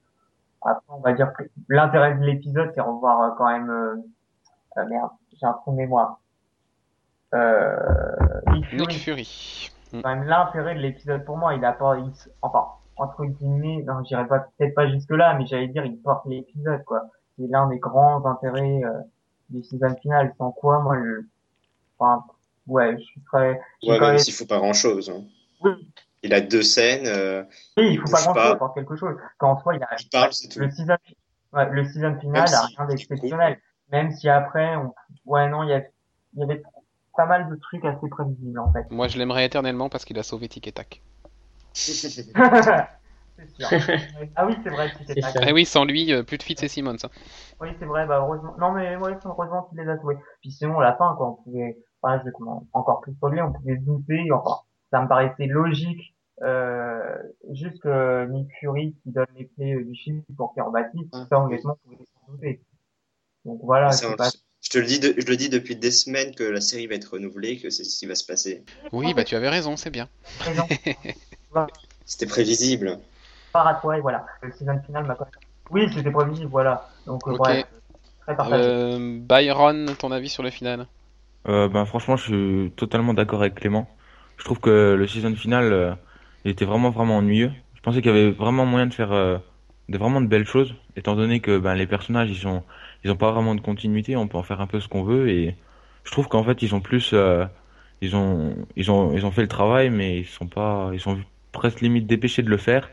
[0.65, 3.71] Après, on va dire que l'intérêt de l'épisode, c'est revoir euh, quand même.
[3.71, 3.97] Euh,
[4.79, 6.21] euh, merde, j'ai un trou de mémoire.
[7.35, 7.77] Euh,
[8.53, 8.87] Nick Fury.
[8.87, 9.71] Nick Fury.
[9.93, 10.01] Mm.
[10.03, 11.55] quand même l'intérêt de l'épisode pour moi.
[11.55, 12.65] Il apporte, il, enfin,
[12.97, 16.83] entre guillemets, non, j'irai pas, peut-être pas jusque là, mais j'allais dire, il porte l'épisode,
[16.85, 17.03] quoi.
[17.39, 19.01] C'est l'un des grands intérêts, euh,
[19.49, 20.33] du season final.
[20.39, 21.27] Sans quoi, moi, le,
[21.99, 22.25] enfin,
[22.67, 25.11] ouais, je suis très, je suis Ouais, même- s'il faut pas grand chose.
[25.11, 25.25] Hein.
[25.63, 25.73] oui,
[26.23, 27.43] Il a deux scènes, euh,
[27.77, 28.49] oui, il faut pas bouge grand pas.
[28.51, 29.17] chose pour quelque chose.
[29.39, 30.61] Qu'en soi, il a, il parle, c'est tout.
[30.61, 30.97] le season,
[31.53, 33.61] ouais, le season final Même a si- rien d'exceptionnel.
[33.91, 34.95] Même si après, on,
[35.27, 35.83] ouais, non, il y a,
[36.35, 36.63] il y avait
[37.17, 38.87] pas mal de trucs assez prévisibles, en fait.
[38.91, 41.03] Moi, je l'aimerais éternellement parce qu'il a sauvé Tic et Tac.
[41.75, 43.69] c'est sûr.
[44.37, 44.91] ah oui, c'est vrai.
[45.35, 46.97] Ah oui, sans lui, euh, plus de Fitz et Simmons.
[47.03, 47.11] hein.
[47.61, 48.55] Oui, c'est vrai, bah heureusement.
[48.59, 50.17] Non, mais ouais, heureusement qu'il les a sauvés.
[50.41, 52.31] Puis sinon, à la fin, quoi, on pouvait, enfin, je
[52.73, 54.61] encore plus spoiler, on pouvait douter, enfin,
[54.93, 57.17] ça me paraissait logique, euh,
[57.53, 61.27] juste que Nick Fury qui donne les clés euh, du film pour qu'il rebâtisse, Ah,
[61.29, 62.63] ça, honnêtement, on pouvait s'en douter.
[63.45, 64.31] Donc voilà, C'est c'est un- pas...
[64.65, 66.95] Je te le dis, de- je le dis depuis des semaines que la série va
[66.95, 68.63] être renouvelée, que c'est ce qui va se passer.
[68.93, 70.09] Oui, bah tu avais raison, c'est bien.
[72.07, 72.99] C'était prévisible.
[73.53, 74.25] Par à toi, et voilà.
[74.43, 75.17] Le season final m'a.
[75.71, 76.89] Oui, c'était prévisible, voilà.
[77.07, 77.39] Donc, euh, Ok.
[77.39, 77.67] bref,
[78.21, 78.69] très partagé.
[78.69, 80.87] Euh, Byron, ton avis sur le final
[81.49, 83.89] Euh, ben franchement, je suis totalement d'accord avec Clément.
[84.43, 85.95] Je trouve que le season final, euh,
[86.45, 87.53] il était vraiment vraiment ennuyeux.
[87.77, 89.39] Je pensais qu'il y avait vraiment moyen de faire euh,
[89.89, 92.65] de vraiment de belles choses, étant donné que ben les personnages ils sont
[93.05, 95.29] ils ont pas vraiment de continuité, on peut en faire un peu ce qu'on veut
[95.29, 95.55] et
[96.03, 97.45] je trouve qu'en fait ils ont plus euh,
[98.01, 101.19] ils ont ils ont ils ont fait le travail mais ils sont pas ils sont
[101.53, 102.91] presque limite dépêchés de le faire.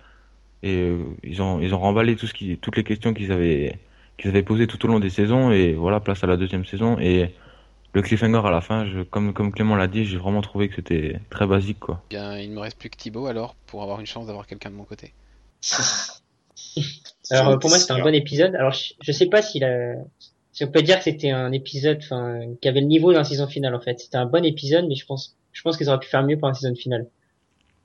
[0.62, 0.94] Et
[1.24, 3.80] ils ont ils ont remballé tout ce qui toutes les questions qu'ils avaient
[4.20, 5.52] qu'ils avaient posées tout au long des saisons.
[5.52, 7.00] Et voilà place à la deuxième saison.
[7.00, 7.34] Et
[7.94, 10.76] le cliffhanger à la fin, je, comme, comme Clément l'a dit, j'ai vraiment trouvé que
[10.76, 12.02] c'était très basique, quoi.
[12.10, 14.70] Bien, il ne me reste plus que Thibaut alors pour avoir une chance d'avoir quelqu'un
[14.70, 15.14] de mon côté.
[17.32, 18.56] Alors pour moi c'était un bon épisode.
[18.56, 19.96] Alors je, je sais pas si la...
[20.52, 23.48] si on peut dire que c'était un épisode enfin qui avait le niveau d'un saison
[23.48, 24.00] finale en fait.
[24.00, 26.48] C'était un bon épisode mais je pense je pense qu'ils auraient pu faire mieux pour
[26.48, 27.08] un saison finale.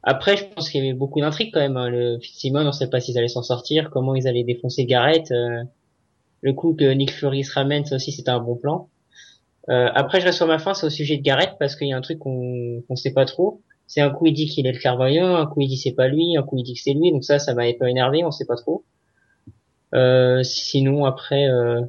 [0.02, 1.76] Après je pense qu'il y avait beaucoup d'intrigues quand même.
[1.76, 1.88] hein.
[1.88, 5.30] Le Fitzsimon on sait pas s'ils allaient s'en sortir, comment ils allaient défoncer Garrett.
[5.30, 5.62] euh,
[6.42, 8.88] Le coup que Nick Fury se ramène ça aussi c'était un bon plan.
[9.70, 11.92] Euh, après je reste sur ma fin c'est au sujet de Garrett parce qu'il y
[11.92, 13.62] a un truc qu'on qu'on sait pas trop.
[13.86, 16.08] C'est un coup il dit qu'il est le clairvoyant, un coup il dit c'est pas
[16.08, 18.24] lui, un coup il dit que c'est lui, donc ça ça m'a un peu énervé,
[18.24, 18.84] on sait pas trop.
[19.94, 21.82] Euh, sinon après, euh,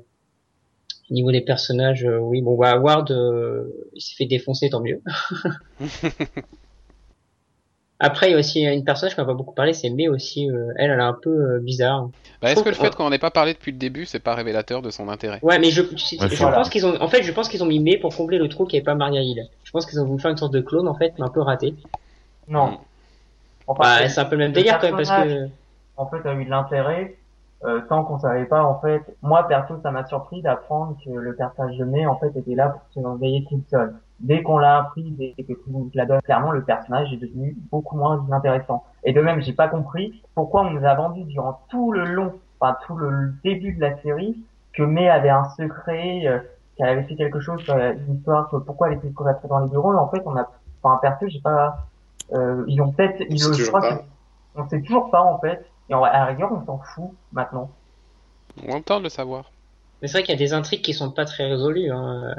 [1.09, 4.81] Au niveau des personnages, euh, oui, bon, bah, Howard, euh, il s'est fait défoncer, tant
[4.81, 5.01] mieux.
[7.99, 10.49] Après, il y a aussi une personnage qu'on n'a pas beaucoup parlé, c'est May aussi.
[10.51, 12.09] euh, elle, elle est un peu euh, bizarre.
[12.41, 14.35] Bah, Est-ce que le fait qu'on n'en ait pas parlé depuis le début, c'est pas
[14.35, 15.39] révélateur de son intérêt?
[15.41, 16.57] Ouais, mais je, je, Ouais, je voilà.
[16.57, 18.65] pense qu'ils ont, en fait, je pense qu'ils ont mis May pour combler le trou
[18.65, 19.47] qui avait pas Maria Hill.
[19.63, 21.39] Je pense qu'ils ont voulu faire une sorte de clone, en fait, mais un peu
[21.41, 21.73] raté.
[22.49, 22.79] Non.
[23.67, 25.47] Enfin, Bah, c'est un peu le même délire quand même parce que.
[25.97, 27.15] en fait, a eu de l'intérêt
[27.63, 28.63] euh, tant qu'on savait pas.
[28.63, 32.35] En fait, moi perso, ça m'a surpris d'apprendre que le personnage de May en fait
[32.35, 33.93] était là pour surveiller Coulson.
[34.21, 37.17] Dès qu'on l'a appris, dès que tout le monde la donne clairement, le personnage est
[37.17, 38.83] devenu beaucoup moins intéressant.
[39.03, 42.33] Et de même, j'ai pas compris pourquoi on nous a vendu durant tout le long,
[42.59, 44.37] enfin tout le début de la série,
[44.73, 46.39] que May avait un secret, euh,
[46.77, 49.69] qu'elle avait fait quelque chose, euh, une histoire, que pourquoi elle était coiffée dans les
[49.69, 49.93] bureaux.
[49.93, 50.49] Et en fait, on a,
[50.81, 51.85] enfin perso, j'ai pas,
[52.33, 53.97] euh, ils ont peut-être, ils le, je crois pas.
[53.97, 54.03] que-
[54.55, 55.65] on sait toujours pas en fait.
[55.89, 57.69] Et en- à la rigueur, on s'en fout maintenant.
[58.65, 59.51] On de le savoir.
[60.01, 61.91] Mais c'est vrai qu'il y a des intrigues qui sont pas très résolues.
[61.91, 62.33] Hein.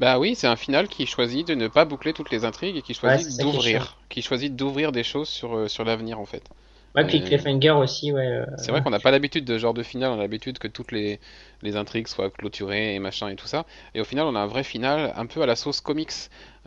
[0.00, 2.82] Bah oui, c'est un final qui choisit de ne pas boucler toutes les intrigues et
[2.82, 6.50] qui choisit qui d'ouvrir, qui choisit d'ouvrir des choses sur, euh, sur l'avenir en fait.
[6.94, 8.26] Ouais, puis Euh, Cliffhanger aussi, ouais.
[8.26, 10.58] euh, C'est vrai qu'on n'a pas l'habitude de ce genre de final, on a l'habitude
[10.58, 11.18] que toutes les,
[11.62, 13.64] les intrigues soient clôturées et machin et tout ça.
[13.94, 16.12] Et au final, on a un vrai final un peu à la sauce comics,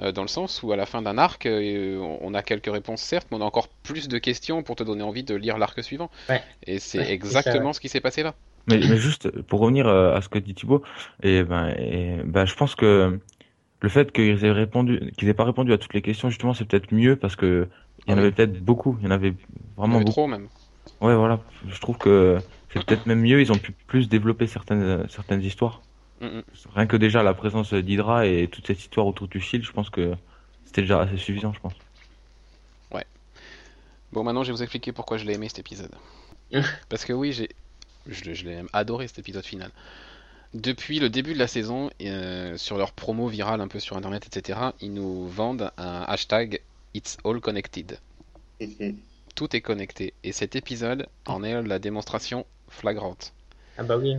[0.01, 3.01] euh, dans le sens où à la fin d'un arc, euh, on a quelques réponses
[3.01, 5.83] certes, mais on a encore plus de questions pour te donner envie de lire l'arc
[5.83, 6.09] suivant.
[6.29, 6.43] Ouais.
[6.67, 8.35] Et c'est Ouais, c'est ça, exactement ce qui s'est passé là.
[8.67, 10.83] Mais, mais juste pour revenir euh, à ce que dit Thibaut,
[11.21, 13.19] et ben, et, ben, je pense que
[13.81, 16.65] le fait qu'ils aient répondu, qu'ils aient pas répondu à toutes les questions, justement, c'est
[16.65, 17.67] peut-être mieux parce que
[18.07, 18.97] il y en avait peut-être beaucoup.
[18.99, 19.33] Il y en avait
[19.77, 20.13] en vraiment avait beaucoup.
[20.13, 20.47] trop même.
[21.01, 21.39] Ouais, voilà.
[21.67, 22.37] Je trouve que
[22.71, 23.41] c'est peut-être même mieux.
[23.41, 25.81] Ils ont pu plus développer certaines certaines histoires.
[26.21, 26.43] Mm, mm.
[26.75, 29.89] Rien que déjà la présence d'Hydra et toute cette histoire autour du Shield, je pense
[29.89, 30.13] que
[30.65, 31.73] c'était déjà assez suffisant, je pense.
[34.13, 35.91] Bon, maintenant je vais vous expliquer pourquoi je l'ai aimé cet épisode.
[36.89, 37.49] Parce que oui, j'ai,
[38.07, 39.71] je, l'ai- je l'ai même adoré cet épisode final.
[40.53, 44.27] Depuis le début de la saison, euh, sur leur promo virale un peu sur internet,
[44.27, 46.61] etc., ils nous vendent un hashtag
[46.93, 47.97] It's All Connected.
[49.35, 50.13] Tout est connecté.
[50.23, 53.33] Et cet épisode en est la démonstration flagrante.
[53.77, 54.15] Ah bah oui.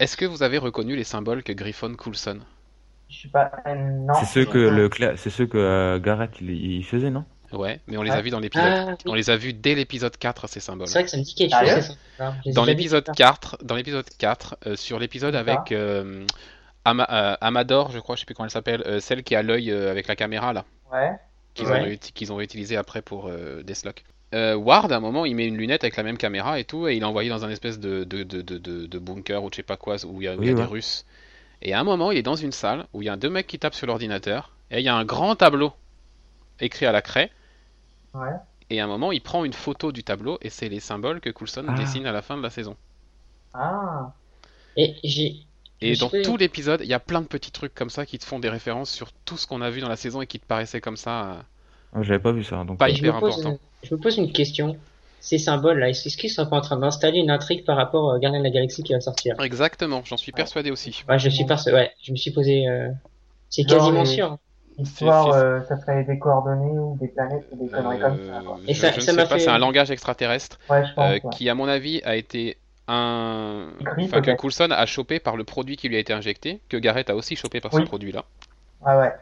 [0.00, 2.40] Est-ce que vous avez reconnu les symboles que Griffon Coulson
[3.08, 4.14] Je suis pas, euh, non.
[4.14, 7.24] C'est ceux que le cla- c'est ceux que euh, Garrett il, il faisait, non?
[7.52, 8.64] Ouais, mais on les a vus dans l'épisode.
[8.90, 10.86] Ah, On les a vus dès l'épisode 4, ces symboles.
[10.86, 11.96] c'est vrai que ça me dit quelque Ah, chose.
[12.18, 12.34] ça.
[12.44, 13.14] Les ai Dans l'épisode vus.
[13.16, 16.24] 4, dans l'épisode 4, euh, sur l'épisode avec euh,
[16.84, 19.42] Ama- euh, Amador, je crois, je sais plus comment elle s'appelle, euh, celle qui a
[19.42, 21.12] l'œil euh, avec la caméra là, Ouais.
[21.54, 21.98] qu'ils Ouais.
[22.30, 24.04] ont, réutilisé après pour euh, Deathlock.
[24.34, 26.86] Euh, Ward, à un moment, il met une lunette avec la même caméra et tout,
[26.86, 29.48] et il est envoyé dans un espèce de, de, de, de, de- de bunker ou
[29.50, 30.62] je sais pas quoi, où il y a, y des.
[30.62, 31.06] Russes.
[31.62, 33.46] Et à un moment, il est dans une salle où il y a deux mecs
[33.46, 35.72] qui tapent sur l'ordinateur, et il y a un grand tableau
[36.60, 37.30] écrit à la craie,
[38.14, 38.30] Ouais.
[38.70, 41.30] et à un moment, il prend une photo du tableau, et c'est les symboles que
[41.30, 41.74] Coulson Ah.
[41.74, 42.76] dessine à la fin de la saison.
[43.54, 44.12] Ah.
[44.76, 45.36] Et j'ai.
[45.80, 48.18] Et Je dans tout l'épisode, il y a plein de petits trucs comme ça qui
[48.18, 50.40] te font des références sur tout ce qu'on a vu dans la saison et qui
[50.40, 51.30] te paraissaient comme ça.
[51.30, 51.34] euh,
[51.94, 52.78] Ah, J'avais pas vu ça, donc.
[52.78, 53.58] Pas euh, je hyper me pose, important.
[53.84, 54.76] je me pose une question.
[55.20, 58.38] Ces symboles-là, est-ce qu'ils sont pas en train d'installer une intrigue par rapport à Gardien
[58.40, 59.34] de la Galaxie qui va sortir?
[59.40, 61.02] Exactement, j'en suis persuadé aussi.
[61.08, 61.70] Ouais, je suis perso...
[61.72, 62.68] ouais, je me suis posé.
[62.68, 62.88] euh,
[63.50, 64.38] C'est quasiment sûr.
[64.78, 68.40] Histoire, euh, ça serait des coordonnées ou des planètes ou des conneries comme ça.
[68.44, 68.54] quoi.
[68.56, 70.58] Euh, Et je, ça- je ne ça sais m'a pas, fait- c'est un langage extraterrestre
[70.70, 71.04] Ouais, je pense.
[71.04, 71.22] euh, ouais.
[71.32, 72.56] qui, à mon avis, a été
[72.86, 73.68] un.
[73.80, 74.30] Écrit, Enfin, que.
[74.36, 77.34] Coulson a chopé par le produit qui lui a été injecté, que Garrett a aussi
[77.36, 78.24] chopé par ce produit-là.
[78.84, 79.12] Ah ouais.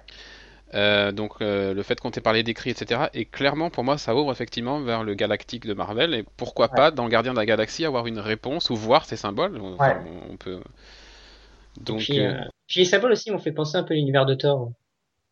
[0.74, 3.02] Euh, donc euh, le fait qu'on t'ait parlé d'écrit, etc.
[3.14, 6.12] Et clairement, pour moi, ça ouvre effectivement vers le galactique de Marvel.
[6.12, 6.76] Et pourquoi Ouais.
[6.76, 9.58] pas, dans Gardien de la Galaxie, avoir une réponse ou voir ces symboles.
[9.60, 9.96] Enfin, Ouais.
[10.30, 10.60] on, peut.
[11.80, 12.34] Donc, puis, euh,
[12.68, 14.70] puis les symboles aussi m'ont fait penser un peu à l'univers de Thor.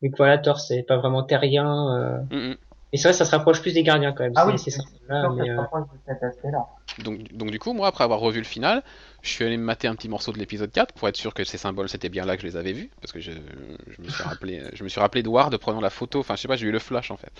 [0.04, 1.96] Vu que voilà, Thor c'est pas vraiment terrien.
[1.96, 2.18] Euh...
[2.30, 2.56] mm, mm.
[2.92, 4.34] Et c'est vrai, ça se rapproche plus des gardiens quand même.
[4.36, 6.64] Ah oui, ces c'est ça se euh, rapproche de cet aspect-là.
[7.02, 8.84] Donc, donc du coup, moi, après avoir revu le final,
[9.22, 11.42] je suis allé me mater un petit morceau de l'épisode 4 pour être sûr que
[11.42, 12.90] ces symboles, c'était bien là que je les avais vus.
[13.00, 15.90] Parce que je, je me suis rappelé, je me suis rappelé de Ward prenant la
[15.90, 16.20] photo.
[16.20, 17.32] Enfin, je sais pas, j'ai eu le flash en fait.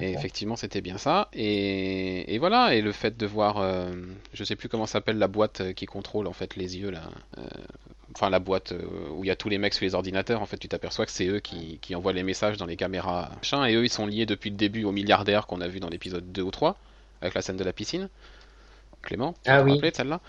[0.00, 1.28] Et effectivement, c'était bien ça.
[1.32, 3.90] Et, et voilà, et le fait de voir, euh,
[4.32, 7.02] je sais plus comment s'appelle la boîte euh, qui contrôle en fait les yeux là.
[7.38, 7.42] Euh,
[8.14, 10.42] Enfin, la boîte euh, où il y a tous les mecs sur les ordinateurs.
[10.42, 13.30] En fait, tu t'aperçois que c'est eux qui, qui envoient les messages dans les caméras.
[13.36, 15.88] Machin, et eux, ils sont liés depuis le début au milliardaire qu'on a vu dans
[15.88, 16.76] l'épisode 2 ou 3,
[17.22, 18.08] avec la scène de la piscine.
[19.02, 19.80] Clément, tu Ah te oui.
[19.94, 20.20] celle-là?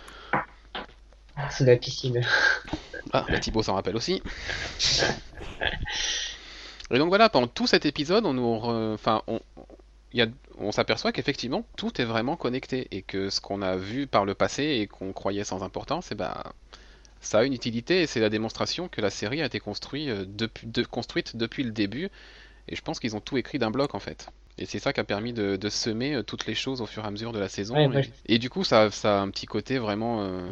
[1.49, 2.21] C'est de la piscine.
[3.13, 4.21] Ah, bah, Thibaut s'en rappelle aussi.
[6.91, 9.39] Et donc voilà, pendant tout cet épisode, on nous, re- enfin, on,
[10.13, 10.27] il y a,
[10.59, 14.33] on s'aperçoit qu'effectivement tout est vraiment connecté et que ce qu'on a vu par le
[14.35, 16.33] passé et qu'on croyait sans importance, et ben,
[17.21, 20.67] ça a une utilité et c'est la démonstration que la série a été construite depuis,
[20.67, 22.09] de- construite depuis le début.
[22.69, 24.29] Et je pense qu'ils ont tout écrit d'un bloc en fait.
[24.57, 27.03] Et c'est ça qui a permis de, de semer euh, toutes les choses au fur
[27.03, 27.89] et à mesure de la saison.
[27.89, 30.23] Ouais, et, du coup, ça, ça a un petit côté vraiment.
[30.23, 30.49] euh,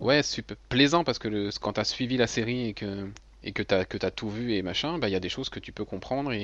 [0.00, 3.10] ouais, super plaisant parce que le, quand t'as suivi la série et que
[3.42, 5.60] et que que t'as tout vu et machin, bah il y a des choses que
[5.60, 6.40] tu peux comprendre et,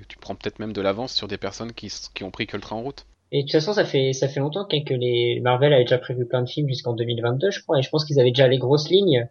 [0.00, 2.56] et tu prends peut-être même de l'avance sur des personnes qui, qui ont pris que
[2.56, 3.06] le train en route.
[3.32, 6.26] Et de toute façon, ça fait ça fait longtemps que les Marvel avaient déjà prévu
[6.26, 8.88] plein de films jusqu'en 2022, je crois, et je pense qu'ils avaient déjà les grosses
[8.90, 9.26] lignes.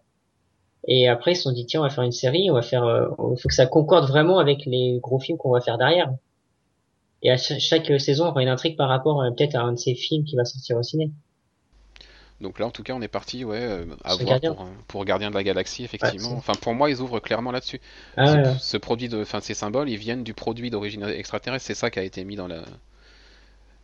[0.87, 2.83] Et après, ils se sont dit tiens, on va faire une série, on va faire,
[2.83, 6.11] euh, il faut que ça concorde vraiment avec les gros films qu'on va faire derrière.
[7.23, 9.73] Et à cha- chaque saison, on aura une intrigue par rapport euh, peut-être à un
[9.73, 11.11] de ces films qui va sortir au ciné.
[12.41, 14.53] Donc là, en tout cas, on est parti, ouais, euh, à Sur voir Gardien.
[14.55, 16.29] pour, euh, pour Gardien de la Galaxie, effectivement.
[16.31, 17.79] Ouais, enfin, pour moi, ils ouvrent clairement là-dessus.
[18.17, 18.55] Ah Ce- ouais.
[18.59, 21.65] Ce produit de, enfin, ces symboles, ils viennent du produit d'origine extraterrestre.
[21.67, 22.63] C'est ça qui a été mis dans la.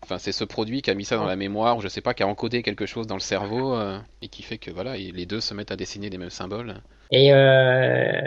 [0.04, 2.14] Enfin, c'est ce produit qui a mis ça dans la mémoire, ou je sais pas,
[2.14, 5.26] qui a encodé quelque chose dans le cerveau euh, et qui fait que voilà, les
[5.26, 6.76] deux se mettent à dessiner les mêmes symboles.
[7.12, 8.22] Et euh,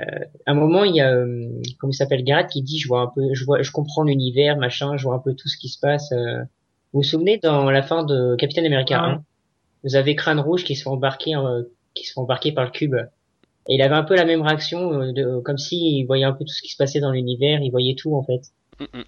[0.47, 1.49] à un moment, il y a euh,
[1.79, 4.57] comment il s'appelle Garrett qui dit je vois un peu, je vois, je comprends l'univers,
[4.57, 6.13] machin, je vois un peu tout ce qui se passe.
[6.13, 6.41] euh.
[6.93, 9.15] Vous vous souvenez dans la fin de Captain America Ah oui.
[9.15, 9.25] 1,
[9.85, 11.63] vous avez Crâne Rouge qui se fait embarquer, euh,
[11.95, 12.97] qui se fait embarquer par le cube.
[13.69, 16.45] Et il avait un peu la même réaction, euh, de, comme s'il voyait un peu
[16.45, 18.41] tout ce qui se passait dans l'univers, il voyait tout en fait.
[18.81, 19.05] Mm, mm.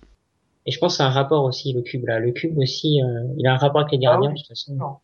[0.66, 2.18] Et je pense que c'est un rapport aussi le cube là.
[2.20, 4.34] Le cube aussi, euh, il a un rapport avec les gardiens oui.
[4.34, 4.74] de toute façon.
[4.74, 4.96] Non.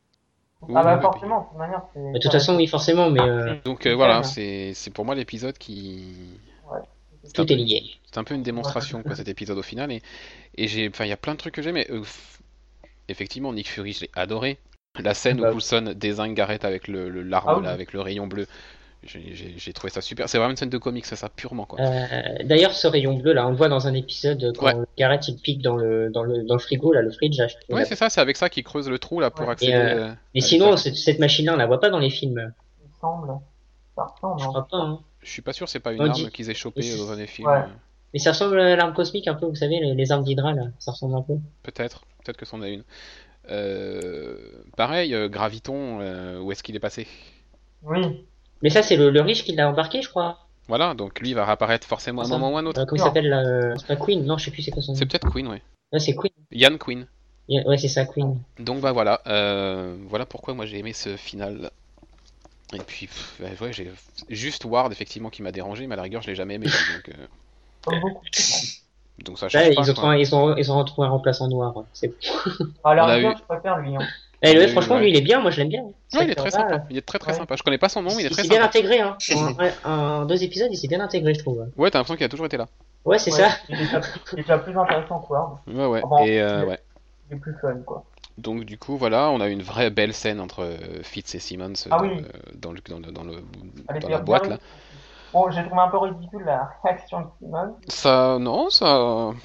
[0.62, 2.12] Oui, ah bah oui, forcément, de toute manière, c'est...
[2.12, 5.56] De toute façon, oui, forcément, mais euh, Donc euh, voilà, c'est c'est pour moi l'épisode
[5.56, 6.02] qui.
[7.24, 7.82] C'est un tout peu- est lié.
[8.10, 9.92] C'est un peu une démonstration, quoi, cet épisode au final.
[9.92, 10.02] Et,
[10.56, 11.74] et j'ai, enfin, il y a plein de trucs que j'aime.
[11.74, 12.02] mais, euh,
[13.08, 14.58] effectivement, Nick Fury, je l'ai adoré.
[15.00, 15.50] La scène Bah.
[15.50, 17.64] où Coulson désigne Garrett avec le, le- l'arme, Ah oui.
[17.64, 18.46] là, avec le rayon bleu.
[19.04, 20.28] J'ai- trouvé ça super.
[20.28, 21.80] C'est vraiment une scène de comics, ça, ça purement, quoi.
[21.80, 22.12] Euh,
[22.44, 24.84] D'ailleurs, ce rayon bleu là, on le voit dans un épisode quand Ouais.
[24.98, 27.40] Garrett il pique dans le dans le dans le frigo là, le fridge.
[27.70, 29.52] Ouais, c'est ça, c'est avec ça qu'il creuse le trou, là, pour Ouais.
[29.52, 29.72] accéder.
[29.72, 32.52] Et, euh, euh, Mais sinon, cette, cette machine-là, on la voit pas dans les films.
[32.84, 33.32] Il semble.
[33.94, 34.40] Ça ressemble.
[34.40, 34.48] Je hein.
[34.48, 34.76] crois pas.
[34.78, 35.00] Hein.
[35.22, 37.16] Je suis pas sûr, c'est pas une on arme dit- qu'ils aient chopée dans un
[37.16, 37.48] des films.
[37.48, 37.56] Ouais.
[37.58, 37.66] euh,
[38.14, 40.62] Mais ça ressemble à l'arme cosmique un peu, vous savez, les, les armes d'Hydra là,
[40.78, 41.34] ça ressemble un peu.
[41.62, 42.82] Peut-être, peut-être que c'en a une.
[43.50, 44.36] Euh,
[44.76, 47.06] pareil, euh, Graviton, euh, où est-ce qu'il est passé?
[47.82, 48.24] Oui.
[48.62, 50.38] Mais ça, c'est le, le riche qui l'a embarqué, je crois.
[50.68, 52.80] Voilà, donc lui il va réapparaître forcément à un moment ou à un autre.
[52.80, 54.92] Euh, comment il s'appelle euh, C'est pas Queen Non, je sais plus c'est quoi son
[54.92, 54.98] nom.
[54.98, 55.62] C'est peut-être Queen, ouais.
[55.94, 56.30] Ouais, c'est Queen.
[56.52, 57.06] Yann Queen.
[57.48, 58.38] Ouais, c'est ça, Queen.
[58.58, 61.70] Donc bah voilà, euh, voilà pourquoi moi j'ai aimé ce final.
[62.74, 63.90] Et puis, pff, bah, ouais, j'ai
[64.28, 66.66] juste Ward effectivement qui m'a dérangé, mais à la rigueur je l'ai jamais aimé.
[66.66, 67.94] donc, euh,
[69.24, 69.80] donc ça change Là, pas.
[69.80, 71.72] ils, ont ils, ont, ils ont retrouvé un remplaçant noir.
[71.94, 72.12] C'est...
[72.84, 73.96] À la rigueur, eu- je préfère lui.
[73.96, 74.06] Hein.
[74.42, 75.02] Eh, le, franchement, ouais.
[75.02, 75.82] lui, il est bien, moi je l'aime bien.
[75.82, 76.84] Ouais, il est très sympa.
[76.90, 77.38] Il est très très Ouais.
[77.38, 77.56] sympa.
[77.56, 78.68] Je connais pas son nom, mais il est Il très s'est bien sympa.
[78.68, 79.16] intégré, hein.
[79.84, 81.66] En, en- en deux épisodes, il s'est bien intégré, je trouve.
[81.76, 82.68] Ouais, t'as l'impression qu'il a toujours été là.
[83.04, 83.48] Ouais, c'est Ouais, ça.
[83.68, 84.00] Il est, déjà,
[84.58, 85.58] il plus intéressant que Ward.
[85.66, 86.02] Ouais, ouais.
[86.26, 86.78] Et euh, il ouais.
[87.30, 88.04] Il est plus fun, quoi.
[88.36, 91.72] Donc du coup, voilà, on a une vraie belle scène entre euh, Fitz et Simmons
[91.86, 92.16] euh, Ah dans, oui.
[92.18, 93.32] le, dans, le, dans, le, dans, le-
[93.88, 94.58] Elle dans était la boîte là.
[95.32, 97.76] Bon, j'ai trouvé un peu ridicule la réaction de Simon.
[97.88, 98.86] Ça, non, ça.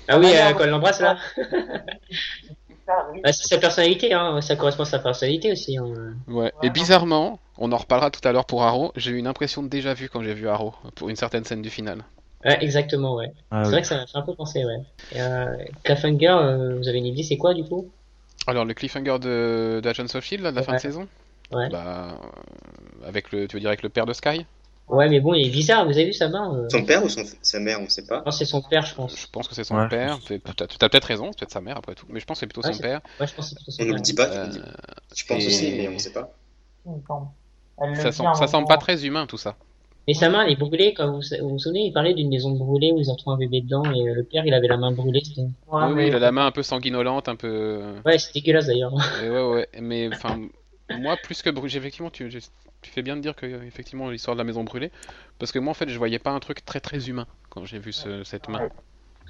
[0.08, 1.18] Ah oui, Ah, euh, quand elle l'embrasse là.
[2.86, 3.22] Ça, oui.
[3.26, 4.42] C'est sa personnalité, hein.
[4.42, 5.78] Ça correspond à sa personnalité aussi.
[5.78, 5.86] Hein.
[6.28, 6.34] Ouais.
[6.36, 8.92] Ouais, Et bizarrement, on en reparlera tout à l'heure pour Arrow.
[8.96, 11.62] J'ai eu une impression de déjà vu quand j'ai vu Arrow pour une certaine scène
[11.62, 12.04] du final.
[12.46, 13.32] Ouais, exactement, ouais.
[13.52, 13.72] Ah, c'est oui.
[13.72, 14.82] vrai que ça m'a fait un peu penser, ouais.
[15.14, 17.90] Et, euh, Cliffhanger, euh, vous avez une idée, c'est quoi du coup?
[18.48, 21.08] Alors le cliffhanger de, de Agents of Shield là, de la fin de saison?
[21.54, 21.70] Ouais.
[21.70, 24.46] Bah, euh, avec le, tu veux dire avec le père de Sky?
[24.94, 26.68] Ouais, mais bon, il est bizarre, vous avez vu sa main euh...
[26.70, 28.22] Son père ou son, sa mère, on sait pas.
[28.26, 29.18] Non, c'est son père, je pense.
[29.20, 30.20] Je pense que c'est son Ouais, père.
[30.56, 32.06] T'as t'as peut-être raison, c'est peut-être sa mère après tout.
[32.10, 33.02] Mais je pense que c'est plutôt Ouais, son père.
[33.20, 33.96] Ouais, je pense que plutôt son On ne père.
[33.98, 34.60] le dit pas, tu Euh, le dis.
[35.16, 36.32] Je pense et- aussi, mais on ne sait pas.
[37.96, 39.56] Ça, un ça pas très humain tout ça.
[40.08, 42.52] Mais sa main, elle est brûlée, quand vous vous vous souvenez, il parlait d'une maison
[42.52, 44.76] brûlée où ils ont retrouvé un bébé dedans et euh, le père, il avait la
[44.76, 45.24] main brûlée.
[45.38, 47.82] Ouais, oui, oui, mais- il a la main un peu sanguinolente, un peu.
[48.06, 48.94] Ouais, c'est dégueulasse d'ailleurs.
[49.24, 50.40] Ouais, ouais, mais enfin,
[50.90, 52.30] moi, plus que brûlé, effectivement, tu,
[52.84, 54.92] fais bien de dire que l'histoire de la maison brûlée,
[55.40, 57.80] parce que moi, en fait, je voyais pas un truc très très humain quand j'ai
[57.80, 58.70] vu cette main.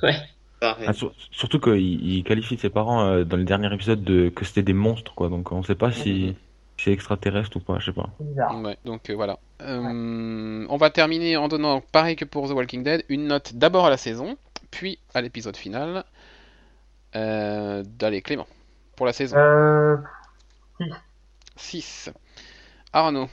[0.01, 0.15] Ouais.
[0.61, 0.93] Ah, ah
[1.31, 5.27] surtout qu'il qualifie ses parents euh, dans le dernier épisode que c'était des monstres, quoi.
[5.27, 6.35] Donc on sait pas si mm-hmm.
[6.77, 8.09] c'est extraterrestre ou pas, je sais pas.
[8.19, 9.39] Ouais, donc euh, voilà.
[9.59, 13.85] Hum, on va terminer en donnant, pareil que pour The Walking Dead, une note d'abord
[13.85, 14.37] à la saison,
[14.71, 16.05] puis à l'épisode final.
[17.15, 18.47] Euh, D'aller Clément,
[18.95, 19.37] pour la saison.
[20.79, 20.87] 6
[21.63, 22.09] six.
[22.91, 23.29] Arnaud.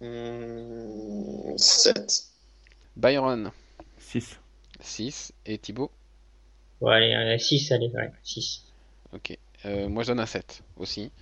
[0.00, 2.24] Hmm, 7.
[2.96, 3.52] Byron.
[3.98, 4.40] 6.
[4.80, 5.32] 6.
[5.46, 5.90] Et Thibaut
[6.80, 8.64] Ouais, allez, 6, allez, ouais, 6.
[9.12, 9.38] Ok.
[9.64, 11.12] Euh, moi, je donne un 7 aussi.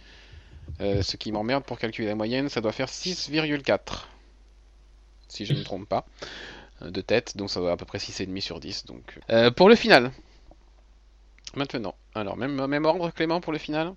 [0.81, 4.07] Euh, ce qui m'emmerde pour calculer la moyenne, ça doit faire 6,4.
[5.29, 6.07] Si je ne me trompe pas.
[6.81, 8.87] Euh, de tête, donc ça doit à peu près 6,5 sur 10.
[9.29, 9.51] Euh.
[9.51, 10.13] Pour le final.
[11.55, 11.95] Maintenant.
[12.15, 13.93] Alors, même, même ordre, Clément, pour le final?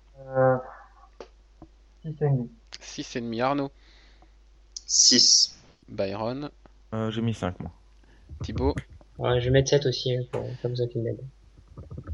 [2.06, 2.10] Euh,
[2.80, 3.38] 6 et demi.
[3.38, 3.70] 6,5 Arnaud,
[4.86, 5.56] 6.
[5.88, 6.50] Byron,
[6.94, 7.70] Euh, J'ai mis 5, moi.
[8.42, 8.74] Thibaut,
[9.18, 11.20] Ouais, je vais mettre 7 aussi, hein, pour, comme ça qu'il m'aide.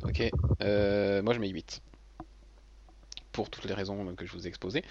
[0.04, 0.30] ok.
[0.62, 1.80] Euh, moi, je mets 8.
[3.32, 4.82] pour toutes les raisons que je vous ai exposées.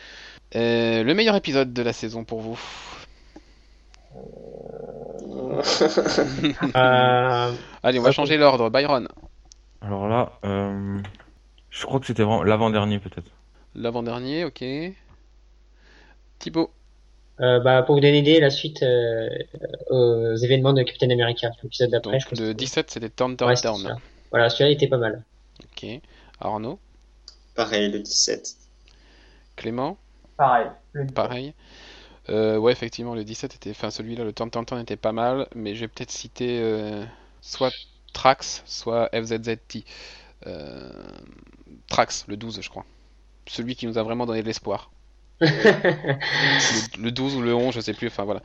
[0.56, 2.60] Euh, le meilleur épisode de la saison pour vous
[4.16, 5.62] Euh,
[7.84, 8.70] Allez, on va changer l'ordre.
[8.70, 9.08] Byron,
[9.82, 11.00] Alors là, euh,
[11.70, 13.30] je crois que c'était vraiment l'avant-dernier peut-être.
[13.76, 14.64] L'avant-dernier, ok.
[16.40, 16.72] Thibaut,
[17.42, 19.30] euh, bah, pour vous donner une idée, la suite euh,
[19.90, 23.56] aux événements de Captain America, l'épisode d'après, donc le que- 17 c'était Turn Ouais, Turn
[23.56, 23.82] c'est Down.
[23.82, 23.96] ça.
[24.32, 25.24] Voilà, celui-là il était pas mal.
[25.64, 25.86] Ok.
[26.40, 26.80] Arnaud,
[27.56, 28.56] Pareil, le 17.
[29.58, 29.98] Clément,
[30.38, 30.68] Pareil.
[30.94, 31.54] Le pareil.
[32.30, 35.48] Euh, ouais, effectivement, le 17 était, enfin celui-là, le Turn Turn Turn était pas mal,
[35.56, 37.04] mais je vais peut-être citer euh,
[37.42, 37.74] soit
[38.14, 39.84] Trax, soit FZZT.
[40.48, 40.90] Euh,
[41.90, 42.86] Trax, le 12, je crois.
[43.50, 44.92] Celui qui nous a vraiment donné de l'espoir.
[45.42, 48.42] Le, le 12 ou le 11, je sais plus, enfin voilà.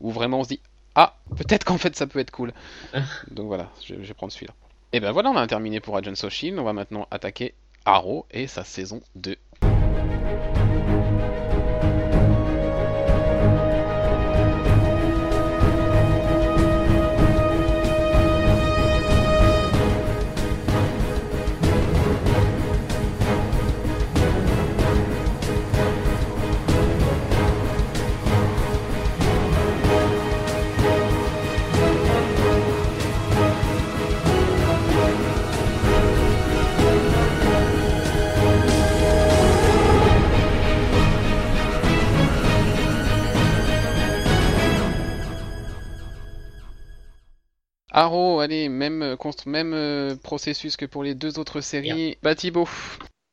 [0.00, 0.60] Où vraiment on se dit,
[0.94, 2.52] ah, peut-être qu'en fait ça peut être cool.
[3.30, 4.54] Donc voilà, je, je vais prendre celui-là.
[4.92, 6.58] Et ben voilà, on a terminé pour Agents of Shield.
[6.58, 9.36] On va maintenant attaquer Arrow et sa saison 2.
[47.96, 49.16] Arrow, allez, même, euh,
[49.46, 52.18] même euh, processus que pour les deux autres séries.
[52.22, 52.68] Bah Thibaut,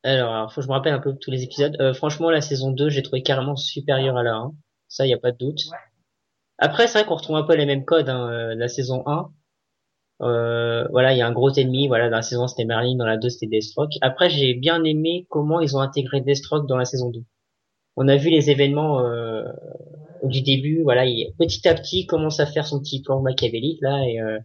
[0.03, 1.75] Alors, alors, faut que je me rappelle un peu tous les épisodes.
[1.81, 4.53] Euh, franchement, la saison 2, j'ai trouvé carrément supérieure à la 1.
[4.87, 5.59] Ça, y a pas de doute.
[6.59, 9.03] Après, c'est vrai qu'on retrouve un peu les mêmes codes hein, euh, de la saison
[9.05, 9.29] 1.
[10.21, 11.89] Euh, voilà, il y a un gros ennemi.
[11.89, 13.97] Voilà, dans la saison c'était Merlin, dans la 2 c'était Deathstroke.
[13.99, 17.19] Après, j'ai bien aimé comment ils ont intégré Deathstroke dans la saison 2.
[17.97, 19.43] On a vu les événements euh,
[20.23, 20.83] du début.
[20.83, 24.21] Voilà, il, petit à petit, il commence à faire son petit plan machiavélique là et
[24.21, 24.39] euh,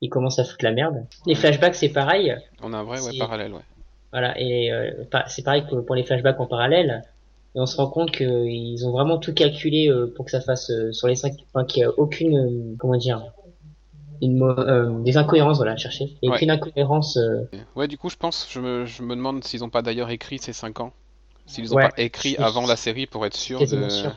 [0.00, 1.06] il commence à foutre la merde.
[1.26, 2.34] Les flashbacks, c'est pareil.
[2.62, 3.64] on a un vrai ouais, parallèle, ouais.
[4.12, 4.90] Voilà, et euh,
[5.28, 7.02] c'est pareil que pour les flashbacks en parallèle.
[7.54, 10.70] Et on se rend compte qu'ils ont vraiment tout calculé euh, pour que ça fasse
[10.70, 13.22] euh, sur les cinq, enfin qu'il n'y a aucune, euh, comment dire,
[14.22, 16.04] une, euh, des incohérences, voilà, chercher.
[16.04, 16.36] Il n'y a Ouais.
[16.36, 17.16] aucune incohérence.
[17.16, 17.44] euh,
[17.74, 20.38] Ouais, du coup, je pense, je me, je me demande s'ils ont pas d'ailleurs écrit
[20.38, 20.92] ces 5 ans.
[21.46, 21.88] S'ils ont Ouais.
[21.88, 23.88] pas écrit avant la série pour être sûr de.
[23.88, 24.10] sûr.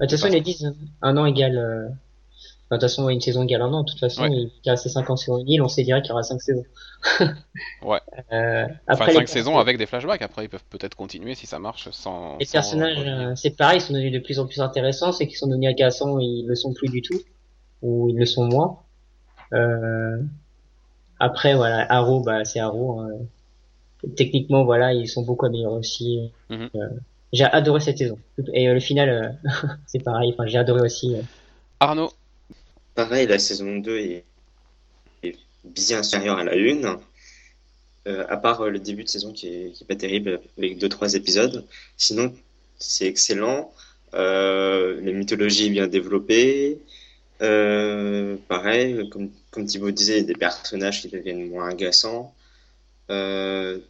[0.00, 0.74] bah, de toute façon, ils disent, hein.
[1.02, 1.94] un an égale.
[2.66, 3.82] Enfin, de toute façon, une saison égale un an.
[3.82, 4.30] De toute façon, Ouais.
[4.32, 6.22] il y a ces cinq ans sur une île, on sait direct qu'il y aura
[6.22, 6.64] cinq saisons.
[7.82, 8.00] Ouais.
[8.32, 10.22] Euh, Enfin, après, 5 les- saisons avec des flashbacks.
[10.22, 12.38] Après, ils peuvent peut-être continuer si ça marche sans.
[12.38, 15.26] Les sans personnages, euh, c'est pareil, ils sont devenus de plus en plus intéressants, c'est
[15.26, 17.20] qu'ils sont devenus agaçants, ils le sont plus du tout,
[17.82, 18.78] ou ils le sont moins.
[19.52, 20.16] Euh,
[21.20, 23.00] après, voilà, Arrow, bah, c'est Arrow.
[23.00, 23.10] hein.
[24.16, 26.30] Techniquement, voilà, ils sont beaucoup améliorés aussi.
[26.50, 26.68] Mhm.
[26.74, 26.88] Euh,
[27.32, 28.18] j'ai adoré cette saison.
[28.52, 29.38] Et euh, le final,
[29.86, 31.16] c'est pareil, enfin, j'ai adoré aussi.
[31.80, 32.10] Arnaud,
[32.94, 34.24] Pareil, la saison 2 est,
[35.64, 37.00] bien supérieure à la 1.
[38.06, 41.14] Euh, à part euh, le début de saison qui est, pas terrible avec deux trois
[41.14, 41.66] épisodes.
[41.96, 42.34] Sinon,
[42.78, 43.72] c'est excellent.
[44.14, 46.80] Euh, la mythologie est bien développée.
[47.42, 52.34] Euh, pareil, comme, comme Thibaut disait, des personnages qui deviennent moins agaçants.
[53.10, 53.80] Euh,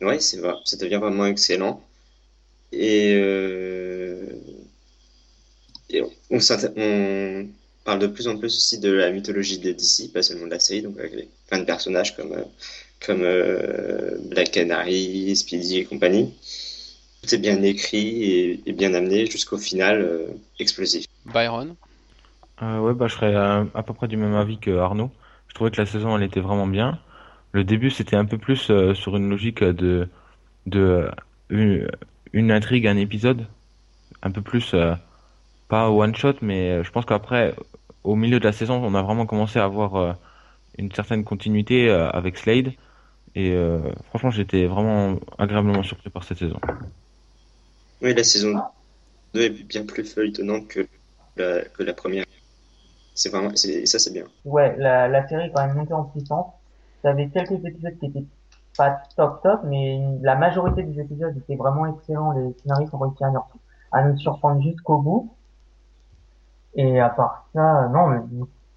[0.00, 1.82] ouais, c'est ça devient vraiment excellent.
[2.72, 4.26] Et, euh,
[5.92, 7.48] et on,
[7.84, 10.60] parle de plus en plus aussi de la mythologie de DC, pas seulement de la
[10.60, 12.44] série, donc avec plein de personnages comme, euh,
[13.04, 16.32] comme euh, Black Canary, Speedy et compagnie.
[17.22, 20.26] Tout est bien écrit et, et bien amené jusqu'au final euh,
[20.60, 21.06] explosif.
[21.26, 21.74] Byron,
[22.62, 25.10] Euh, ouais, bah, je serais à peu près du même avis que Arnaud.
[25.48, 26.98] Je trouvais que la saison, elle était vraiment bien.
[27.52, 30.08] Le début, c'était un peu plus euh, sur une logique de,
[30.66, 31.10] de
[31.50, 31.88] une,
[32.32, 33.46] une intrigue, un épisode.
[34.22, 34.94] Un peu plus, euh,
[35.72, 37.54] pas one shot, mais euh, je pense qu'après,
[38.04, 40.12] au milieu de la saison, on a vraiment commencé à avoir euh,
[40.76, 42.72] une certaine continuité euh, avec Slade.
[43.34, 46.60] Et euh, franchement, j'étais vraiment agréablement surpris par cette saison.
[48.02, 48.60] Oui, la saison
[49.32, 50.86] 2 est bien plus feuilletonnante que
[51.38, 52.26] la, que la première.
[53.14, 54.24] C'est vraiment, c'est, ça c'est bien.
[54.44, 56.52] Ouais, la, la série est quand même montée en puissance.
[57.02, 58.26] T'avais quelques épisodes qui étaient
[58.76, 62.32] pas top top, mais la majorité des épisodes étaient vraiment excellents.
[62.32, 63.24] Les scénaristes ont réussi
[63.92, 65.34] à nous surprendre jusqu'au bout.
[66.74, 68.18] Et à part ça, non, mais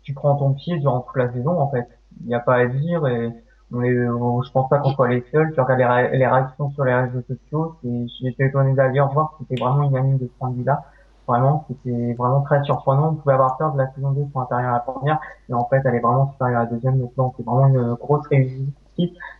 [0.03, 1.87] tu prends ton pied durant toute la saison, en fait.
[2.21, 3.31] Il n'y a pas à dire et
[3.71, 5.51] on est, je pense pas qu'on soit les seuls.
[5.53, 7.77] Tu regardes les, ré- les réactions sur les réseaux sociaux,
[8.21, 10.83] j'étais étonné d'ailleurs voir que c'était vraiment unanime de ce point de vue-là.
[11.27, 13.09] Vraiment, c'était vraiment très surprenant.
[13.11, 15.19] On pouvait avoir peur de la saison 2 pour inférieure à la première,
[15.49, 16.99] mais en fait, elle est vraiment supérieure à la deuxième.
[17.17, 18.73] Donc c'est vraiment une grosse réussite.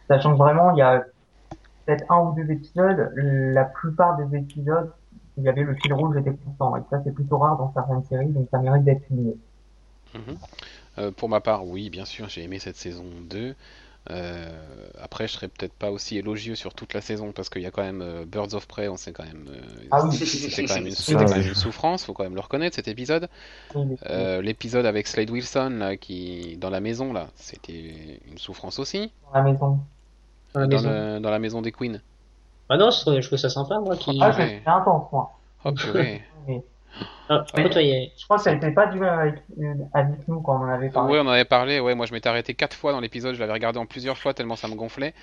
[0.08, 1.04] Sachant que vraiment, il y a
[1.86, 4.92] peut-être un ou deux épisodes, la plupart des épisodes,
[5.38, 6.76] il y avait le fil rouge était constant.
[6.78, 9.36] Et ça, c'est plutôt rare dans certaines séries, donc ça mérite d'être souligné.
[10.14, 10.38] Mhm.
[10.98, 13.54] Euh, pour ma part, oui, bien sûr, j'ai aimé cette saison 2.
[14.12, 14.48] Euh,
[15.02, 17.72] après, je serais peut-être pas aussi élogieux sur toute la saison parce qu'il y a
[17.72, 19.48] quand même euh, Birds of Prey, on sait quand même.
[19.50, 19.60] Euh,
[19.90, 20.16] Ah oui.
[20.16, 21.48] C'était quand même une, Ça, quand même ouais.
[21.48, 23.28] une souffrance, faut quand même le reconnaître cet épisode.
[24.06, 29.12] Euh, L'épisode avec Slade Wilson là, qui dans la maison là, c'était une souffrance aussi.
[29.34, 29.80] Dans la maison.
[30.54, 30.90] Dans la dans, maison.
[30.92, 31.98] le- dans la maison des Queens.
[32.70, 34.18] Ah non, je trouve, je trouve ça sympa, moi, qui...
[34.22, 34.62] Ah, ouais.
[34.64, 35.32] c'est intense, moi.
[35.64, 36.22] Oh purée.
[36.48, 36.64] Mais
[37.30, 40.42] Ah, y a- je crois que ça n'était pas du même avec, euh, avec nous
[40.42, 41.14] quand on en avait parlé.
[41.14, 41.80] Ouais, on en avait parlé.
[41.80, 43.36] Ouais, moi je m'étais arrêté quatre fois dans l'épisode.
[43.36, 45.14] Je l'avais regardé en plusieurs fois tellement ça me gonflait.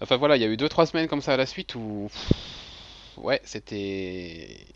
[0.00, 2.08] Enfin voilà, il y a eu deux trois semaines comme ça à la suite où
[3.18, 4.66] ouais, c'était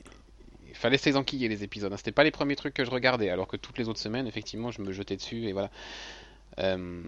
[0.69, 1.93] il fallait se les enquiller les épisodes.
[1.93, 1.97] hein.
[1.97, 4.71] C'était pas les premiers trucs que je regardais, alors que toutes les autres semaines, effectivement,
[4.71, 5.71] je me jetais dessus et voilà.
[6.61, 7.03] Euh,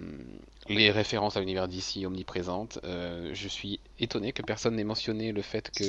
[0.68, 2.78] les références à l'univers d'ici omniprésentes.
[2.84, 5.84] Euh, je suis étonné que personne n'ait mentionné le fait que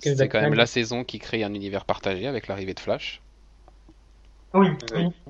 [0.00, 3.20] c'est quand même la saison qui crée un univers partagé avec l'arrivée de Flash.
[4.54, 4.68] Oui.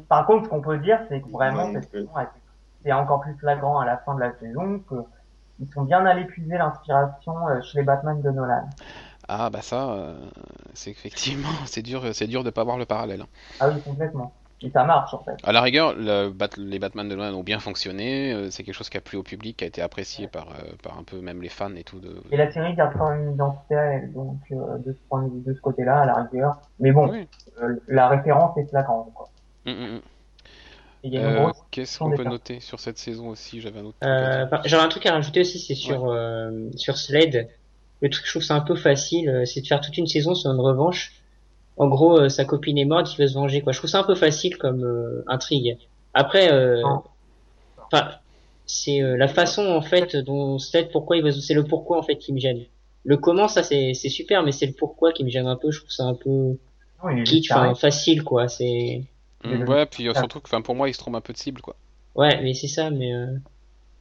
[0.09, 2.11] Par contre, ce qu'on peut dire, c'est que vraiment, Ouais, cette saison
[2.85, 4.97] c'est encore plus flagrant à la fin de la saison que
[5.59, 8.69] ils sont bien allés puiser l'inspiration euh, chez les Batman de Nolan.
[9.29, 10.31] Ah bah ça, euh,
[10.75, 13.23] c'est effectivement, c'est dur, c'est dur de pas voir le parallèle.
[13.23, 13.29] hein.
[13.59, 14.44] Ah oui, complètement.
[14.65, 15.37] Et ça marche, en fait.
[15.45, 18.33] À la rigueur, le Bat- les Batman de Nolan ont bien fonctionné.
[18.33, 20.73] euh, C'est quelque chose qui a plu au public, qui a été apprécié par, euh,
[20.83, 22.01] par un peu même les fans et tout.
[22.01, 22.17] De...
[22.33, 25.23] Et la série garde quand même une identité à elle, donc euh, de ce point
[25.23, 26.57] de vue, de ce côté-là, à la rigueur.
[26.81, 27.29] Mais bon, Oui.
[27.63, 29.29] euh, la référence est flagrante, quoi.
[29.67, 30.01] Mm, mm, mm.
[31.05, 31.51] A une Euh.
[31.71, 33.61] Qu'est-ce qu'on peut noter sur cette saison aussi?
[33.61, 37.49] J'avais un autre Euh, J'aurais un truc à rajouter aussi, c'est sur euh, sur Slade.
[38.01, 40.51] Le truc, je trouve ça un peu facile, c'est de faire toute une saison sur
[40.51, 41.13] une revanche.
[41.77, 43.73] En gros, euh, sa copine est morte, il veut se venger, quoi.
[43.73, 45.77] Je trouve ça un peu facile comme euh, intrigue.
[46.13, 46.83] Après, euh,
[47.93, 48.11] enfin,
[48.67, 52.03] c'est euh, la façon en fait dont Slade, pourquoi il veut, c'est le pourquoi en
[52.03, 52.61] fait qui me gêne.
[53.05, 55.71] Le comment, ça c'est c'est super, mais c'est le pourquoi qui me gêne un peu.
[55.71, 56.57] Je trouve ça un peu
[57.11, 58.49] est kitsch, facile, quoi.
[58.49, 59.03] C'est
[59.45, 61.39] Mm, ouais, puis euh, surtout que enfin, pour moi, il se trompe un peu de
[61.39, 61.61] cible.
[61.61, 61.77] quoi.
[62.15, 63.27] ouais, mais c'est ça, mais euh,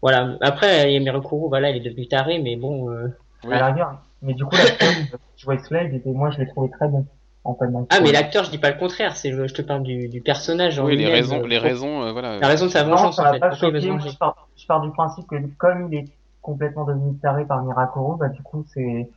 [0.01, 0.37] voilà.
[0.39, 2.89] Après, il y a Mirakuru, voilà, il est devenu taré, mais bon.
[2.89, 3.07] euh,
[3.43, 3.53] Oui.
[3.53, 4.01] À la rigueur.
[4.21, 4.89] Mais du coup, l'acteur
[5.35, 7.05] qui jouait Slade, et moi, je l'ai trouvé très bon.
[7.45, 9.83] En fait, donc, Ah, mais l'acteur, je dis pas le contraire, c'est je te parle
[9.83, 10.79] du, du personnage.
[10.79, 12.39] en Oui, les raisons, les raisons, euh, voilà.
[12.39, 13.41] La raison de sa vengeance, en fait.
[13.51, 16.05] Je pars, je pars du principe que comme il est
[16.41, 19.09] complètement devenu taré par Mirakuru, bah, du coup, c'est,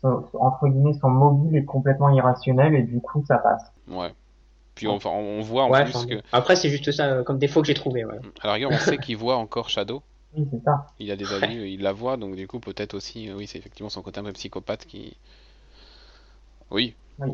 [0.00, 3.62] son- entre guillemets, son mobile est complètement irrationnel et du coup, ça passe.
[3.88, 4.12] Ouais.
[4.76, 6.20] Puis on, enfin, on voit en Ouais, plus que.
[6.32, 8.18] Après, c'est juste ça, euh, comme défaut que j'ai trouvé, ouais.
[8.42, 10.02] à la rigueur, on sait qu'il voit encore Shadow.
[10.36, 10.86] Oui, c'est ça.
[10.98, 13.58] Il a des amis, euh, il la voit, donc du coup, peut-être aussi, oui, c'est
[13.58, 15.16] effectivement son côté un peu psychopathe qui.
[16.70, 16.94] Oui.
[17.20, 17.32] Oui.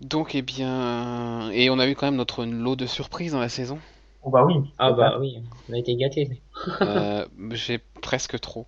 [0.00, 1.50] Donc, eh bien.
[1.50, 3.80] Et on a eu quand même notre lot de surprises dans la saison.
[4.22, 4.54] Oh, bah oui.
[4.78, 5.36] Ah, bah oui,
[5.68, 6.42] on a été gâtés.
[6.84, 8.66] Euh, J'ai presque trop.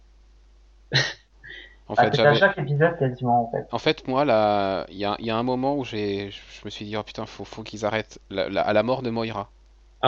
[1.88, 3.68] En Ah, fait, à chaque épisode quasiment, en fait.
[3.70, 6.40] En fait, moi, là, il y a, il y a un moment où j'ai, je
[6.64, 8.18] me suis dit, oh putain, faut, faut qu'ils arrêtent.
[8.30, 9.50] La- la- à la mort de Moira.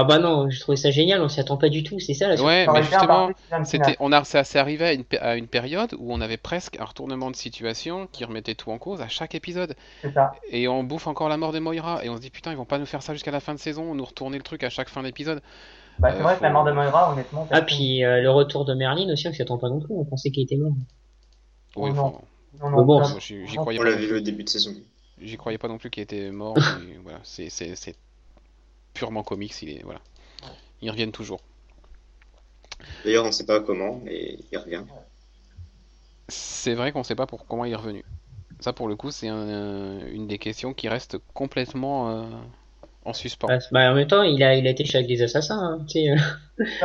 [0.00, 2.28] Ah bah non, j'ai trouvé ça génial, on s'y attend pas du tout, c'est ça
[2.28, 3.30] la Ouais, Ça mais justement,
[3.64, 6.78] c'était, on a, ça s'est arrivé à une, à une période où on avait presque
[6.78, 9.74] un retournement de situation qui remettait tout en cause à chaque épisode.
[10.02, 10.32] C'est ça.
[10.50, 12.04] Et on bouffe encore la mort de Moira.
[12.04, 13.58] Et on se dit, putain, ils vont pas nous faire ça jusqu'à la fin de
[13.58, 15.42] saison, nous retourner le truc à chaque fin d'épisode.
[15.98, 17.48] Bah, c'est Euh, vrai que la mort de Moira, honnêtement.
[17.50, 20.04] Ah, puis euh, le retour de Merlin aussi, on s'y attend pas non plus, on
[20.04, 20.72] pensait qu'il était mort.
[21.76, 22.04] Oui, Oh non.
[22.06, 22.18] enfin,
[22.60, 23.02] Non, Mais non, bon,
[23.46, 23.88] j'y On croyais On pas.
[23.90, 24.16] l'a non vu plus.
[24.16, 24.72] au début de saison.
[25.20, 26.54] J'y croyais pas non plus qu'il était mort.
[26.88, 27.96] mais voilà, c'est, c'est, c'est
[28.98, 29.54] purement comics.
[29.62, 30.00] Il est, voilà.
[30.82, 31.40] Ils reviennent toujours.
[33.04, 34.82] D'ailleurs, on ne sait pas comment, mais il revient.
[36.28, 38.04] C'est vrai qu'on sait pas pour comment il est revenu.
[38.60, 42.24] Ça, pour le coup, c'est un- une des questions qui reste complètement euh,
[43.04, 43.46] en suspens.
[43.46, 45.84] Bah, bah, en même temps, il a, il a été chez avec des assassins, hein,
[45.88, 46.16] tu euh,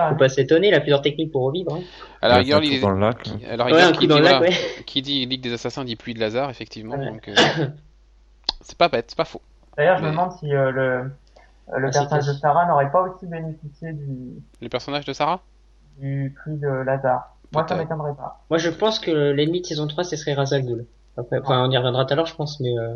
[0.09, 1.74] faut pas s'étonner, il a plusieurs techniques pour revivre.
[1.74, 1.82] Hein.
[2.22, 3.22] À la Ouais, rigueur, faire il- tout dans le lac.
[3.24, 4.84] qui, la Ouais, rigueur, un qui coup dans dit, le lac, voilà, ouais.
[4.86, 6.95] qui dit Ligue des Assassins dit pluie de Lazare, effectivement.
[6.95, 7.05] Ouais.
[7.07, 7.36] Donc, euh,
[8.61, 9.41] c'est pas bête, c'est pas faux.
[9.76, 11.11] D'ailleurs, je Mais- me demande si euh, le,
[11.78, 12.34] le Ah, personnage de.
[12.34, 15.41] Sarah n'aurait pas aussi bénéficié du, Le personnage de Sarah?
[15.99, 17.36] du prix de Lazare.
[17.53, 18.41] Moi, ça m'étonnerait pas.
[18.49, 20.86] Moi, je pense que l'ennemi de saison 3, ce serait Ghul.
[21.17, 22.95] Après, enfin, on y reviendra tout à l'heure, je pense, mais euh...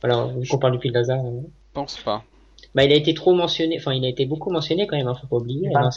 [0.00, 1.24] voilà, vu qu'on parle du puits de Lazare.
[1.24, 1.40] euh.
[1.74, 2.22] Pense pas.
[2.74, 5.14] Bah, il a été trop mentionné, enfin, il a été beaucoup mentionné quand même, hein,
[5.20, 5.68] faut pas oublier.
[5.70, 5.90] Moi,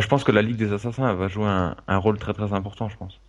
[0.00, 2.52] je pense que la Ligue des Assassins elle va jouer un, un rôle très très
[2.52, 3.20] important, je pense.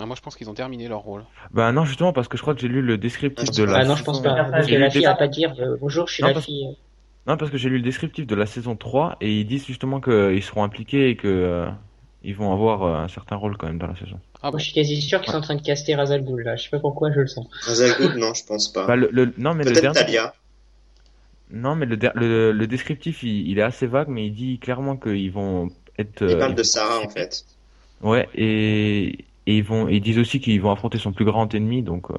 [0.00, 1.24] Ah, moi, je pense qu'ils ont terminé leur rôle.
[1.52, 3.84] Bah non, justement, parce que je crois que j'ai lu le descriptif de la Ah
[3.84, 4.44] non, je pense saison- pas.
[4.44, 6.76] Parce que la le fille pas dire euh, bonjour, je suis Non, la parce- fille.
[7.26, 10.00] Non, parce que j'ai lu le descriptif de la saison 3 et ils disent justement
[10.00, 11.68] qu'ils seront impliqués et que euh,
[12.24, 14.18] ils vont avoir euh, un certain rôle quand même dans la saison.
[14.36, 16.24] Ah Moi, bon je suis quasi sûr qu'ils sont en train de caster Ra's al
[16.24, 16.56] Ghul, là.
[16.56, 17.46] Je sais pas pourquoi, je le sens.
[17.66, 18.86] Razal Ghul, non, je pense pas.
[18.86, 20.32] Bah, le, le- non, mais le dernier, Talia.
[21.50, 24.58] non, mais le, der- le, le descriptif, il, il est assez vague, mais il dit
[24.58, 26.22] clairement qu'ils vont être.
[26.22, 27.44] Il euh, parle ils de Sarah en fait.
[28.00, 31.82] Ouais, et, et ils vont, ils disent aussi qu'ils vont affronter son plus grand ennemi,
[31.82, 32.14] donc euh,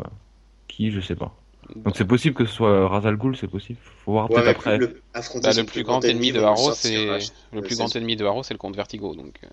[0.67, 1.35] qui, je sais pas.
[1.75, 3.79] Donc c'est possible que ce soit Ra's al Ghul, c'est possible.
[4.03, 4.77] Faut voir Ouais, peut-être après.
[4.77, 7.19] le, Bah, le plus grand ennemi de sortir c'est
[7.53, 9.47] le plus grand ennemi de Arrow, c'est le comte Vertigo, donc euh,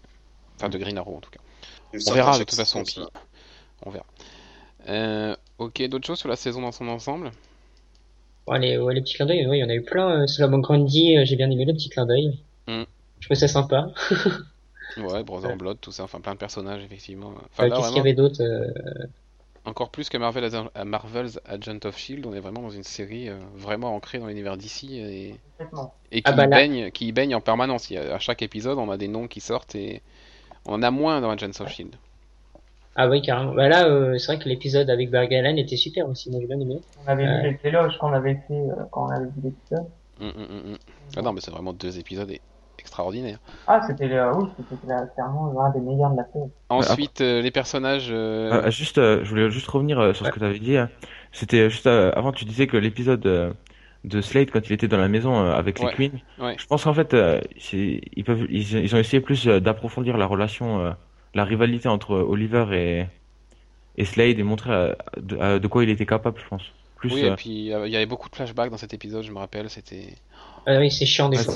[0.56, 1.40] enfin de Green Arrow en tout cas.
[2.08, 3.00] On verra de toute façon, puis
[3.84, 4.06] on verra.
[4.88, 7.30] Euh, ok, d'autres choses sur la saison dans son ensemble?
[8.56, 10.22] Les, ouais, les petits clins d'œil, ouais, il y en a eu plein.
[10.22, 12.38] Euh, Solomon Grundy, euh, j'ai bien aimé le petit clin d'œil.
[12.66, 12.84] Mm.
[13.20, 13.88] Je trouvais ça sympa.
[14.96, 15.56] Ouais, Brother Ouais.
[15.56, 17.30] Blood, tout ça, enfin plein de personnages effectivement.
[17.30, 18.66] Euh, Enfin là Qu'est-ce qu'il y avait d'autre euh,
[19.64, 23.28] encore plus que Marvel à Marvel's Agent of Shield, on est vraiment dans une série
[23.28, 25.34] euh, vraiment ancrée dans l'univers d'ici et,
[26.10, 27.92] et qui Ah bah là- baigne, qui baigne en permanence.
[27.92, 30.00] À chaque épisode, on a des noms qui sortent et
[30.66, 31.94] on en a moins dans Agents of Shield.
[32.96, 33.52] Ah oui, carrément.
[33.54, 36.46] Bah là, euh, c'est vrai que l'épisode avec Barry Allen était super aussi, moi j'ai
[36.46, 36.80] bien aimé.
[37.04, 39.86] On avait vu les éloges qu'on avait fait euh, quand on avait vu l'épisode.
[40.20, 40.76] Hum.
[41.16, 42.38] Ah non, mais c'est vraiment deux épisodes e-
[42.80, 43.38] extraordinaires.
[43.66, 44.10] Ah, c'était oui,
[45.14, 46.50] clairement l'un des meilleurs de la série.
[46.68, 48.08] Ensuite, euh, les personnages.
[48.10, 50.76] euh, Euh, juste, euh, je voulais juste revenir euh, sur ce que tu avais dit.
[50.76, 50.90] hein.
[51.32, 53.52] C'était juste euh, avant, tu disais que l'épisode euh,
[54.04, 55.86] de Slade quand il était dans la maison avec Ouais.
[55.98, 56.18] les Queens.
[56.38, 56.56] Ouais.
[56.58, 57.40] Je pense qu'en fait, euh,
[57.72, 60.90] ils peuvent, ils, ils ont essayé plus d'approfondir la relation, euh,
[61.34, 63.06] la rivalité entre Oliver et
[63.96, 66.62] et Slade et montrer euh, de, euh, de quoi il était capable, je pense.
[66.96, 67.12] Plus.
[67.14, 69.32] Oui, euh, et puis euh, il y avait beaucoup de flashbacks dans cet épisode, je
[69.32, 70.14] me rappelle, c'était.
[70.66, 71.54] Ah oui, c'est chiant des Ouais, fois.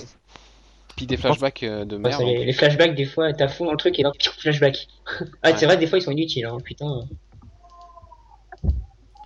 [0.97, 2.22] Puis des flashbacks euh, de Ouais, merde.
[2.22, 4.86] les, les flashbacks, des fois, t'as fond dans le truc et là, pire flashback.
[5.43, 5.57] ah, Ouais.
[5.57, 6.86] c'est vrai, des fois ils sont inutiles, hein, putain.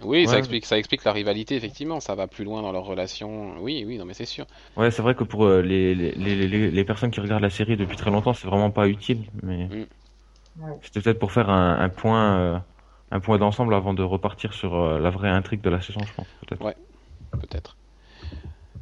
[0.02, 0.38] Oui, ça Ouais.
[0.38, 3.54] explique, ça explique la rivalité, effectivement, ça va plus loin dans leur relation.
[3.60, 4.46] Oui, oui, non, mais c'est sûr.
[4.76, 7.50] Ouais, c'est vrai que pour euh, les, les, les, les, les personnes qui regardent la
[7.50, 9.68] série depuis très longtemps, c'est vraiment pas utile, mais
[10.58, 10.72] Ouais.
[10.82, 12.58] c'était peut-être pour faire un, un point, euh,
[13.10, 16.12] un point d'ensemble avant de repartir sur euh, la vraie intrigue de la saison, je
[16.14, 16.62] pense, peut-être.
[17.32, 17.76] Peut-être.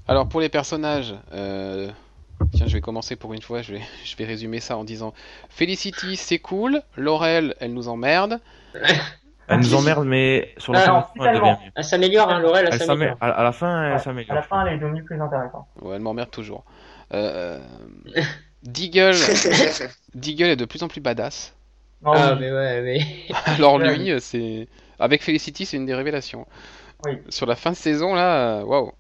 [0.06, 1.90] Alors pour les personnages, euh,
[2.52, 5.12] tiens, je vais commencer pour une fois, je vais, je vais résumer ça en disant
[5.50, 8.40] Felicity, c'est cool, Laurel, elle nous emmerde.
[9.46, 11.70] Elle nous emmerde, mais sur la fin, non, elle devient mieux.
[11.74, 13.18] Elle s'améliore, hein, Laurel, elle Elle s'améliore.
[13.20, 14.30] À, à la fin, elle Ouais, s'améliore.
[14.32, 15.66] À la fin, elle est devenue plus intéressante.
[15.82, 16.64] Ouais, elle m'emmerde toujours.
[17.12, 17.60] Euh,
[18.62, 19.12] Deagle,
[20.14, 21.54] Deagle est de plus en plus badass.
[22.02, 22.38] Non, Ah, oui.
[22.40, 23.00] mais ouais, mais.
[23.44, 23.94] Alors Ouais.
[23.94, 24.66] lui, c'est
[24.98, 26.46] avec Felicity, c'est une des révélations.
[27.04, 27.18] Oui.
[27.28, 28.92] Sur la fin de saison là, euh, waouh.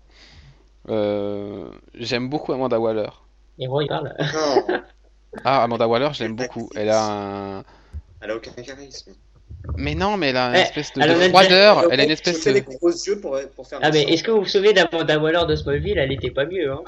[0.90, 3.08] Euh, J'aime beaucoup Amanda Waller.
[3.58, 4.14] Héros, il parle.
[4.18, 4.80] Non,
[5.44, 6.68] Ah, Amanda Waller, je l'aime beaucoup.
[6.76, 7.02] Elle a
[7.58, 7.64] un.
[8.20, 9.12] elle a aucun charisme.
[9.76, 11.00] Mais non, mais elle a une Eh, espèce de,
[11.30, 11.84] froideur.
[11.90, 12.52] Elle a une je espèce de.
[12.52, 15.46] des gros yeux pour, pour faire Ah, mais est-ce que vous vous souvenez d'Amanda Waller
[15.48, 15.98] de Smallville?
[15.98, 16.82] Elle était pas mieux, hein.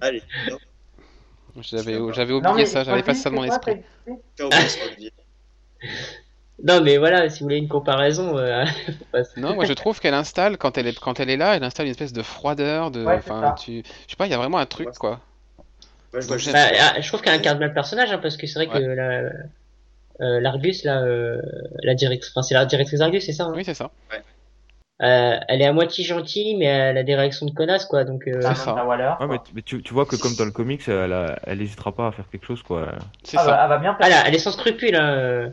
[0.00, 0.56] Allez, non,
[1.62, 3.82] J'avais Non, oublié ça, j'avais pas ça de mon esprit.
[4.36, 5.10] Smallville.
[6.62, 8.64] Non, mais voilà, si vous voulez une comparaison, euh,
[9.38, 11.86] Non, moi je trouve qu'elle installe quand elle est quand elle est là, elle installe
[11.86, 13.02] une espèce de froideur, de.
[13.02, 13.82] Ouais, Enfin, tu.
[14.06, 15.20] Je sais pas, il y a vraiment un truc quoi.
[16.12, 16.52] Je Donc.
[16.52, 18.78] Bah, ah, je trouve qu'elle incarne bien le personnage, hein, parce que c'est vrai que
[18.82, 19.30] la,
[20.20, 21.40] euh, l'Argus, là, euh,
[21.82, 23.52] la directrice, enfin, c'est la directrice d'Argus, c'est ça, hein?
[23.54, 23.90] Oui, c'est ça.
[25.02, 28.26] Euh, elle est à moitié gentille, mais elle a des réactions de connasse, quoi, donc,
[28.28, 28.72] euh, C'est ça.
[28.72, 29.44] Amanda Waller, Ouais, mais, quoi.
[29.54, 32.12] mais tu, tu vois que comme dans le comics, elle, a- elle hésitera pas à
[32.12, 32.92] faire quelque chose, quoi.
[33.22, 33.50] C'est Ah, ça.
[33.52, 34.06] bah, elle va bien faire.
[34.06, 35.48] elle, a- elle est sans scrupule, hein, euh,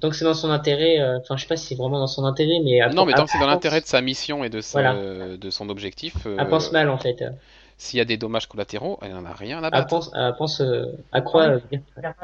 [0.00, 2.24] donc c'est dans son intérêt, euh, enfin, je sais pas si c'est vraiment dans son
[2.24, 4.80] intérêt, mais Non, mais tant que c'est dans l'intérêt de sa mission et de, sa-
[4.80, 5.36] Voilà.
[5.36, 7.22] de son objectif, euh, Elle pense mal, en fait.
[7.78, 9.86] S'il y a des dommages collatéraux, elle en a rien à Elle battre.
[9.88, 11.60] pense, elle pense, euh, à quoi, euh,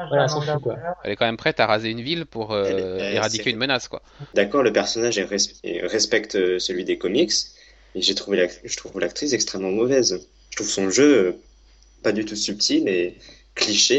[0.09, 0.75] Voilà, fout, quoi.
[1.03, 3.57] Elle est quand même prête à raser une ville pour euh, Elle elle- éradiquer une
[3.57, 4.01] menace, quoi.
[4.33, 7.31] D'accord, le personnage est res- est- respecte celui des comics,
[7.95, 10.27] mais j'ai trouvé la- je trouve l'actrice extrêmement mauvaise.
[10.51, 11.39] Je trouve son jeu
[12.03, 13.17] pas du tout subtil et
[13.55, 13.95] cliché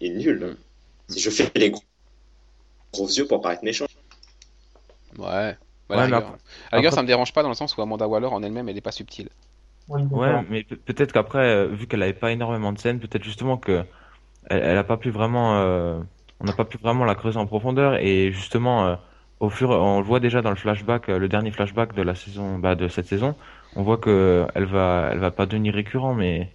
[0.00, 0.56] et, et nul.
[1.08, 1.82] Si je fais les gros,
[2.92, 3.86] gros yeux pour paraître méchant.
[5.18, 5.26] Ouais.
[5.90, 6.12] À la Ouais,
[6.70, 8.68] À la rigueur, ça me dérange pas dans le sens où Amanda Waller en elle-même,
[8.68, 9.28] elle est pas subtile.
[9.88, 13.24] Oui, Ouais, mais pe- peut-être qu'après, euh, vu qu'elle avait pas énormément de scènes, peut-être
[13.24, 13.84] justement que
[14.50, 16.00] elle, elle a pas pu vraiment, euh,
[16.40, 18.96] on n'a pas pu vraiment la creuser en profondeur et justement, euh,
[19.40, 22.58] au fur, on le voit déjà dans le flashback, le dernier flashback de la saison,
[22.58, 23.36] bah, de cette saison,
[23.76, 26.52] on voit que elle va, elle va pas devenir récurrent, mais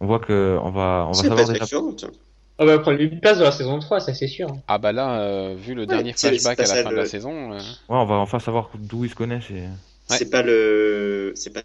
[0.00, 1.66] on voit que on va, on va savoir déjà.
[2.58, 4.48] on va prendre une place dans la saison 3, ça c'est sûr.
[4.68, 7.58] Ah bah là, euh, vu le dernier flashback à la fin de la saison, euh,
[7.58, 9.50] Ouais, on va enfin savoir d'où ils se connaissent.
[9.50, 9.62] Et...
[9.62, 9.68] Ouais.
[10.18, 11.62] C'est pas le, c'est pas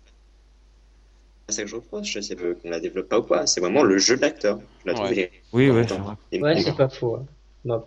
[1.52, 3.46] ça que je reproche, c'est qu'on la développe pas ou quoi.
[3.48, 4.60] C'est vraiment le jeu de l'acteur.
[4.84, 5.10] Je la trouve.
[5.10, 5.32] Ouais.
[5.54, 7.16] Oui, ouais, c'est Ouais, pas faux.
[7.16, 7.26] hein.
[7.66, 7.84] Non.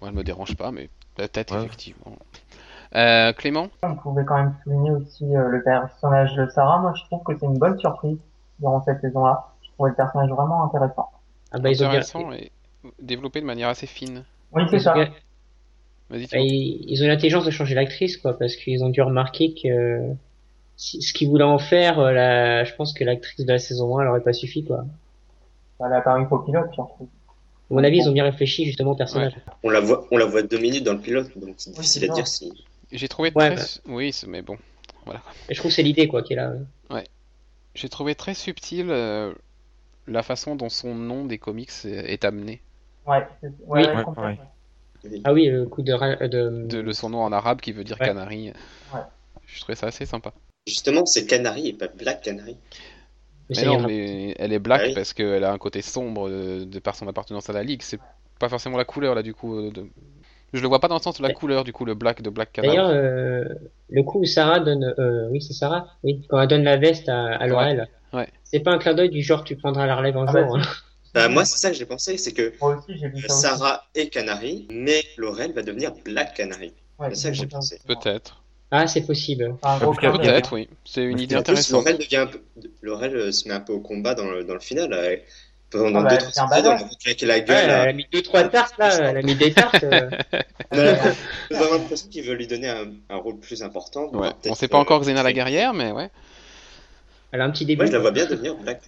[0.00, 1.64] moi, elle me dérange pas, mais peut-être Ouais.
[1.64, 2.16] effectivement.
[2.94, 3.68] Euh, Clément?
[3.82, 6.78] On pouvait quand même souligner aussi euh, le personnage de Sarah.
[6.80, 8.18] Moi, je trouve que c'est une bonne surprise
[8.60, 9.52] durant cette saison-là.
[9.62, 11.10] Je trouvais le personnage vraiment intéressant.
[11.50, 12.50] Ah bah, Intéressant et
[13.00, 14.24] développé de manière assez fine.
[14.52, 14.94] Oui, c'est ils ça.
[14.94, 15.10] bien-
[16.10, 20.12] bah, ils, ont eu l'intelligence de changer l'actrice, quoi, parce qu'ils ont dû remarquer que
[20.76, 24.02] ce qu'ils voulaient en faire, euh, la, je pense que l'actrice de la saison 1,
[24.02, 24.84] elle aurait pas suffi, quoi.
[25.78, 27.08] Ça l'a paru au pilote, surtout.
[27.70, 29.34] À mon avis, ils ont bien réfléchi justement au personnage.
[29.62, 32.14] On la voit, on la voit deux minutes dans le pilote, donc c'est difficile à
[32.14, 32.64] dire si.
[32.92, 33.56] J'ai trouvé Ouais, très...
[33.56, 33.92] bah.
[33.94, 34.56] Oui, mais bon.
[35.48, 36.52] Et je trouve que c'est l'idée quoi qui est là.
[37.74, 39.34] J'ai trouvé très subtil euh,
[40.06, 42.60] la façon dont son nom des comics est, amené.
[43.04, 44.04] Ouais, c'est- ouais, Oui.
[44.16, 44.38] ouais,
[45.04, 45.20] Ouais.
[45.24, 46.66] Ah oui, le coup de, ra- de...
[46.68, 48.06] De, le son nom en arabe qui veut dire Ouais.
[48.06, 48.52] canari.
[48.94, 49.00] Ouais.
[49.44, 50.32] Je trouvais ça assez sympa.
[50.66, 52.56] Justement, c'est Canary et pas Black Canary.
[53.50, 53.86] Mais Mais ça non, ira.
[53.86, 54.94] mais elle est black Ah oui.
[54.94, 57.82] parce qu'elle a un côté sombre de, de par son appartenance à la ligue.
[57.82, 58.00] C'est
[58.38, 59.58] pas forcément la couleur là du coup.
[59.58, 59.86] euh, de-
[60.54, 61.34] Je le vois pas dans le sens de la Ouais.
[61.34, 62.76] couleur du coup, le black de Black Canary.
[62.76, 63.44] D'ailleurs, euh,
[63.90, 67.08] le coup où Sarah donne, euh, oui c'est Sarah, oui, quand elle donne la veste
[67.10, 68.28] à, à Laurel, Ouais.
[68.44, 70.56] c'est pas un clin d'œil du genre tu prendras la relève un Ah jour.
[70.56, 70.68] bah, hein.
[71.12, 73.00] Bah, moi, c'est ça que j'ai pensé, c'est que aussi.
[73.28, 76.72] Sarah est Canary, mais Laurel va devenir Black Canary.
[76.98, 77.78] Ouais, c'est ça que j'ai pensé.
[77.86, 78.42] Peut-être.
[78.76, 79.54] Ah c'est possible.
[79.62, 80.68] C'est un gros Parce qu'il y a- clin d'œil, Peut-être, oui.
[80.84, 81.84] C'est une idée plus, intéressante.
[81.84, 82.40] Laurel devient un peu...
[82.82, 84.92] Laurel euh, se met un peu au combat dans le, dans le final.
[84.92, 85.16] euh,
[85.70, 86.16] Pendant Ah
[86.50, 87.70] bah, on claquer la Ouais, gueule.
[87.70, 89.82] elle a mis deux trois tartes là, elle a mis des tartes.
[89.84, 90.08] euh.
[90.72, 94.08] On a on a vraiment l'impression qu'il veut lui donner un, un rôle plus important.
[94.12, 94.30] Ouais.
[94.48, 96.10] On sait pas euh, encore Xena la guerrière, mais ouais.
[97.32, 97.78] Elle a un petit début.
[97.82, 98.80] Moi, je la vois bien devenir Black.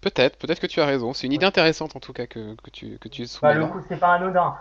[0.00, 1.14] Peut-être, peut-être que tu as raison.
[1.14, 3.66] C'est une idée intéressante en tout cas que, que tu, que tu Bah, le là.
[3.68, 4.54] coup, c'est pas anodin.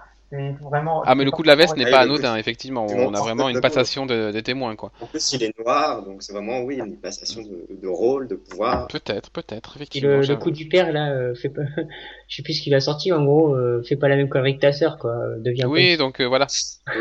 [0.61, 1.03] Vraiment.
[1.05, 2.85] Ah, mais le coup de la veste n'est pas anodin, effectivement.
[2.85, 4.91] On a vraiment une passation de, des témoins, quoi.
[5.01, 8.35] En plus, il est noir, donc c'est vraiment, oui, une passation de, de rôle, de
[8.35, 8.87] pouvoir.
[8.87, 10.19] Peut-être, peut-être, effectivement.
[10.19, 11.61] le, coup du père là, euh, fait pas...
[12.27, 14.55] je sais plus ce qu'il a sorti en gros, euh, fais pas la même connerie
[14.55, 16.47] que ta sœur quoi, euh, deviens Oui, donc euh, voilà.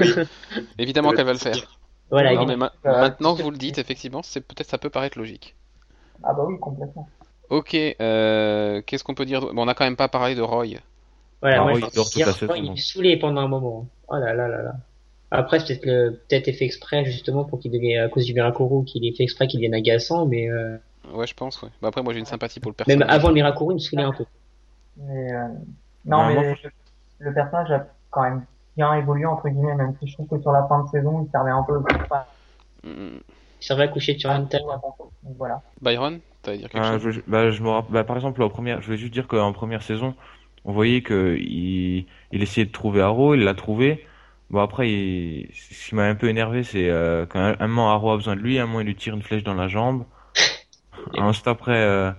[0.01, 0.09] Oui,
[0.79, 1.79] Évidemment Le qu'elle va le faire.
[2.11, 4.91] Voilà, Non, mais ma- Euh, maintenant que vous le dites, effectivement, c'est peut-être ça peut
[4.91, 5.55] paraître logique.
[6.23, 7.09] Ah bah oui, complètement.
[7.49, 10.79] Ok, euh, qu'est-ce qu'on peut dire bon, On n'a quand même pas parlé de Roy.
[11.43, 13.87] Voilà, Ah, moi, je il dort dire, la saison, il est saoulé pendant un moment.
[14.09, 14.73] Oh là là là là.
[15.31, 18.85] Après, c'est peut-être le, peut-être fait exprès justement pour qu'il devienne à cause du Mirakuru,
[18.85, 20.77] qu'il ait fait exprès qu'il devienne agaçant, mais euh,
[21.13, 21.69] Ouais, je pense, ouais.
[21.81, 23.17] Bah, après, moi j'ai une sympathie pour le même personnage.
[23.19, 24.25] avant le Mirakuru, il me saoulait un peu.
[24.99, 25.49] Mais, euh,
[26.05, 26.71] non, Ouais, mais moi, le,
[27.21, 28.45] le personnage a quand même
[28.77, 31.31] bien évolué, entre guillemets, même si je trouve que sur la fin de saison, il
[31.31, 31.79] servait un peu.
[32.85, 33.19] Mm.
[33.61, 34.65] Il servait à coucher sur une table.
[35.23, 35.63] Donc voilà.
[35.81, 37.11] Byron, t'allais dire quelque Ah, chose?
[37.11, 39.83] je, bah, je me bah, par exemple, en première, je voulais juste dire qu'en première
[39.83, 40.15] saison,
[40.65, 44.07] on voyait que il, il essayait de trouver Arrow, il l'a trouvé.
[44.51, 48.11] Bon, après, il, ce qui m'a un peu énervé, c'est euh, qu'un un moment Arrow
[48.13, 50.05] a besoin de lui, un moment il lui tire une flèche dans la jambe.
[51.19, 52.11] Ensuite après, euh,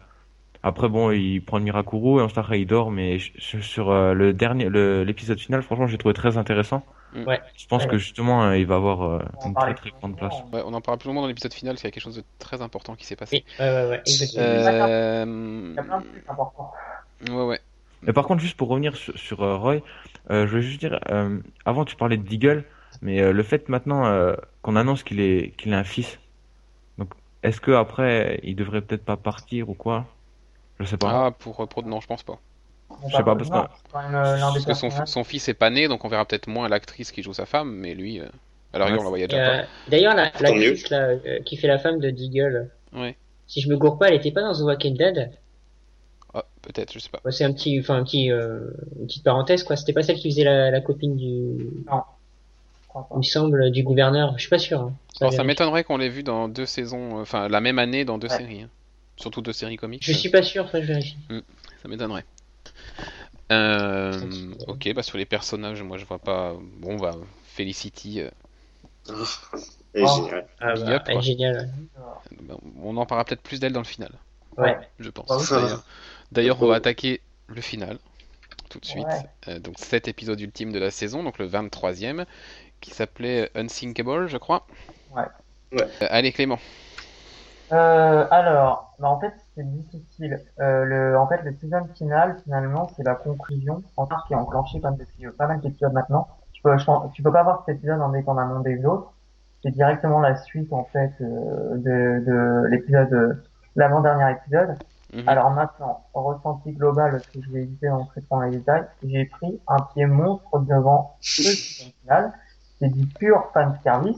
[0.63, 2.89] après bon, il prend le Mirakuru et ensuite après il dort.
[2.91, 4.69] Mais je- sur, sur, euh, le dernier,
[5.05, 6.83] l'épisode final, franchement, j'ai trouvé très intéressant.
[7.13, 7.23] Mm.
[7.27, 7.39] Ouais.
[7.55, 7.89] Je pense Ouais.
[7.89, 10.33] que justement, euh, il va avoir euh, une très très grande place.
[10.51, 12.15] Ouais, on en parlera plus longuement dans l'épisode final, parce qu'il y a quelque chose
[12.15, 13.43] de très important qui s'est passé.
[13.59, 14.43] Oui, ouais, ouais, ouais, exactement.
[14.49, 15.25] Euh...
[15.69, 16.71] Il y a plein de trucs importants.
[17.29, 17.59] Ouais, ouais.
[18.05, 19.75] Mais par contre, juste pour revenir sur, sur, euh, Roy,
[20.29, 22.65] euh, je voulais juste dire, euh, avant tu parlais de Deagle,
[23.01, 26.19] mais euh, le fait maintenant euh, qu'on annonce qu'il est qu'il a un fils,
[26.97, 27.11] donc
[27.43, 30.05] est-ce que après il devrait peut-être pas partir ou quoi?
[30.79, 31.27] Je sais pas.
[31.27, 31.83] Ah, pour, pour...
[31.85, 32.39] Non, je pense pas.
[33.07, 33.91] Je sais pas, parce que-
[34.65, 37.45] Parce son, fils est pas né, donc on verra peut-être moins l'actrice qui joue sa
[37.45, 38.25] femme, mais lui, euh,
[38.73, 41.99] à la Ouais, on la voyait déjà euh, D'ailleurs, l'actrice euh, qui fait la femme
[41.99, 42.71] de Deagle.
[42.93, 43.15] Ouais.
[43.47, 45.31] si je me gourre pas, elle était pas dans The Walking Dead?
[46.33, 47.19] Ah, peut-être, je sais pas.
[47.25, 48.59] Ouais, c'est un petit, enfin un petit, euh,
[48.99, 49.75] une petite parenthèse quoi.
[49.75, 52.17] C'était pas celle qui faisait la, la copine du, pas.
[53.11, 54.33] il me semble, du gouverneur.
[54.37, 54.81] Je suis pas sûr.
[54.81, 54.93] Hein.
[55.13, 58.03] Ça, Alors, ça m'étonnerait qu'on l'ait vu dans deux saisons, euh, enfin, la même année
[58.05, 58.37] dans deux Ouais.
[58.37, 58.61] séries.
[58.63, 58.69] hein.
[59.17, 60.03] Surtout deux séries comiques.
[60.03, 60.65] Je suis pas sûr.
[60.65, 61.17] Enfin, je vérifie.
[61.81, 62.25] Ça m'étonnerait.
[63.51, 64.19] Euh,
[64.67, 66.55] ok, bah sur les personnages, moi je vois pas.
[66.79, 67.15] Bon, bah
[67.45, 68.29] Felicity, euh,
[69.93, 70.15] Elle est Oh.
[70.25, 70.47] géniale.
[70.59, 71.69] Ah, bah, up, elle est géniale.
[72.81, 74.11] on en parlera peut-être plus d'elle dans le final,
[74.57, 74.75] Ouais.
[74.99, 75.27] je pense.
[75.51, 75.83] Bah.
[76.33, 77.97] D'ailleurs- on va attaquer le final
[78.69, 79.05] tout de suite.
[79.05, 79.29] Ouais.
[79.49, 82.25] Euh, donc cet épisode ultime de la saison, donc le 23e,
[82.81, 84.65] qui s'appelait Unsinkable, je crois.
[85.15, 85.21] Ouais.
[85.71, 85.83] Ouais.
[86.01, 86.57] Euh, allez Clément.
[87.71, 90.39] Euh, alors, bah, en fait, c'est difficile.
[90.59, 94.35] Euh, le, en fait, le season final, finalement, c'est la conclusion, en part qui est
[94.35, 96.27] enclenchée comme depuis euh, pas mal d'épisodes maintenant.
[96.51, 99.11] Tu peux, je tu peux pas voir cet épisode indépendamment des autres.
[99.63, 103.41] C'est directement la suite, en fait, euh, de, de l'épisode,
[103.75, 104.75] l'avant-dernier épisode.
[105.13, 105.29] Mhm.
[105.29, 108.85] Alors maintenant, en ressenti global, parce que je vais éviter d'entrer trop dans les détails,
[109.03, 112.33] j'ai pris un pied monstre devant le season final.
[112.79, 114.17] C'est du pur fan service,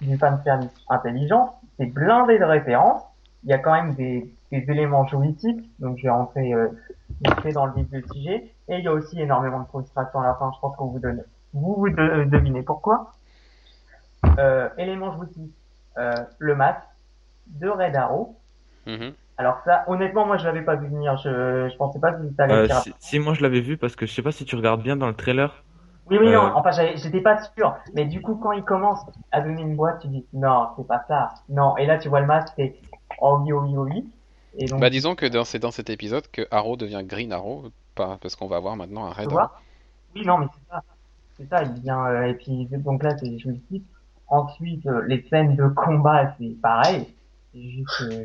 [0.00, 3.02] du fan service intelligent, c'est blindé de références.
[3.44, 6.68] Il y a quand même des, des éléments jouissifs, donc je vais rentrer euh,
[7.52, 8.52] dans le vif du sujet.
[8.68, 10.98] Et il y a aussi énormément de frustration à la fin, je pense que vous
[10.98, 11.22] donnez.
[11.52, 13.12] Vous, vous de- devinez pourquoi.
[14.38, 15.52] Euh, éléments jouissifs,
[15.98, 16.82] euh, le masque
[17.46, 18.36] de Red Arrow.
[18.86, 19.12] Mhm.
[19.38, 21.16] Alors ça, honnêtement, moi je l'avais pas vu venir.
[21.18, 23.76] Je, je pensais pas que ça allait Euh, être si, si, moi je l'avais vu
[23.76, 25.62] parce que je sais pas si tu regardes bien dans le trailer.
[26.08, 26.46] Oui, oui, non.
[26.46, 26.50] Euh.
[26.54, 27.74] Enfin, j'avais- j'étais pas sûr.
[27.94, 29.00] Mais du coup, quand il commence
[29.32, 31.34] à donner une boîte, tu dis non, c'est pas ça.
[31.48, 31.76] Non.
[31.76, 32.76] Et là, tu vois le masque, c'est
[33.20, 34.04] oh oui, oh oui, oh oui.
[34.58, 37.64] Et donc, Bah disons que dans, c'est dans cet épisode que Arrow devient Green Arrow,
[37.94, 39.30] pas, parce qu'on va avoir maintenant un Red Arrow.
[39.32, 39.60] vois
[40.14, 40.82] Oui, non, mais c'est ça.
[41.38, 43.82] C'est ça, il vient, euh, et puis, donc là, c'est jouissif.
[44.28, 47.06] Ensuite, euh, les scènes de combat, c'est pareil.
[47.52, 48.24] C'est juste, euh,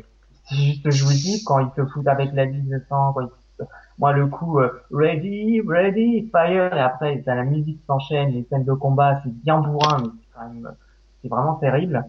[0.52, 3.64] juste jouissif quand ils se foutent avec la liste de sang, quand ils se-
[3.98, 8.64] moi, le coup, euh, ready, ready, fire, et après, t'as la musique s'enchaîne, les scènes
[8.64, 10.74] de combat, c'est bien bourrin, mais c'est quand même,
[11.22, 12.04] c'est vraiment terrible.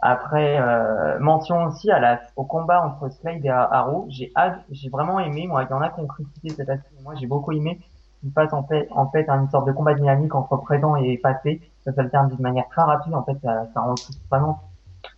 [0.00, 4.06] Après, euh, mention aussi à la, au combat entre Slade et Arrow.
[4.10, 4.32] J'ai
[4.70, 5.46] j'ai vraiment aimé.
[5.46, 6.96] Moi, il y en a qui ont critiqué cet aspect.
[7.02, 7.80] Moi, j'ai beaucoup aimé
[8.20, 11.62] qu'il fasse en fait, en fait, une sorte de combat dynamique entre présent et passé.
[11.84, 13.14] Ça s'alterne d'une manière très rapide.
[13.14, 13.94] En fait, ça, ça rend
[14.30, 14.60] vraiment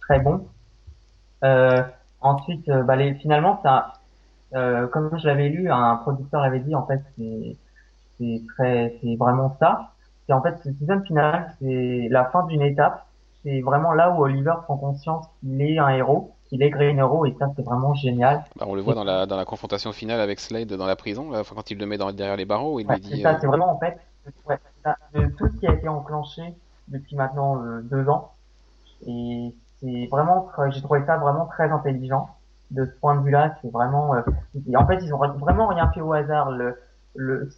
[0.02, 0.48] très bon.
[1.44, 1.82] Euh,
[2.26, 3.94] ensuite, euh, bah, les, finalement, ça,
[4.54, 7.56] euh, comme je l'avais lu, un producteur l'avait dit, en fait, c'est,
[8.18, 9.92] c'est très, c'est vraiment ça.
[10.26, 13.06] C'est en fait, ce season final, c'est la fin d'une étape
[13.46, 17.26] c'est vraiment là où Oliver prend conscience qu'il est un héros, qu'il est Green Hero,
[17.26, 18.44] et ça c'est vraiment génial.
[18.56, 21.30] Bah, on le voit dans la, dans la confrontation finale avec Slade dans la prison,
[21.30, 23.22] là, quand il le met dans, derrière les barreaux, il Ouais, lui c'est dit...
[23.22, 23.98] ça, euh, c'est vraiment en fait
[24.48, 26.42] ouais, c'est ça, de tout ce qui a été enclenché
[26.88, 28.32] depuis maintenant euh, deux ans.
[29.06, 32.30] Et c'est vraiment, j'ai trouvé ça vraiment très intelligent.
[32.70, 34.22] De ce point de vue-là, c'est vraiment, euh,
[34.68, 36.50] et en fait, ils ont vraiment rien fait au hasard.
[36.50, 36.76] Le,
[37.14, 37.48] le,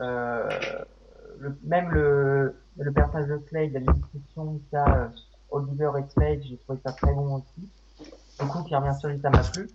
[0.00, 0.48] euh,
[1.38, 5.08] le- même le, le personnage de Slade, la discussion qu'il y a euh,
[5.50, 7.70] Oliver et Slade, j'ai trouvé ça très bon aussi.
[8.40, 9.70] Le coup qui revient sur lui, ça m'a plu.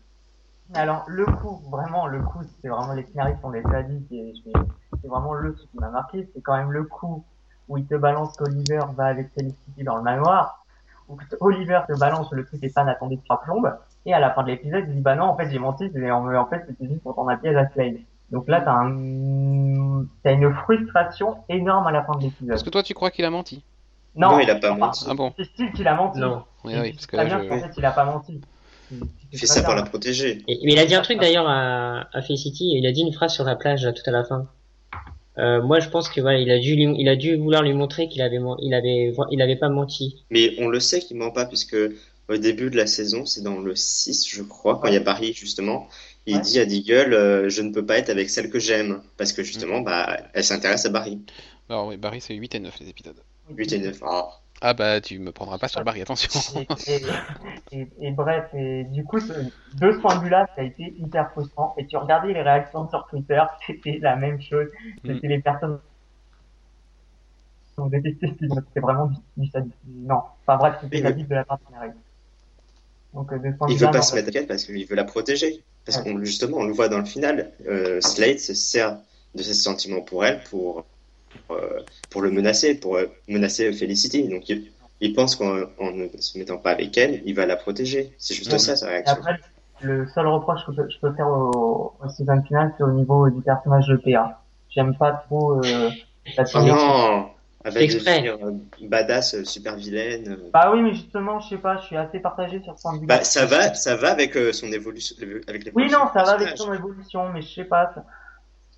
[0.74, 4.44] Alors, le coup, vraiment, le coup, c'est vraiment les scénaristes ont déjà dit, et je
[4.46, 4.68] vais-
[5.02, 7.26] c'est vraiment le truc qui m'a marqué, c'est quand même le coup
[7.68, 10.67] où il te balance qu'Oliver va avec Felicity dans le manoir,
[11.10, 13.74] où Oliver te balance le truc et ça n'attendait trois plombes,
[14.06, 16.12] et à la fin de l'épisode, il dit bah non, en fait, j'ai menti, c'est-
[16.12, 17.98] en, en fait, c'était juste pour t'en appeler à la Slade.
[18.32, 22.54] Donc là, t'as un, t'as une frustration énorme à la fin de l'épisode.
[22.56, 23.64] Est-ce que toi tu crois qu'il a menti
[24.16, 25.06] Non, Non, il a pas menti.
[25.10, 26.20] Ah bon C'est style qu'il a menti.
[26.20, 26.44] Non.
[26.66, 27.48] Oui, oui, parce que là, bien je...
[27.48, 28.42] qu'en fait, il a pas menti.
[29.32, 30.44] Il fait ça pour la protéger.
[30.48, 33.14] Et, mais il a dit un truc d'ailleurs à, à Felicity, il a dit une
[33.14, 34.48] phrase sur la plage tout à la fin.
[35.40, 37.74] Euh, moi je pense que voilà, il a dû lui- il a dû vouloir lui
[37.74, 40.26] montrer qu'il avait il avait il avait pas menti.
[40.32, 41.76] Mais on le sait qu'il ment pas, puisque
[42.30, 45.00] au début de la saison, c'est dans le 6, je crois, quand il y a
[45.02, 45.88] Barry, justement,
[46.26, 46.42] il Ouais.
[46.42, 49.44] dit à Deagle, euh, je ne peux pas être avec celle que j'aime, parce que
[49.44, 51.20] justement, bah, elle s'intéresse à Barry.
[51.70, 53.16] Alors oui, Barry c'est 8 et 9 les épisodes.
[53.56, 53.98] 8 et 9.
[54.04, 54.28] Ah.
[54.62, 56.30] Ah bah tu me prendras pas sur le Barry, attention.
[56.60, 56.68] Et,
[57.72, 60.66] et, et, et bref, et du coup, ce- de ce point de vue-là, ça a
[60.66, 61.76] été hyper frustrant.
[61.78, 64.68] Et tu regardais les réactions sur Twitter, c'était la même chose.
[65.04, 65.14] Mm.
[65.14, 65.80] C'était les personnes
[67.76, 68.64] qui ont détesté ce film.
[68.68, 69.76] C'était vraiment du, du sadisme.
[69.88, 70.22] Non.
[70.46, 71.46] Enfin bref, c'était Il la veut- vie de la.
[73.14, 74.66] Donc, euh, de ce point de Il vue-là, veut pas non, se mettre elle parce
[74.66, 75.64] qu'il veut la protéger.
[75.86, 78.98] Parce qu'on justement, on le voit dans le final, euh, Slade se sert
[79.36, 80.84] de ses sentiments pour elle pour, euh,
[82.10, 84.28] pour le menacer, pour euh, menacer Felicity.
[84.28, 84.72] Donc il,
[85.02, 88.14] il pense qu'en en ne se mettant pas avec elle, il va la protéger.
[88.18, 88.58] C'est juste Ouais.
[88.60, 89.18] ça sa Et réaction.
[89.20, 89.40] après,
[89.82, 93.42] le seul reproche que je peux, faire au, au season final, c'est au niveau du
[93.42, 94.42] personnage de PA.
[94.70, 95.90] J'aime pas trop euh,
[96.36, 97.30] la Oh non
[97.82, 98.22] exprès.
[98.22, 98.52] devenir euh,
[98.88, 100.30] badass, euh, super vilaine.
[100.30, 100.50] euh.
[100.54, 103.00] Bah oui, mais justement, je sais pas, je suis assez partagé sur ce point de
[103.02, 103.08] vue.
[103.08, 105.16] Bah, ça va, ça va avec euh, son évolution,
[105.48, 107.94] avec l'évolution Oui, non, ça va avec son évolution, mais je sais pas,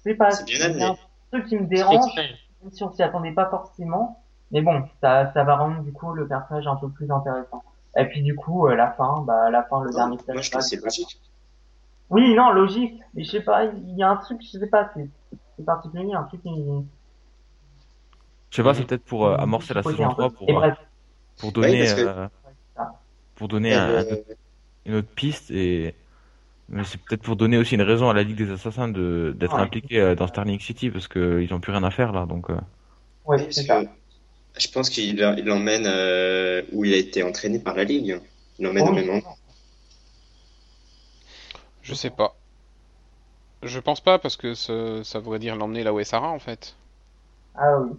[0.03, 0.91] sais pas, C'est bien amené.
[1.31, 2.15] Truc qui me dérange,
[2.61, 6.13] même si on s'y attendait pas forcément, mais bon, ça, ça va rendre du coup
[6.13, 7.63] le personnage un peu plus intéressant.
[7.97, 10.59] Et puis du coup, euh, la fin, bah la fin, le Non, dernier moi, je
[10.61, 11.19] c'est logique.
[12.09, 14.91] Oui, non, logique, mais je sais pas, il y a un truc, je sais pas,
[14.95, 16.49] c'est particulier, un truc qui...
[18.49, 20.13] Je sais pas, c'est peut-être pour euh, amorcer la saison un peu.
[20.15, 20.71] 3 pour, euh,
[21.37, 22.27] pour donner, que- euh,
[23.35, 24.33] pour donner un- euh, un
[24.85, 25.93] une autre piste et
[26.69, 29.59] mais c'est peut-être pour donner aussi une raison à la Ligue des Assassins de d'être
[29.59, 29.61] Ouais.
[29.61, 32.49] impliquée euh, dans Starling City parce que ils ont plus rien à faire là donc
[32.49, 32.57] euh,
[33.25, 33.73] ouais, Oui, c'est que
[34.59, 38.21] je pense qu'il il l'emmène euh, où il a été entraîné par la Ligue.
[38.59, 38.93] Il l'emmène au Oui.
[38.93, 39.37] même endroit.
[41.81, 42.39] Je sais pas.
[43.63, 46.39] Je pense pas parce que ça, ça voudrait dire l'emmener là où est Sarah en
[46.39, 46.75] fait.
[47.53, 47.95] Ah oui.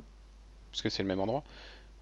[0.71, 1.45] Parce que c'est le même endroit.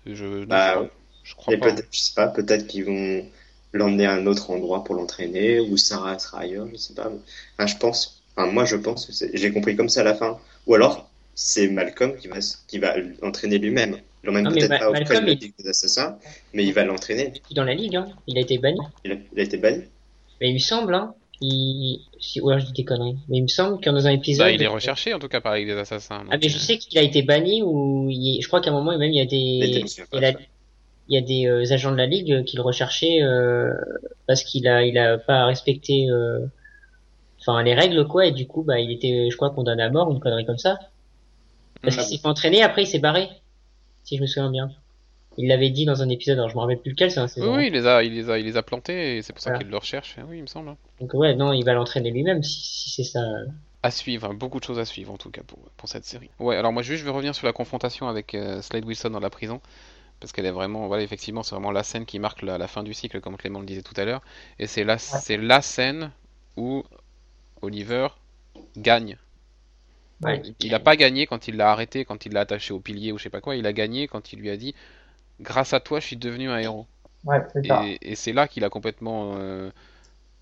[0.07, 0.89] Je, Bah, je,
[1.24, 1.77] je crois Et pas.
[1.77, 3.31] peut-être, je sais pas, peut-être qu'ils vont
[3.73, 7.11] l'emmener à un autre endroit pour l'entraîner, ou Sarah sera ailleurs, je sais pas.
[7.59, 10.15] Enfin, je pense, enfin, moi je pense que c'est- j'ai compris comme ça à la
[10.15, 10.39] fin.
[10.66, 12.36] Ou alors, c'est Malcolm qui va,
[12.66, 13.99] qui va l'entraîner lui-même.
[14.23, 16.19] Il l'emmène Ah, mais peut-être pas auprès Malcolm, de la il- Ligue des Assassins,
[16.53, 17.32] mais il va l'entraîner.
[17.51, 18.07] Il est dans la ligue hein.
[18.27, 18.78] Il a été banni.
[19.05, 19.85] Il a, il a été banni.
[20.40, 21.15] Mais il me semble hein.
[21.40, 23.16] Il si ou alors je dis des conneries.
[23.28, 25.40] Mais il me semble que dans un épisode Bah, il est recherché en tout cas
[25.40, 26.24] par la Ligue des Assassins.
[26.31, 28.73] Ah mais je euh, sais qu'il a été banni ou il je crois qu'à un
[28.73, 30.32] moment même il y a des il a.
[31.09, 33.73] il y a des euh, agents de la ligue qui le recherchaient euh,
[34.27, 36.47] parce qu'il a il a pas respecté euh,
[37.41, 40.11] enfin les règles quoi et du coup bah il était je crois condamné à mort
[40.11, 40.79] une connerie comme ça
[41.83, 41.99] parce Mm.
[42.01, 43.29] qu'il s'est fait entraîner après il s'est barré
[44.05, 44.71] si je me souviens bien
[45.41, 47.29] il l'avait dit dans un épisode, alors je me rappelle plus lequel, c'est un Oui,
[47.31, 47.57] saison.
[47.57, 49.57] oui, il les a, il les a, il les a plantés et c'est pour ça
[49.57, 50.17] qu'il le recherche.
[50.29, 50.75] Oui, il me semble.
[51.01, 53.21] Donc ouais, non, il va l'entraîner lui-même si, si c'est ça.
[53.85, 56.29] À suivre, hein, beaucoup de choses à suivre en tout cas pour, pour cette série.
[56.41, 59.21] Ouais, alors moi juste je veux revenir sur la confrontation avec euh, Slade Wilson dans
[59.21, 59.61] la prison.
[60.20, 62.82] Parce qu'elle est vraiment, voilà, effectivement, c'est vraiment la scène qui marque la, la fin
[62.82, 64.23] du cycle, comme Clément le disait tout à l'heure.
[64.59, 66.12] Et c'est la, c'est la scène
[66.57, 66.85] où
[67.62, 68.09] Oliver
[68.77, 69.19] gagne.
[70.23, 73.11] Ouais, Il n'a pas gagné quand il l'a arrêté, quand il l'a attaché au pilier
[73.12, 73.57] ou je sais pas quoi.
[73.57, 74.74] Il a gagné quand il lui a dit
[75.40, 76.86] Grâce à toi, je suis devenu un héros.
[77.24, 77.43] Ouais,
[78.03, 79.70] et c'est là qu'il a complètement euh,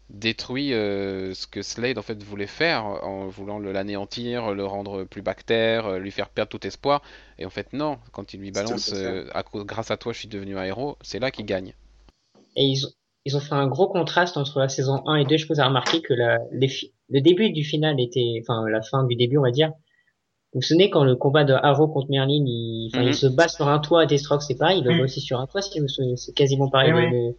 [0.09, 5.05] détruit euh, ce que Slade en fait voulait faire en voulant le- l'anéantir, le rendre
[5.05, 7.03] plus bactère, euh, lui faire perdre tout espoir.
[7.39, 10.19] Et en fait non, quand il lui balance euh, à cause, grâce à toi je
[10.21, 11.75] suis devenu un héros, c'est là qu'il gagne.
[12.57, 12.91] Et ils ont,
[13.25, 15.37] ils ont fait un gros contraste entre la saison 1 et 2.
[15.37, 16.69] Je peux remarquer que la, les
[17.09, 19.71] le début du final était, enfin la fin du début on va dire.
[20.53, 23.09] Vous vous souvenez quand le combat de Arrow contre Merlin, il, enfin, Mhm.
[23.09, 24.97] il se bat sur un toit, Deathstroke c'est pareil, il le Oui.
[24.99, 25.81] voit aussi sur un toit si
[26.17, 26.93] c'est quasiment pareil.
[26.93, 27.37] Le-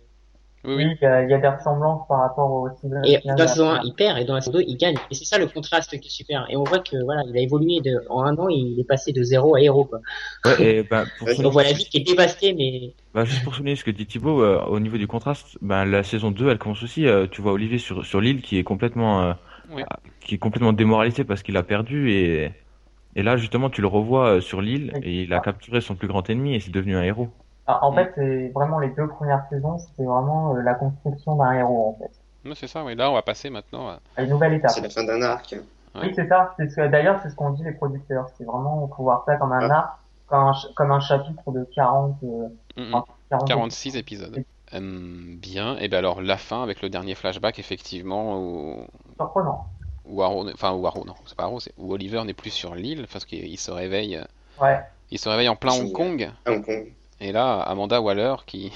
[0.68, 3.02] Oui, il y, a, il y a des ressemblances par rapport au cible.
[3.06, 4.98] Et dans la saison 1, il perd, et dans la saison 2, il gagne.
[5.10, 6.46] Et c'est ça le contraste qui est super.
[6.50, 9.14] Et on voit que voilà, il a évolué de, en un an, il est passé
[9.14, 10.00] de zéro à héros, quoi.
[10.46, 13.24] Ouais, et ben, pour Ouais, souligner- On voit la vie qui est dévastée, mais bah,
[13.24, 16.32] juste pour souligner ce que dit Thibaut, euh, au niveau du contraste, ben, la saison
[16.32, 19.34] 2, elle commence aussi, euh, tu vois Olivier sur, sur l'île qui est complètement, euh,
[19.72, 19.84] Oui.
[20.20, 22.52] qui est complètement démoralisé parce qu'il a perdu et,
[23.16, 26.30] et là, justement, tu le revois sur l'île et il a capturé son plus grand
[26.30, 27.30] ennemi et c'est devenu un héros.
[27.68, 27.96] Ah, en Mm.
[27.96, 32.04] fait, c'est vraiment les deux premières saisons, c'était vraiment euh, la construction d'un héros, en
[32.04, 32.56] fait.
[32.56, 32.96] C'est ça, oui.
[32.96, 34.00] Là on va passer maintenant à...
[34.16, 34.72] À une nouvelle étape.
[34.72, 35.54] C'est la fin d'un arc.
[35.96, 36.02] Ouais.
[36.04, 36.54] Oui, c'est ça.
[36.58, 38.30] C'est ce que, d'ailleurs, c'est ce qu'ont dit les producteurs.
[38.38, 39.76] C'est vraiment pouvoir ça comme un Ah.
[39.80, 39.90] arc,
[40.28, 42.94] comme un, ch- comme un chapitre de 40, euh, Mm, mm.
[42.96, 44.44] enfin, 40 46 épisodes.
[44.74, 48.86] Hum, bien, et ben alors la fin avec le dernier flashback effectivement où,
[49.18, 49.66] surprenant.
[50.06, 53.08] où Arrow, enfin où Arrow, non, c'est pas c'est où Oliver n'est plus sur l'île
[53.12, 54.24] parce qu'il il se réveille, euh,
[54.64, 54.80] Ouais.
[55.10, 55.92] il se réveille en plein Hong.
[55.94, 56.92] Kong À Hong Kong.
[57.20, 58.72] Et là Amanda Waller qui,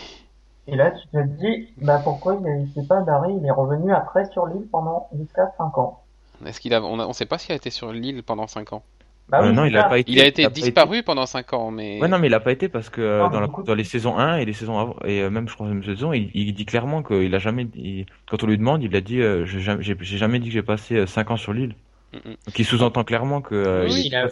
[0.68, 4.26] Et là, tu te dis, bah, pourquoi il sait pas Barry, il est revenu après
[4.32, 6.02] sur l'île pendant jusqu'à 5 ans.
[6.46, 8.74] est-ce qu'il a, on, a- on sait pas s'il a été sur l'île pendant 5
[8.74, 8.84] ans.
[9.30, 10.12] Bah Euh, non, il a pas été.
[10.12, 12.68] Il a été disparu pendant 5 ans, mais Ouais, non, mais il a pas été
[12.68, 14.78] parce que euh, Non, dans, la- du coup- dans les saisons 1 et les saisons
[14.78, 17.68] avant, et euh, même je crois même saison, il, il dit clairement qu'il a jamais,
[17.76, 20.64] il- quand on lui demande, il a dit, euh, j'ai jamais, jamais dit que j'ai
[20.64, 21.76] passé 5 ans sur l'île.
[22.14, 22.18] Mm.
[22.46, 24.28] Donc il sous-entend clairement que euh, Oui, il a-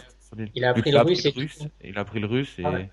[0.54, 1.24] il a Vu appris qu'il le russe
[1.82, 1.88] et.
[1.88, 2.90] Il a appris le russe et Ah ouais.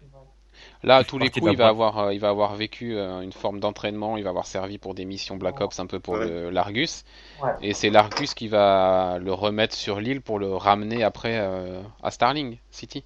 [0.83, 3.33] Là à tous les coups il va avoir, euh, il va avoir vécu euh, une
[3.33, 6.51] forme d'entraînement, il va avoir servi pour des missions Black Ops un peu pour Ouais.
[6.51, 7.03] l'Argus,
[7.43, 7.51] Ouais.
[7.61, 12.11] et c'est l'Argus qui va le remettre sur l'île pour le ramener après euh, à
[12.11, 13.03] Starling City.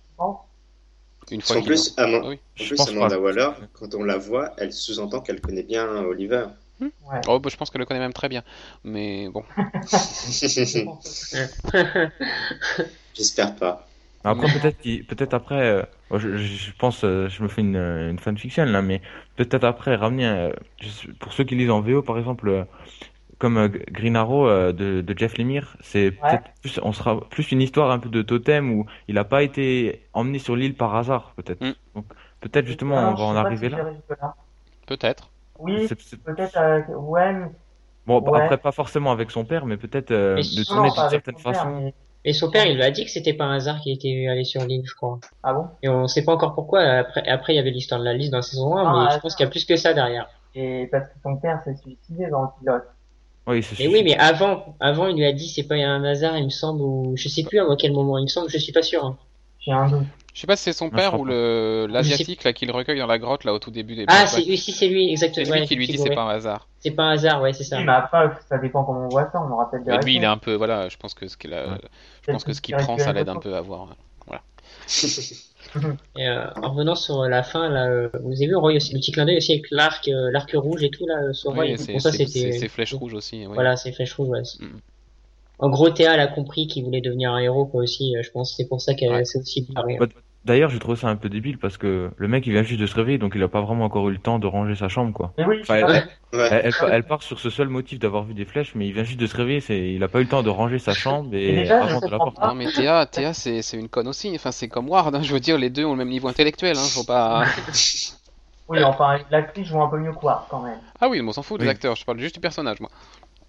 [1.30, 2.35] Une fois qu'il plus, Ama- Oui.
[2.35, 3.22] en Je plus, pense Amanda pas.
[3.22, 6.48] Waller, quand on la voit, elle sous-entend qu'elle connaît bien Oliver.
[6.81, 7.22] Ouais.
[7.27, 8.43] Oh, bah, je pense qu'elle le connaît même très bien.
[8.84, 9.43] Mais bon.
[13.14, 13.88] J'espère pas.
[14.23, 15.84] Après, peut-être peut-être après, euh,
[16.18, 19.02] je, je- pense, euh, je me fais une, une fanfiction là, mais
[19.35, 20.52] peut-être après ramener, euh,
[21.19, 22.64] pour ceux qui lisent en VO par exemple, euh,
[23.39, 27.52] comme euh, Green Arrow euh, de, de Jeff Lemire, c'est peut-être plus, on sera plus
[27.52, 30.95] une histoire un peu de totem où il n'a pas été emmené sur l'île par
[30.95, 31.61] hasard, peut-être.
[31.64, 31.73] Mm.
[31.95, 32.06] Donc
[32.41, 34.35] peut-être justement non, on va en arriver si là.
[34.88, 35.30] Peut-être.
[35.60, 37.52] Oui, C'est- c'est- peut-être, euh, ouais, mais-
[38.07, 38.41] Bon, Ouais.
[38.41, 41.43] après pas forcément avec son père, mais peut-être euh, Mais de tourner d'une certaine père,
[41.56, 41.93] façon.
[42.23, 44.27] Mais- Et son père, il lui a dit que c'était pas un hasard qu'il était
[44.27, 45.19] allé sur l'île, je crois.
[45.43, 45.68] Ah bon?
[45.84, 46.81] Et on sait pas encore pourquoi.
[46.81, 49.15] Après, après il y avait l'histoire de la liste dans la saison 1, Ah, mais
[49.15, 50.30] je pense qu'il y a plus que ça derrière.
[50.56, 52.84] Et parce que son père s'est suicidé dans le pilote.
[53.48, 56.38] Oui, c'est Mais oui, mais avant, avant, il lui a dit c'est pas un hasard,
[56.38, 58.72] il me semble, ou je sais plus à quel moment, il me semble, je suis
[58.73, 59.03] pas sûr.
[59.03, 59.18] hein.
[59.60, 60.06] J'ai un doute.
[60.33, 63.05] Je sais pas si c'est son père ou le l'asiatique là qui le recueille dans
[63.07, 65.53] la grotte là au tout début des Ah, c'est, oui, si, c'est lui, C'est exactement.
[65.55, 66.67] lui ouais, qui lui dit c'est pas un hasard.
[66.79, 67.77] C'est pas un hasard, ouais, c'est ça.
[67.77, 70.15] Oui, mais après, ça dépend comment on voit ça, on aura peut-être des Mais lui
[70.15, 71.77] il est un peu voilà, je pense que ce qu'il a, Ouais.
[72.25, 73.89] je pense que ce qu'il prend ça l'aide un peu à voir.
[74.25, 74.41] Voilà.
[76.17, 78.99] Et, euh, en revenant sur la fin, là, euh, vous avez vu Roy aussi, le
[78.99, 81.63] petit clin d'œil aussi avec l'arc, euh, l'arc rouge et tout là, sur Roy.
[81.65, 82.51] Oui, c'est Pour ça, c'est- c'était.
[82.51, 83.45] c'est- c'est flèche rouge aussi.
[83.45, 83.53] oui.
[83.53, 84.41] Voilà, c'est flèche rouge, ouais.
[84.59, 84.79] Mm.
[85.61, 88.15] En gros, Théa, elle a compris qu'il voulait devenir un héros, quoi, aussi.
[88.17, 89.23] euh, Je pense que c'est pour ça qu'elle Ouais.
[89.25, 89.97] s'est aussi barrée.
[90.43, 92.88] D'ailleurs, je trouve ça un peu débile parce que le mec il vient juste de
[92.88, 95.13] se réveiller, donc il a pas vraiment encore eu le temps de ranger sa chambre,
[95.13, 95.33] quoi.
[95.38, 96.03] Oui, Enfin, elle, vrai.
[96.33, 96.47] Ouais.
[96.51, 99.03] elle- elle- elle part sur ce seul motif d'avoir vu des flèches, mais il vient
[99.03, 101.29] juste de se réveiller, c'est, il a pas eu le temps de ranger sa chambre
[101.35, 102.41] Et et déjà, je avant de la comprends porter.
[102.41, 102.47] pas.
[102.47, 104.31] Non mais Théa, Théa c'est c'est une conne aussi.
[104.33, 105.13] Enfin c'est comme Ward.
[105.13, 105.21] hein.
[105.21, 106.75] Je veux dire les deux ont le même niveau intellectuel.
[106.75, 106.88] Hein.
[106.91, 107.43] Faut pas.
[108.67, 110.79] Oui, enfin, l'actrice joue un peu mieux que Ward, quand même.
[110.99, 111.71] Ah oui, mais on s'en fout des Oui.
[111.71, 111.95] acteurs.
[111.97, 112.89] Je parle juste du personnage moi.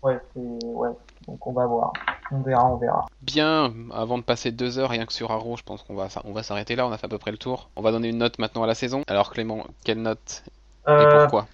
[0.02, 0.88] Ouais, c'est, ouais.
[1.26, 1.92] Donc on va voir.
[2.30, 3.04] On verra, on verra.
[3.20, 6.32] Bien, avant de passer deux heures rien que sur Arrow, je pense qu'on va, on
[6.32, 7.70] va s'arrêter là, on a fait à peu près le tour.
[7.76, 9.02] On va donner une note maintenant à la saison.
[9.06, 10.44] Alors Clément, quelle note
[10.86, 11.46] et Euh, pourquoi?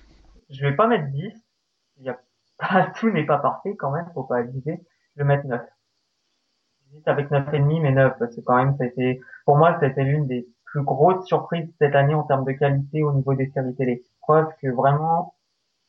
[0.51, 1.32] je vais pas mettre 10.
[1.99, 2.19] Il y a
[2.59, 4.81] pas, tout n'est pas parfait, quand même, faut pas abuser.
[5.16, 5.61] Je vais mettre 9.
[6.90, 10.49] J'hésite avec 9,5, mais 9, parce que quand même, c'était, pour moi, c'était l'une des
[10.65, 14.03] plus grosse surprise cette année en termes de qualité au niveau des séries télé.
[14.20, 15.35] Preuve que vraiment,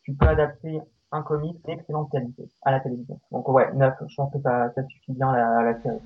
[0.03, 0.79] tu peux adapter
[1.11, 3.19] un comic d'excellente qualité à la télévision.
[3.31, 5.99] Donc ouais, 9, je pense que ça, ça suffit bien à la, à la série.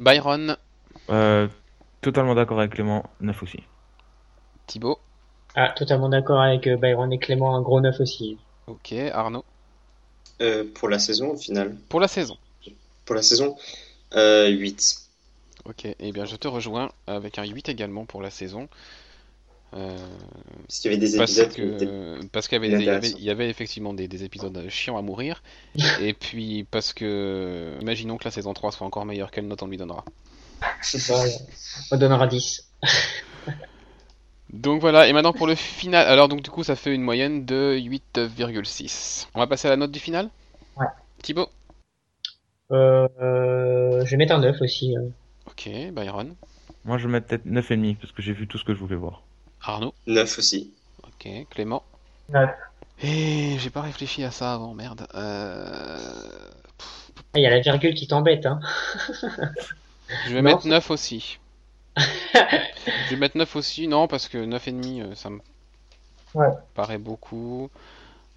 [0.00, 0.56] Byron,
[1.10, 1.48] Euh,
[2.00, 3.62] totalement d'accord avec Clément, 9 aussi.
[4.66, 4.98] Thibaut,
[5.54, 8.38] Ah, totalement d'accord avec euh, Byron et Clément, un gros neuf aussi.
[8.66, 9.44] ok, Arnaud.
[10.40, 11.76] Euh, pour la saison, au final.
[11.88, 12.36] Pour la saison.
[13.04, 13.56] Pour la saison,
[14.14, 15.08] euh, 8.
[15.64, 18.68] Ok, eh bien je te rejoins avec un 8 également pour la saison.
[19.74, 19.96] Euh,
[20.66, 23.24] Parce qu'il y avait des parce épisodes que parce qu'il y avait, des- il y
[23.24, 25.42] y avait effectivement des, des épisodes chiants à mourir.
[26.00, 29.66] et puis parce que imaginons que la saison 3 soit encore meilleure, quelle note on
[29.66, 30.04] lui donnera?
[31.06, 31.30] Voilà.
[31.92, 32.68] On donnera 10.
[34.52, 36.06] Donc voilà, et maintenant pour le final.
[36.06, 39.28] Alors donc du coup ça fait une moyenne de 8,6.
[39.34, 40.30] On va passer à la note du final?
[40.76, 40.86] Ouais.
[41.22, 41.48] Thibaut?
[42.70, 44.96] Euh, euh, je vais mettre un 9 aussi.
[44.96, 45.08] euh.
[45.46, 46.36] Ok, Byron?
[46.84, 48.96] Moi, je vais mettre peut-être 9,5 parce que j'ai vu tout ce que je voulais
[48.96, 49.22] voir.
[49.62, 50.72] Arnaud 9 aussi.
[51.04, 51.82] Ok, Clément
[52.30, 52.50] 9.
[53.02, 55.06] Et j'ai pas réfléchi à ça avant, merde.
[55.14, 55.98] Euh...
[57.34, 58.60] Ah, il y a la virgule qui t'embête, hein.
[60.26, 61.38] Je vais Non, mettre c'est- 9 aussi.
[61.96, 65.40] je vais mettre 9 aussi, non, parce que 9,5, euh, ça me
[66.34, 66.48] Ouais.
[66.74, 67.70] paraît beaucoup.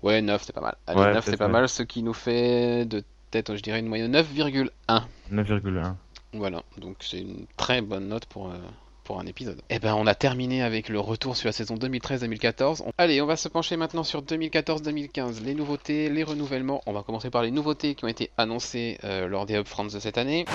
[0.03, 0.75] Ouais, 9, c'est pas mal.
[0.87, 3.87] Allez, Ouais, 9, c'est pas mal, ce qui nous fait de tête, je dirais une
[3.87, 5.03] moyenne de 9,1.
[5.31, 5.95] 9,1.
[6.33, 8.57] Voilà, donc c'est une très bonne note pour, euh,
[9.03, 9.61] pour un épisode.
[9.69, 12.83] Et ben, on a terminé avec le retour sur la saison 2013-2014.
[12.85, 16.81] On- Allez, on va se pencher maintenant sur 2014-2015, les nouveautés, les renouvellements.
[16.85, 19.99] On va commencer par les nouveautés qui ont été annoncées euh, lors des Upfronts de
[19.99, 20.45] cette année.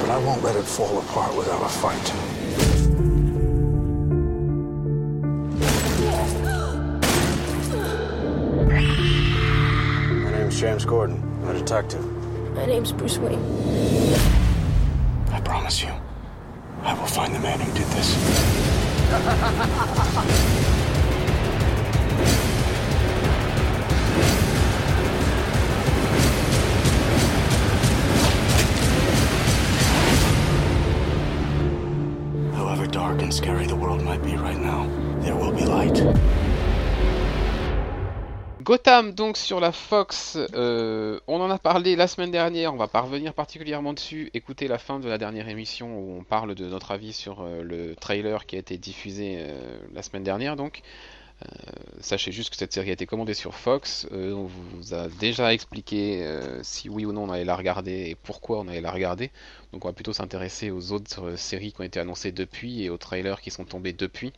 [0.00, 3.08] But I won't let it fall apart without a fight.
[10.30, 11.16] My James Gordon.
[11.42, 12.04] I'm a detective.
[12.58, 13.38] My name's Bruce Wayne.
[15.30, 15.92] I promise you,
[16.82, 18.16] I will find the man who did this.
[32.56, 34.88] However dark and scary the world might be right now,
[35.20, 36.02] there will be light.
[38.68, 42.86] Gotham, donc sur la Fox, euh, on en a parlé la semaine dernière, on va
[42.86, 44.28] pas revenir particulièrement dessus.
[44.34, 47.62] Écoutez la fin de la dernière émission où on parle de notre avis sur euh,
[47.62, 50.54] le trailer qui a été diffusé euh, la semaine dernière.
[50.54, 50.82] Donc,
[52.00, 54.06] sachez juste que cette série a été commandée sur Fox.
[54.12, 56.28] On vous a déjà expliqué
[56.62, 59.30] si oui ou non on allait la regarder et pourquoi on allait la regarder.
[59.72, 62.98] Donc, on va plutôt s'intéresser aux autres séries qui ont été annoncées depuis et aux
[62.98, 64.32] trailers qui sont tombés depuis,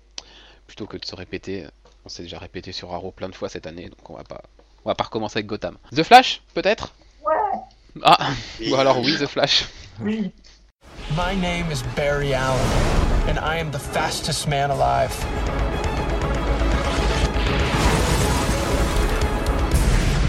[0.67, 1.67] plutôt que de se répéter.
[2.05, 4.41] On s'est déjà répété sur Arrow plein de fois cette année, donc on va pas,
[4.85, 5.77] on va pas recommencer avec Gotham.
[5.95, 6.95] The Flash, peut-être?
[7.25, 7.61] Ouais.
[8.03, 8.71] Ah, Oui.
[8.73, 9.67] ou alors oui, The Flash.
[10.01, 10.33] Oui.
[11.13, 12.61] My name is Barry Allen,
[13.29, 15.13] and I am the fastest man alive.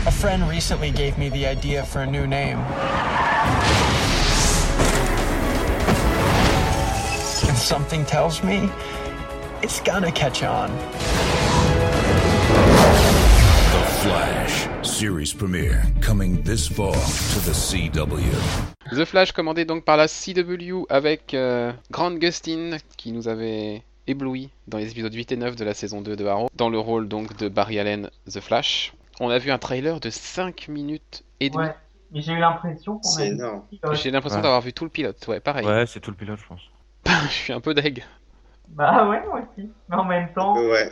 [0.07, 2.57] A friend recently gave me the idea for a new name.
[7.47, 8.69] And something tells me
[9.61, 10.69] it's gonna catch on.
[15.01, 18.37] Series premiere coming this fall to the CW.
[18.91, 24.51] The Flash commandé donc par la CW avec euh, Grant Gustin qui nous avait ébloui
[24.67, 27.07] dans les épisodes 8 et 9 de la saison 2 de Arrow, dans le rôle
[27.07, 28.93] donc de Barry Allen, The Flash.
[29.19, 31.63] On a vu un trailer de 5 minutes et demie.
[31.63, 31.75] Ouais.
[32.11, 33.63] Mais j'ai eu l'impression qu'on C'est a énorme.
[33.93, 34.43] J'ai l'impression Ouais.
[34.43, 35.65] d'avoir vu tout le pilote, ouais, pareil.
[35.65, 36.61] Ouais, c'est tout le pilote, je pense.
[37.25, 38.03] Je suis un peu deg.
[38.69, 39.67] Bah ouais, moi aussi.
[39.89, 40.91] Mais en même temps, Ouais.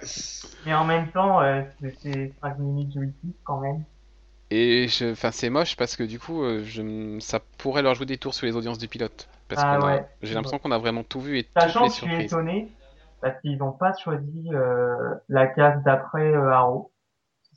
[0.66, 1.62] mais en même temps, euh,
[2.02, 3.84] c'est 5 minutes jouissives quand même.
[4.52, 5.12] Et je...
[5.12, 7.18] enfin, c'est moche parce que du coup, euh, je...
[7.20, 9.28] ça pourrait leur jouer des tours sur les audiences du pilote.
[9.48, 10.06] Parce Ah ouais.
[10.22, 12.26] j'ai l'impression qu'on a vraiment tout vu et toutes Sachant les que je suis surprises.
[12.32, 12.72] étonné
[13.22, 14.96] parce qu'ils n'ont pas choisi euh,
[15.28, 16.92] la case d'après euh, Arrow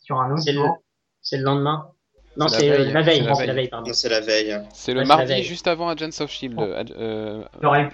[0.02, 0.78] sur un autre C'est le, jour.
[1.20, 1.89] c'est le lendemain.
[2.36, 3.47] Non, C'est la veille, la veille, c'est la non, c'est veille.
[3.47, 3.86] la veille, pardon.
[3.89, 4.60] Non, c'est la veille.
[4.73, 5.43] C'est le mardi veille.
[5.44, 6.56] juste avant Agents of Shield.
[6.59, 6.62] Oh.
[6.62, 7.89] euh, euh,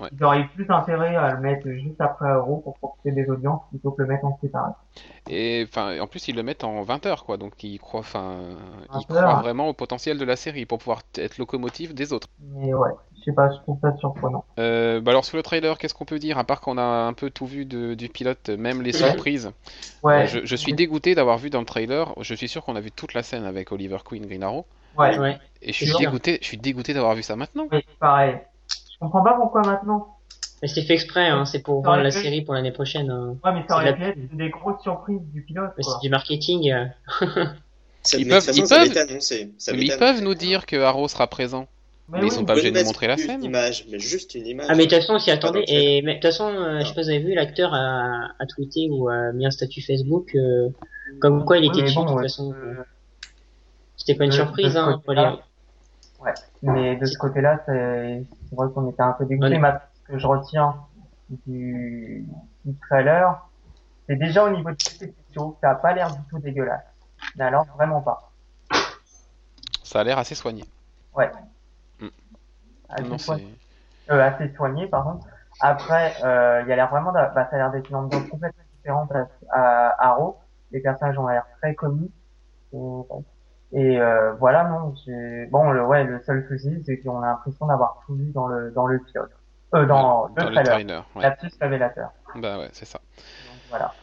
[0.00, 0.08] Ouais.
[0.12, 3.60] ils auraient eu plus intérêt à le mettre juste après Arrow pour profiter des audiences
[3.70, 4.72] plutôt que le mettre en séparé.
[5.28, 8.38] Et enfin, en plus ils le mettent en 20 heures quoi, donc ils croient, enfin,
[8.94, 9.28] ils 20 heures.
[9.28, 12.28] croient vraiment au potentiel de la série pour pouvoir être locomotive des autres.
[12.54, 14.44] Mais ouais, je sais pas, je trouve ça surprenant.
[14.58, 17.12] Euh, bah alors sur le trailer, qu'est-ce qu'on peut dire à part qu'on a un
[17.12, 19.50] peu tout vu de- du pilote, même les surprises?
[20.02, 20.22] Ouais.
[20.22, 22.12] Euh, je, je suis dégoûté d'avoir vu dans le trailer.
[22.20, 24.66] Je suis sûr qu'on a vu toute la scène avec Oliver Queen, Green Arrow,
[24.98, 25.16] Ouais.
[25.18, 25.38] Ouais.
[25.62, 26.38] et je suis dégoûté.
[26.42, 27.68] Je suis dégoûté d'avoir vu ça maintenant.
[27.70, 28.36] Oui, pareil.
[29.02, 30.16] Je comprends pas pourquoi maintenant.
[30.62, 33.10] Mais c'est fait exprès, hein, c'est pour Ça aurait la série pour l'année prochaine.
[33.10, 33.36] hein.
[33.44, 36.00] Ouais, mais ça C'est aurait la- pu être une des grosses surprises du pilote, c'est
[36.02, 36.72] du marketing.
[38.04, 39.52] Ça- Ils peuvent- ils peuvent- été annoncé.
[39.58, 41.66] Ça Mais ils peuvent nous dire que Arrow sera présent.
[42.08, 43.38] Mais Mais ils oui, sont pas obligés de nous montrer la scène.
[43.40, 44.66] Une image, mais juste une image.
[44.68, 47.02] Ah mais de toute façon, si attendez, et de toute façon, euh, je sais pas
[47.04, 50.68] si vous avez vu, l'acteur a, a tweeté ou a mis un statut Facebook euh,
[51.20, 51.94] comme quoi il était Oui, mais dessus.
[51.96, 52.22] bon, de toute ouais.
[52.24, 52.74] façon, Euh,
[53.96, 55.00] c'était pas une surprise, hein.
[56.26, 59.54] Les- Mais de ce côté-là, c'est c'est vrai qu'on était un peu dégoûté.
[59.54, 59.58] Ouais.
[59.60, 60.76] Mais ce que je retiens
[61.46, 62.26] du,
[62.64, 63.48] du trailer,
[64.08, 66.84] c'est déjà au niveau de ces spéciaux, ça a pas l'air du tout dégueulasse.
[67.36, 68.30] Mais alors, vraiment pas.
[69.82, 70.64] Ça a l'air assez soigné.
[72.88, 73.56] Assez, Non, soigné,
[74.06, 75.20] c'est- euh, assez soigné, pardon.
[75.60, 78.62] Après, euh, il y a l'air vraiment, bah, ça a l'air d'être une ambiance complètement
[78.76, 80.38] différente à, à Arrow.
[80.72, 82.12] Les personnages ont l'air très comiques.
[82.74, 82.76] Et,
[83.72, 87.66] et, euh, voilà, non, j'ai, bon, le, ouais, le seul souci, c'est qu'on a l'impression
[87.66, 89.30] d'avoir tout vu dans le, dans le pilote.
[89.74, 90.74] Euh, dans, dans le le trailer.
[90.74, 91.06] trailer.
[91.16, 91.22] ouais.
[91.22, 92.10] La plus révélateur.
[92.34, 92.98] Bah ouais, c'est ça.
[93.16, 93.94] Donc, voilà.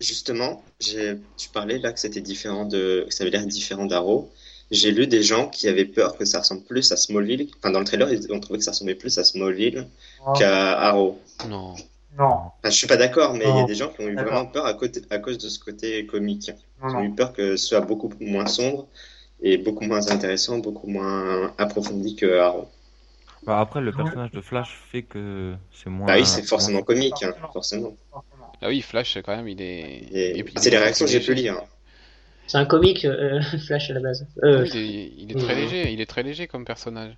[0.00, 4.30] Justement, j'ai, tu parlais là que c'était différent de, que ça avait l'air différent d'Arrow.
[4.70, 7.50] J'ai lu des gens qui avaient peur que ça ressemble plus à Smallville.
[7.58, 9.88] Enfin, dans le trailer, ils ont trouvé que ça ressemblait plus à Smallville
[10.24, 11.18] Oh, qu'à Arrow.
[11.48, 11.74] Non.
[12.18, 14.14] Non, Enfin, je suis pas d'accord, mais il y a des gens qui ont eu
[14.14, 16.50] vraiment peur à, côté, à cause de ce côté comique.
[16.82, 18.88] non, Ils ont eu peur que ce soit beaucoup moins sombre
[19.40, 22.68] et beaucoup moins intéressant, beaucoup moins approfondi que Arrow.
[23.46, 26.06] Bah, après, le personnage de Flash fait que c'est moins.
[26.06, 27.96] Bah oui, c'est forcément comique, hein, Forcément.
[28.60, 29.80] Ah oui, Flash, quand même, il est.
[30.12, 31.56] Et et puis, c'est il les est réactions que j'ai pu lire.
[32.46, 34.26] C'est un comique, euh, Flash à la base.
[34.42, 37.16] Euh, Oui, il est, il est très léger, il est très léger comme personnage.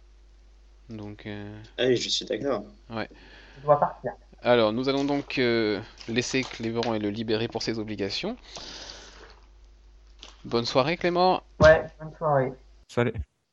[0.90, 2.64] Donc, euh, Ah oui, je suis d'accord.
[2.90, 4.12] Je dois partir.
[4.42, 8.36] Alors, nous allons donc euh, laisser Clément et le libérer pour ses obligations.
[10.44, 11.42] Bonne soirée, Clément.
[11.60, 12.52] Ouais, bonne soirée.
[12.88, 13.12] Salut.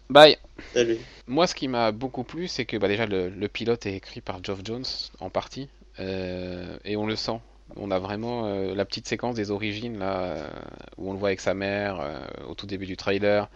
[0.10, 0.38] Bye.
[0.74, 0.98] Salut.
[1.28, 4.22] Moi, ce qui m'a beaucoup plu, c'est que bah, déjà le, le pilote est écrit
[4.22, 4.86] par Geoff Jones
[5.20, 7.40] en partie, euh, et on le sent.
[7.76, 10.50] On a vraiment euh, la petite séquence des origines là,
[10.98, 13.48] où on le voit avec sa mère euh, au tout début du trailer,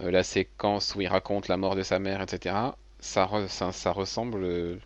[0.00, 2.54] euh, la séquence où il raconte la mort de sa mère, etc.
[3.00, 4.76] Ça, re- ça, ça ressemble euh,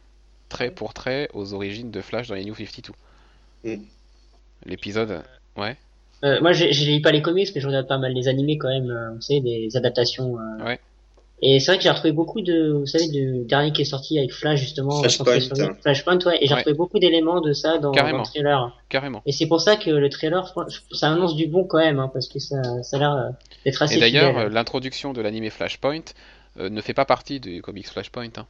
[0.48, 2.92] trait pour trait aux origines de Flash dans les New 52.
[3.64, 3.82] Mm.
[4.64, 5.22] L'épisode,
[5.56, 5.76] ouais.
[6.24, 8.68] euh, moi, je, lis pas les comics, mais je regarde pas mal les animés quand
[8.68, 8.90] même.
[8.90, 10.36] euh, vous savez, des adaptations.
[10.38, 10.64] euh.
[10.64, 10.80] Ouais.
[11.42, 14.18] Et c'est vrai que j'ai retrouvé beaucoup de, vous savez, du dernier qui est sorti
[14.18, 15.02] avec Flash justement.
[15.02, 15.36] Flashpoint.
[15.36, 15.74] lui.
[15.82, 16.38] Flashpoint, ouais.
[16.40, 16.60] Et j'ai Ouais.
[16.60, 18.74] retrouvé beaucoup d'éléments de ça dans, le trailer.
[18.88, 19.20] Carrément.
[19.26, 20.50] Et c'est pour ça que le trailer,
[20.92, 23.28] ça annonce du bon quand même, hein, parce que ça, ça a l'air euh,
[23.66, 26.00] d'être assez Et d'ailleurs, l'introduction de l'anime Flashpoint
[26.58, 28.30] euh, ne fait pas partie du comics Flashpoint.
[28.38, 28.46] hein.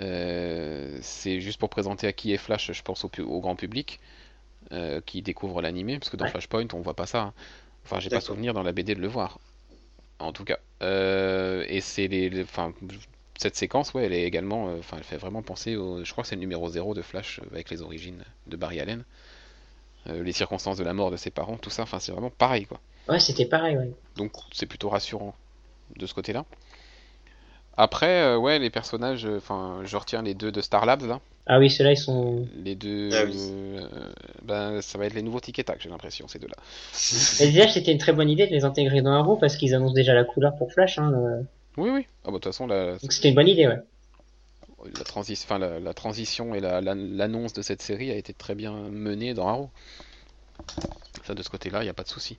[0.00, 3.56] Euh, c'est juste pour présenter à qui est Flash, je pense, au, pu- au grand
[3.56, 4.00] public
[4.72, 6.30] euh, qui découvre l'anime, parce que dans Ouais.
[6.30, 7.20] Flashpoint, on voit pas ça.
[7.22, 7.32] hein.
[7.84, 9.38] Enfin, j'ai pas souvenir dans la BD de le voir.
[10.18, 10.58] En tout cas.
[10.82, 12.46] Euh, et c'est les,
[13.36, 16.22] cette séquence, ouais, elle est également, euh, enfin, elle fait vraiment penser au, je crois
[16.22, 19.04] que c'est le numéro 0 de Flash euh, avec les origines de Barry Allen.
[20.06, 22.66] Euh, les circonstances de la mort de ses parents, tout ça, enfin, c'est vraiment pareil,
[22.66, 22.80] quoi.
[23.08, 23.90] Ouais, c'était pareil, ouais.
[24.16, 25.34] Donc c'est plutôt rassurant
[25.96, 26.44] de ce côté-là.
[27.76, 31.20] Après, euh, ouais, les personnages, euh, enfin, je retiens les deux de Star Labs là.
[31.46, 32.46] Ah oui, ceux-là, ils sont.
[32.64, 33.36] Les deux, Ah oui.
[33.36, 33.80] euh,
[34.42, 36.56] ben, ça va être les nouveaux Tic Tac, j'ai l'impression, ces deux-là.
[37.40, 39.92] Et déjà, c'était une très bonne idée de les intégrer dans Arrow parce qu'ils annoncent
[39.94, 40.98] déjà la couleur pour Flash.
[40.98, 41.46] Hein, le-
[41.76, 42.06] Oui, oui.
[42.24, 43.78] Ah, bah, de toute façon, la, Donc c'était une bonne idée, ouais.
[44.84, 48.32] la, transi- enfin, la, la transition et la- la- l'annonce de cette série a été
[48.32, 49.70] très bien menée dans Arrow.
[51.24, 52.38] Ça, de ce côté-là, il n'y a pas de souci.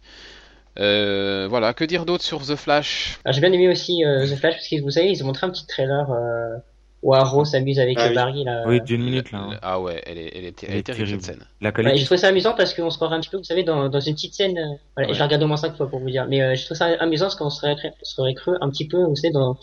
[0.80, 3.20] Euh, voilà, que dire d'autre sur The Flash?
[3.24, 5.48] Alors j'ai bien aimé aussi euh, The Flash parce que vous savez, ils ont montré
[5.48, 6.58] un petit trailer euh,
[7.02, 8.16] où Arrow s'amuse avec Ah oui.
[8.16, 8.64] Barry là.
[8.68, 9.40] Oui, d'une minute là.
[9.40, 9.58] hein.
[9.62, 11.46] Ah ouais, elle est, elle est, elle Elle est terrible cette scène.
[11.62, 13.64] La Ouais, j'ai trouvé ça amusant parce qu'on se croirait un petit peu, vous savez,
[13.64, 14.58] dans, dans une petite scène.
[14.58, 15.14] euh, voilà, Ouais.
[15.14, 16.88] Je l'ai regardé au moins cinq fois pour vous dire, mais euh, j'ai trouvé ça
[17.00, 19.58] amusant parce qu'on se serait, se serait cru un petit peu, vous savez, dans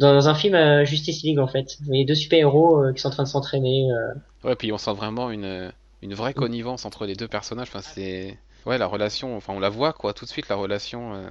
[0.00, 1.76] dans un film euh, Justice League en fait.
[1.80, 3.88] Vous voyez deux super héros qui sont en train de s'entraîner.
[3.92, 5.72] euh, Ouais, puis on sent vraiment une,
[6.02, 7.68] une vraie connivence entre les deux personnages.
[7.68, 8.36] Enfin, c'est.
[8.66, 11.26] Ouais, la relation, enfin, on la voit, quoi, tout de suite, la relation euh,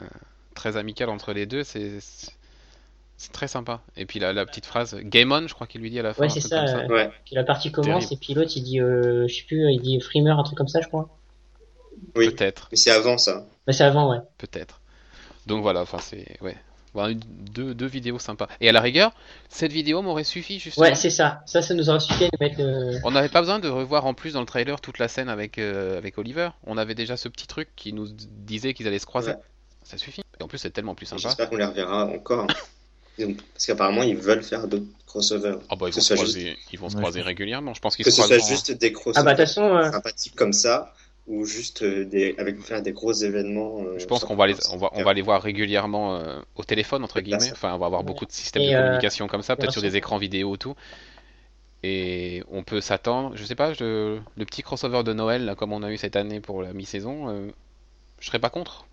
[0.55, 1.99] très amicale entre les deux, c'est.
[3.31, 3.81] très sympa.
[3.97, 6.13] Et puis la, la petite phrase, Game on, je crois qu'il lui dit à la
[6.13, 6.23] fin.
[6.23, 7.11] Ouais, c'est ça, comme euh, Ouais.
[7.25, 8.13] Puis la partie commence Terrible.
[8.13, 10.67] et puis l'autre il dit, euh, je sais plus, il dit Freemer, un truc comme
[10.67, 11.09] ça, je crois.
[12.15, 12.29] Oui.
[12.29, 13.45] Peut-être, Mais c'est avant ça.
[13.65, 14.17] Bah c'est avant, ouais.
[14.37, 14.81] peut-être.
[15.47, 16.37] Donc voilà, enfin, c'est.
[16.41, 16.57] Ouais.
[16.95, 17.19] Une-
[17.53, 18.47] deux, deux vidéos sympas.
[18.61, 19.11] Et à la rigueur,
[19.49, 20.85] cette vidéo m'aurait suffi, justement.
[20.87, 21.41] Ouais, c'est ça.
[21.45, 22.99] Ça, ça nous aura suffi à nous mettre le.
[23.03, 25.57] On n'avait pas besoin de revoir en plus dans le trailer toute la scène avec,
[25.57, 26.49] euh, avec Oliver.
[26.65, 29.31] On avait déjà ce petit truc qui nous disait qu'ils allaient se croiser.
[29.31, 29.37] Ouais.
[29.83, 30.21] Ça suffit.
[30.39, 31.21] Et en plus, c'est tellement plus sympa.
[31.21, 32.47] J'espère qu'on les reverra encore.
[33.19, 35.59] Donc, Parce qu'apparemment, ils veulent faire d'autres crossovers.
[35.69, 37.27] Ah bah ils vont se croiser, ils vont se Ouais, croiser je pense.
[37.27, 37.73] régulièrement.
[37.75, 38.55] Je pense qu'ils Que se ce soit croiseront.
[38.55, 40.91] juste des Ah crossovers bah de toute façon, euh, sympathiques comme ça,
[41.27, 43.83] ou juste euh, des, avec faire des gros événements.
[43.85, 46.63] euh, Je pense qu'on va les, on va, on va les voir régulièrement euh, au
[46.63, 47.51] téléphone entre guillemets.
[47.51, 48.07] Enfin, on va avoir Ouais.
[48.07, 50.57] beaucoup de systèmes Et, de euh, communication comme ça, peut-être sur des écrans vidéo et
[50.57, 50.75] tout.
[51.83, 55.71] Et on peut s'attendre, je sais pas, je- le petit crossover de Noël là, comme
[55.73, 57.51] on a eu cette année pour la mi-saison, euh,
[58.19, 58.85] je serais pas contre.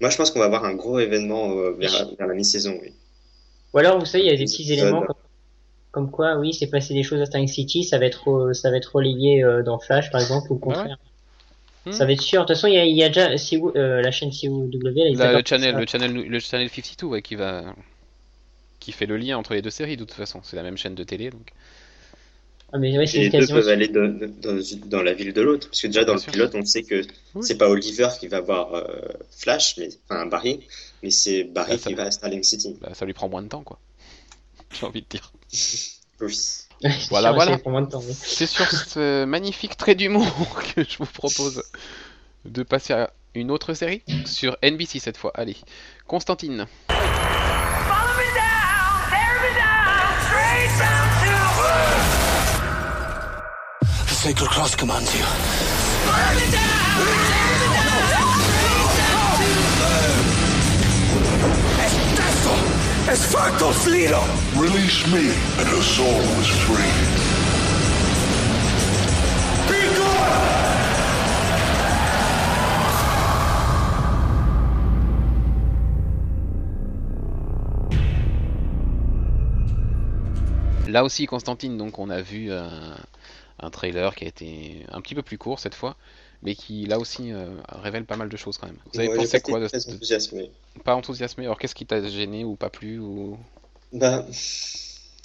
[0.00, 2.92] Moi, je pense qu'on va avoir un gros événement euh, vers, vers la mi-saison, oui.
[3.74, 5.16] Ou alors, vous savez, il y a des petits éléments comme,
[5.92, 8.78] comme quoi, oui, c'est passé des choses à Starling City, ça va être, ça va
[8.78, 10.86] être relayé euh, dans Flash, par exemple, ou ouais.
[10.86, 10.98] contraire.
[11.86, 11.92] Hmm.
[11.92, 12.42] Ça va être sûr.
[12.42, 15.14] De toute façon, il y a, il y a déjà CW, euh, la chaîne CW,
[15.16, 17.74] Là, le channel, le channel, le channel 52, ouais, qui va,
[18.80, 20.40] qui fait le lien entre les deux séries de toute façon.
[20.42, 21.50] C'est la même chaîne de télé, donc.
[22.72, 25.68] Ah, mais ouais, les deux peuvent aller de- de- dans, dans la ville de l'autre.
[25.68, 26.32] Parce que déjà, dans Bien le sûr.
[26.32, 27.02] pilote, on sait que
[27.36, 27.42] Oui.
[27.46, 28.84] c'est pas Oliver qui va voir euh,
[29.30, 30.66] Flash, mais, enfin Barry,
[31.02, 32.76] mais c'est Barry Bah, qui va à Starling City.
[32.80, 33.78] Bah, ça lui prend moins de temps, quoi.
[34.80, 35.32] J'ai envie de dire.
[36.20, 36.36] Oui.
[37.10, 37.58] Voilà, voilà.
[38.12, 40.26] C'est sur ce magnifique trait d'humour
[40.74, 41.62] que je vous propose
[42.44, 45.30] de passer à une autre série sur NBC cette fois.
[45.34, 45.56] Allez,
[46.06, 46.66] Constantine.
[46.88, 46.98] Follow
[48.16, 51.32] me down, tear me down, straight down to
[54.06, 55.24] The Sacred Cross commands you.
[64.58, 66.92] Release me, and her soul was free.
[69.68, 70.26] Be gone!
[80.88, 82.96] Là aussi, Constantine, donc on a vu un,
[83.60, 85.96] un trailer qui a été un petit peu plus court cette fois,
[86.42, 88.78] mais qui là aussi euh, révèle pas mal de choses quand même.
[88.92, 89.90] Vous avez Moi, pensé quoi de été très ce...
[89.94, 90.50] enthousiasmé.
[90.84, 93.38] Pas enthousiasmé Alors qu'est-ce qui t'a gêné ou pas plu ou...
[93.92, 94.26] Bah,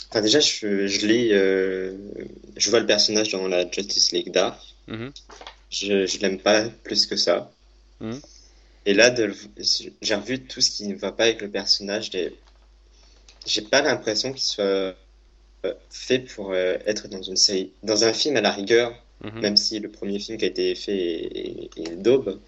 [0.09, 1.97] enfin, déjà, je, je lis, euh,
[2.55, 4.59] je vois le personnage dans la Justice League Dark.
[4.87, 5.11] Mhm.
[5.69, 7.51] Je, je l'aime pas plus que ça.
[7.99, 8.19] Mhm.
[8.85, 9.33] Et là, de,
[10.01, 12.09] j'ai revu tout ce qui ne va pas avec le personnage.
[12.11, 12.35] J'ai,
[13.45, 18.13] j'ai pas l'impression qu'il soit euh, fait pour euh, être dans une série, dans un
[18.13, 18.93] film à la rigueur,
[19.23, 19.41] Mhm.
[19.41, 21.37] même si le premier film qui a été fait est,
[21.75, 22.39] est- est une daube.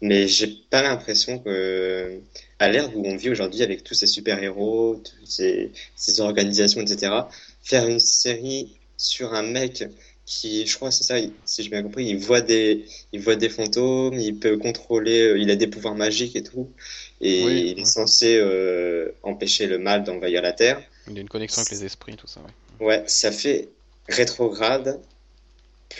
[0.00, 2.20] Mais j'ai pas l'impression que,
[2.58, 7.30] à l'ère où on vit aujourd'hui avec tous ces super-héros, toutes ces, ces organisations, etc.,
[7.62, 9.84] faire une série sur un mec
[10.26, 13.48] qui, je crois, c'est ça, si j'ai bien compris, il voit des, il voit des
[13.50, 16.72] fantômes, il peut contrôler, euh, il a des pouvoirs magiques et tout,
[17.20, 20.82] et Oui, il est censé euh, empêcher le mal d'envahir la Terre.
[21.06, 22.52] Il y a une connexion avec les esprits, tout ça, ouais.
[22.80, 23.68] Ouais, ça fait
[24.08, 25.00] rétrograde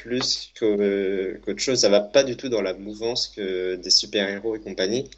[0.03, 1.81] plus qu'autre chose.
[1.81, 5.11] Ça va pas du tout dans la mouvance que des super-héros et compagnie.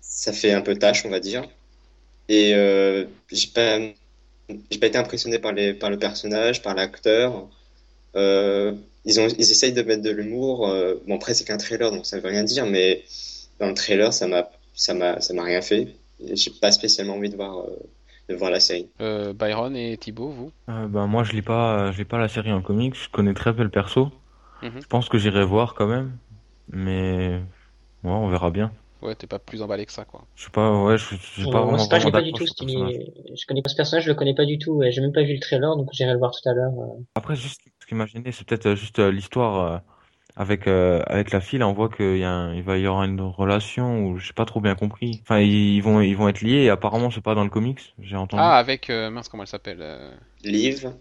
[0.00, 1.48] Ça fait un peu tâche, on va dire.
[2.28, 3.78] Et euh, j'ai pas,
[4.80, 7.48] pas été impressionné par les, par le personnage, par l'acteur.
[8.16, 8.72] Euh,
[9.04, 10.68] ils ils essayent de mettre de l'humour.
[10.68, 13.04] euh, bon, après, c'est qu'un trailer, donc ça veut rien dire, mais
[13.58, 14.48] dans le trailer, ça m'a,
[15.44, 15.88] rien fait.
[16.32, 17.66] J'ai pas spécialement envie de voir,
[18.28, 18.88] de voir la série.
[19.00, 22.28] Euh, Byron et Thibaut, vous Euh, ben, moi, je lis pas, je lis pas la
[22.28, 22.94] série en comics.
[22.94, 24.10] Je connais très peu le perso.
[24.62, 24.80] Mhm.
[24.80, 26.16] Je pense que j'irai voir quand même.
[26.70, 27.40] Mais,
[28.04, 28.72] ouais, on verra bien.
[29.02, 30.24] Ouais, t'es pas plus emballé que ça, quoi.
[30.36, 32.52] Je sais pas, ouais, je, sais pas moi, vraiment, pas, je pas du tout, ce
[32.56, 34.92] je connais pas ce personnage, je le connais pas du tout, ouais.
[34.92, 36.70] j'ai même pas vu le trailer, donc j'irai le voir tout à l'heure.
[36.78, 37.02] euh.
[37.16, 39.78] Après, juste, ce qui m'a gêné, c'est peut-être juste euh, l'histoire euh,
[40.36, 41.58] avec, euh, avec la fille.
[41.58, 44.32] Là, on voit qu'il y a un- il va y avoir une relation où j'ai
[44.32, 45.20] pas trop bien compris.
[45.22, 47.94] Enfin, ils, ils vont, ils vont être liés et apparemment, c'est pas dans le comics,
[48.00, 48.42] j'ai entendu.
[48.42, 50.14] Ah, avec euh, mince, comment elle s'appelle euh,
[50.44, 50.92] Liv,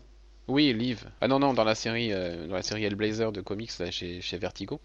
[0.48, 1.10] Oui, Liv.
[1.22, 4.22] Ah non, non, dans la série, euh, dans la série Hellblazer de comics là, chez,
[4.22, 4.82] chez Vertigo,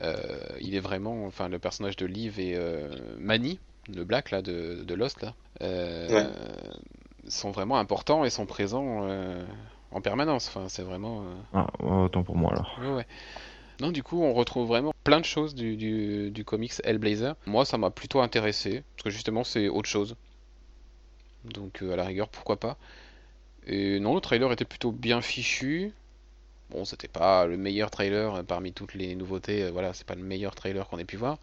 [0.00, 3.60] euh, il est vraiment, enfin, le personnage de Liv et euh, Manny,
[3.94, 6.26] le Black là de, de Lost là, euh, Ouais.
[7.28, 9.44] sont vraiment importants et sont présents euh,
[9.92, 10.48] en permanence.
[10.48, 11.24] Enfin, c'est vraiment.
[11.24, 12.78] euh, Ah, autant pour moi alors.
[12.78, 13.06] Ouais, ouais.
[13.80, 17.34] Non, du coup, on retrouve vraiment plein de choses du, du, comics Hellblazer.
[17.46, 20.16] Moi, ça m'a plutôt intéressé, parce que justement, c'est autre chose.
[21.44, 22.78] Donc, euh, à la rigueur, pourquoi pas.
[23.66, 25.92] Et non, le trailer était plutôt bien fichu.
[26.70, 30.14] Bon, c'était pas le meilleur trailer euh, parmi toutes les nouveautés, euh, voilà, c'est pas
[30.14, 31.38] le meilleur trailer qu'on ait pu voir.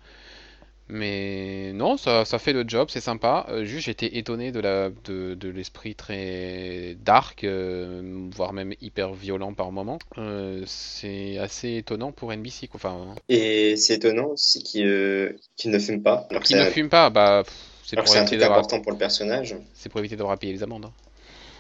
[0.92, 3.46] Mais non, ça, ça fait le job, c'est sympa.
[3.50, 9.14] Euh, juste, j'étais étonné de la, de, de l'esprit très dark, euh, voire même hyper
[9.14, 10.00] violent par moment.
[10.18, 12.78] Euh, c'est assez étonnant pour NBC, quoi.
[12.78, 16.28] Enfin, Et c'est étonnant aussi qu'il euh, qu'il ne fume pas.
[16.30, 17.44] Alors que qui ne c'est fume pas, bah,
[17.84, 19.56] c'est alors que pour c'est un éviter truc d'avoir, important pour le personnage.
[19.74, 20.86] c'est pour éviter d'avoir à payer les amendes.
[20.86, 20.94] hein.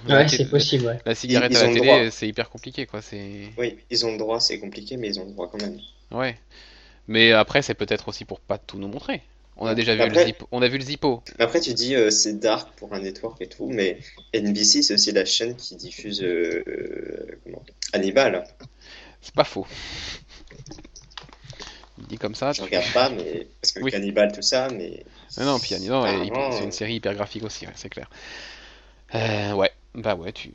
[0.07, 0.99] Ouais, c'est possible, ouais.
[1.05, 2.11] La cigarette Ils- ils à la ont le télé, droit.
[2.11, 3.01] c'est hyper compliqué, quoi.
[3.01, 5.79] C'est Oui, ils ont le droit, c'est compliqué, mais ils ont le droit quand même.
[6.11, 6.37] ouais.
[7.11, 9.21] Mais après, c'est peut-être aussi pour pas tout nous montrer.
[9.57, 10.47] On a déjà vu Après- le Zippo.
[10.51, 11.21] On a vu le Zippo.
[11.37, 13.97] Après, tu dis euh, c'est dark pour un network et tout, mais
[14.33, 16.63] NBC, c'est aussi la chaîne qui diffuse euh,
[17.43, 17.61] comment
[17.93, 18.45] Hannibal.
[19.21, 19.67] C'est pas faux.
[21.99, 22.53] Il dit comme ça.
[22.53, 23.93] Je tu- regarde pas, mais parce que Oui.
[23.93, 25.03] Hannibal, tout ça, mais
[25.37, 26.51] non, puis non, Ah, et- non.
[26.53, 28.09] c'est une série hyper graphique aussi, ouais, c'est clair.
[29.13, 30.51] Euh, ouais, bah ouais, tu...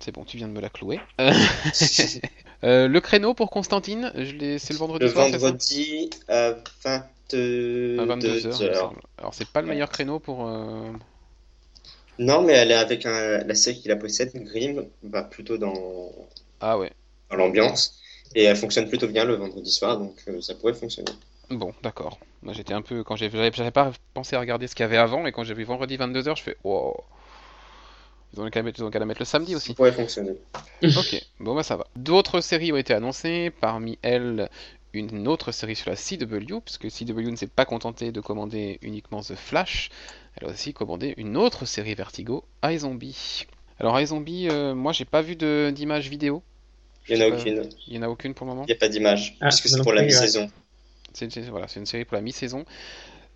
[0.00, 1.00] c'est bon, tu viens de me la clouer.
[2.64, 4.58] Euh, le créneau pour Constantine, je l'ai...
[4.58, 6.52] c'est le vendredi le soir, vendredi à
[6.84, 8.94] 22, À 22 heures.
[9.18, 10.46] Alors, c'est pas le meilleur créneau pour.
[10.46, 10.92] euh,
[12.18, 16.10] Non, mais elle est avec un, la série qui la possède, Grimm, va plutôt dans,
[16.60, 16.92] Ah ouais.
[17.30, 17.98] dans l'ambiance.
[18.34, 21.12] Et elle fonctionne plutôt bien le vendredi soir, donc euh, ça pourrait fonctionner.
[21.50, 22.18] Bon, d'accord.
[22.42, 23.04] Moi, j'étais un peu.
[23.04, 25.64] Quand j'avais pas pensé à regarder ce qu'il y avait avant, et quand j'ai vu
[25.64, 26.56] vendredi 22h, je fais.
[26.64, 26.96] Wow.
[28.34, 29.68] Ils ont qu'à mettre, la mettre le samedi aussi.
[29.68, 30.32] Ça pourrait fonctionner.
[30.82, 31.86] Ok, bon bah ça va.
[31.96, 34.48] D'autres séries ont été annoncées, parmi elles
[34.94, 39.20] une autre série sur la CW, puisque CW ne s'est pas contenté de commander uniquement
[39.22, 39.88] The Flash,
[40.36, 43.46] elle a aussi commandé une autre série Vertigo, iZombie.
[43.78, 46.42] Alors iZombie, euh, moi j'ai pas vu d'image vidéo.
[47.08, 47.68] Il n'y en a pas- aucune.
[47.86, 49.68] Il y en a aucune pour le moment Il n'y a pas d'image, Ah, puisque
[49.68, 50.50] c'est pour la mi-saison.
[51.14, 52.64] C'est c'est- voilà, c'est une série pour la mi-saison.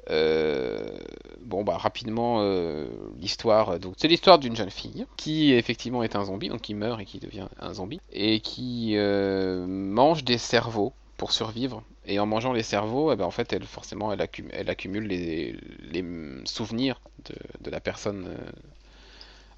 [0.08, 0.98] Euh,
[1.40, 2.86] bon bah rapidement euh,
[3.18, 7.00] l'histoire donc c'est l'histoire d'une jeune fille qui effectivement est un zombie donc qui meurt
[7.00, 12.26] et qui devient un zombie et qui euh, mange des cerveaux pour survivre et en
[12.26, 16.04] mangeant les cerveaux eh ben, en fait elle forcément elle accumule, elle accumule les, les
[16.44, 18.50] souvenirs de, de la personne euh,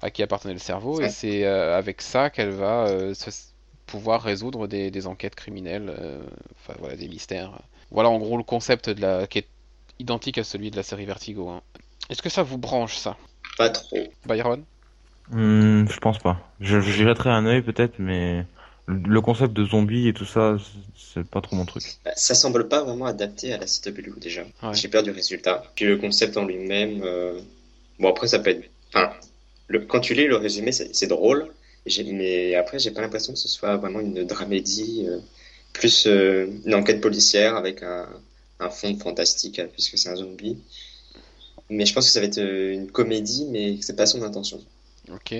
[0.01, 3.29] à qui appartenait le cerveau et c'est euh, avec ça qu'elle va euh, se-
[3.85, 6.21] pouvoir résoudre des, des enquêtes criminelles euh,
[6.55, 7.61] enfin voilà des mystères.
[7.91, 9.47] Voilà en gros le concept de la qui est
[9.99, 11.49] identique à celui de la série Vertigo.
[11.49, 11.61] hein.
[12.09, 13.17] Est-ce que ça vous branche ça?
[13.57, 14.11] Pas trop.
[14.25, 14.63] Byron?
[15.31, 16.39] Hmm, je pense pas.
[16.59, 18.45] Je, je jetterai un œil peut-être, mais
[18.87, 20.57] le concept de zombie et tout ça,
[20.97, 21.83] c'est- pas trop mon truc.
[22.03, 24.41] Bah, Ça semble pas vraiment adapté à la CW déjà.
[24.63, 24.73] Ouais.
[24.73, 25.63] J'ai peur du résultat.
[25.75, 27.39] Puis le concept en lui-même, euh,
[27.99, 28.63] bon après ça peut être,
[28.93, 29.11] enfin,
[29.67, 29.81] le...
[29.81, 31.49] quand tu lis le résumé, c'est drôle.
[32.03, 35.17] Mais après, j'ai pas l'impression que ce soit vraiment une dramédie, euh,
[35.73, 38.07] plus euh, une enquête policière avec un,
[38.59, 40.57] un fond fantastique euh, puisque c'est un zombie.
[41.69, 44.21] Mais je pense que ça va être euh, une comédie, mais que c'est pas son
[44.23, 44.59] intention.
[45.11, 45.35] Ok.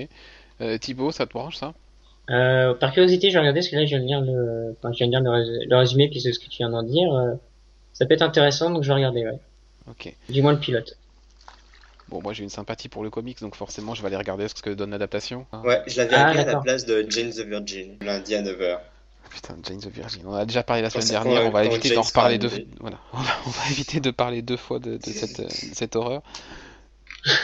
[0.60, 1.74] Euh, Thibaut, ça te branche ça?
[2.30, 4.92] Euh, par curiosité, je vais regarder parce que là, je viens de lire le, enfin,
[4.92, 6.82] je viens de lire le, rés- le résumé puis c'est ce que tu viens d'en
[6.84, 7.10] dire.
[7.92, 9.38] ça peut être intéressant, donc je vais regarder, ouais.
[9.90, 10.14] Ok.
[10.28, 10.96] Du moins le pilote.
[12.08, 14.54] Bon, moi j'ai une sympathie pour le comics, donc forcément je vais aller regarder ce
[14.62, 15.46] que donne l'adaptation.
[15.52, 15.62] hein.
[15.64, 18.78] Ouais, je l'avais Ah, à la place de Jane the Virgin, lundi à 9h.
[19.30, 20.22] Putain, Jane the Virgin.
[20.26, 22.48] On en a déjà parlé la semaine dernière, on va éviter d'en reparler deux.
[22.48, 22.68] arrivée.
[22.80, 25.74] Voilà, on va, on va éviter de parler deux fois de, de cette, euh, de
[25.74, 26.22] cette horreur.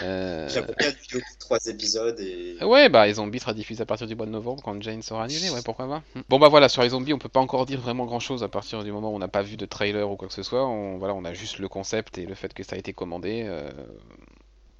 [0.02, 4.24] Euh, de trois épisodes et Ouais, bah, les zombies sera diffusé à partir du mois
[4.24, 6.02] de novembre quand Jane sera annulée, ouais, pourquoi pas.
[6.14, 6.22] Hmm.
[6.30, 8.48] Bon, bah voilà, sur les zombies, on peut pas encore dire vraiment grand chose à
[8.48, 10.66] partir du moment où on n'a pas vu de trailer ou quoi que ce soit.
[10.66, 13.42] On, voilà, on a juste le concept et le fait que ça a été commandé.
[13.46, 13.70] euh,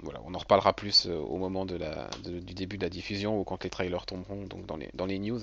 [0.01, 2.89] voilà, on en reparlera plus euh, au moment de la, de- du début de la
[2.89, 5.41] diffusion ou quand les trailers tomberont, donc dans les, dans les news.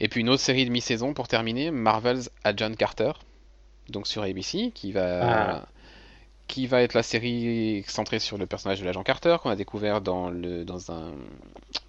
[0.00, 3.12] Et puis une autre série de mi-saison pour terminer, Marvel's Agent Carter,
[3.88, 5.66] donc sur ABC, qui va, Ah.
[6.48, 10.00] qui va être la série centrée sur le personnage de l'agent Carter qu'on a découvert
[10.00, 11.12] dans le dans un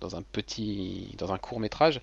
[0.02, 2.00] dans un petit dans un court métrage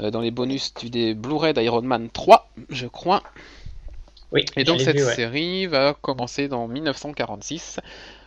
[0.00, 3.22] euh, dans les bonus du des Blu-ray d'Iron Man 3 je crois
[4.32, 4.44] Oui.
[4.56, 5.14] et donc cette vu, ouais.
[5.14, 7.80] série va commencer dans 1946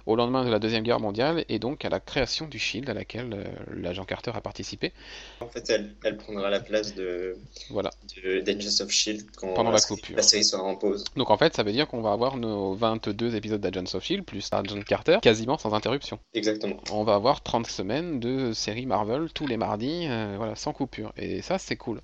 [0.05, 2.93] au lendemain de la deuxième guerre mondiale et donc à la création du Shield à
[2.93, 3.43] laquelle euh,
[3.73, 4.91] l'agent Carter a participé
[5.39, 7.37] en fait elle, elle prendra la place de,
[7.69, 7.89] voilà
[8.21, 10.17] de d'Agents of Shield quand Pendant la série- coupure.
[10.17, 11.05] la série sera en pause.
[11.15, 14.25] donc en fait ça veut dire qu'on va avoir nos 22 épisodes d'Agents of Shield
[14.25, 16.75] plus Agent Carter quasiment sans interruption Exactement.
[16.91, 21.13] on va avoir 30 semaines de série Marvel tous les mardis, euh, voilà, sans coupure.
[21.17, 22.01] Et ça, c'est cool.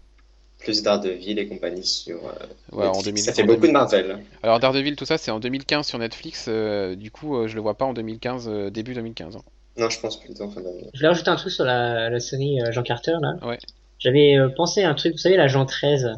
[0.60, 2.18] Plus Daredevil et compagnie sur.
[2.18, 2.31] euh,
[2.72, 3.06] Ouais, en Netflix.
[3.06, 3.69] 2000, ça fait en beaucoup 2000.
[3.69, 4.19] de Marvel.
[4.44, 6.45] Alors Daredevil, tout ça, c'est en 2015 sur Netflix.
[6.49, 9.38] euh, du coup, euh, je le vois pas en 2015, euh, début 2015.
[9.38, 9.41] hein.
[9.77, 10.90] Non, je pense plutôt en fin d'année.
[10.94, 13.36] Je vais rajouter un truc sur la, la série euh, Jean Carter, là.
[13.48, 13.57] Ouais.
[13.99, 16.10] J'avais euh, pensé à un truc, vous savez, l'agent 13.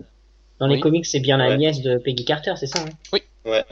[0.59, 0.81] Dans les Oui.
[0.81, 1.57] comics, c'est bien la Ouais.
[1.57, 3.17] nièce de Peggy Carter, c'est ça hein?
[3.45, 3.63] Ouais.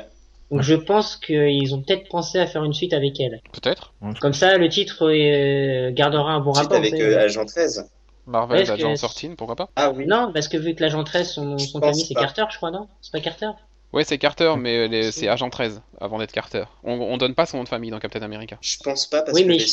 [0.52, 3.40] Donc je pense qu'ils ont peut-être pensé à faire une suite avec elle.
[3.54, 3.94] Peut-être.
[4.20, 6.78] Comme ça, le titre euh, gardera un bon Suite rapport.
[6.80, 7.04] avec savez.
[7.04, 7.88] euh, Agent 13.
[8.30, 9.70] Marvel, Est-ce que- Agent 13, pourquoi pas?
[9.76, 10.06] Ah oui.
[10.08, 12.14] Non, parce que vu que l'agent 13, son, son famille c'est.
[12.14, 12.88] Carter, je crois, non?
[13.02, 13.50] C'est pas Carter?
[13.92, 16.66] Ouais, c'est Carter, mais euh, les- c'est Agent 13 avant d'être Carter.
[16.84, 18.58] On, on donne pas son nom de famille dans Captain America.
[18.62, 19.66] Je pense pas parce Oui, que mais les,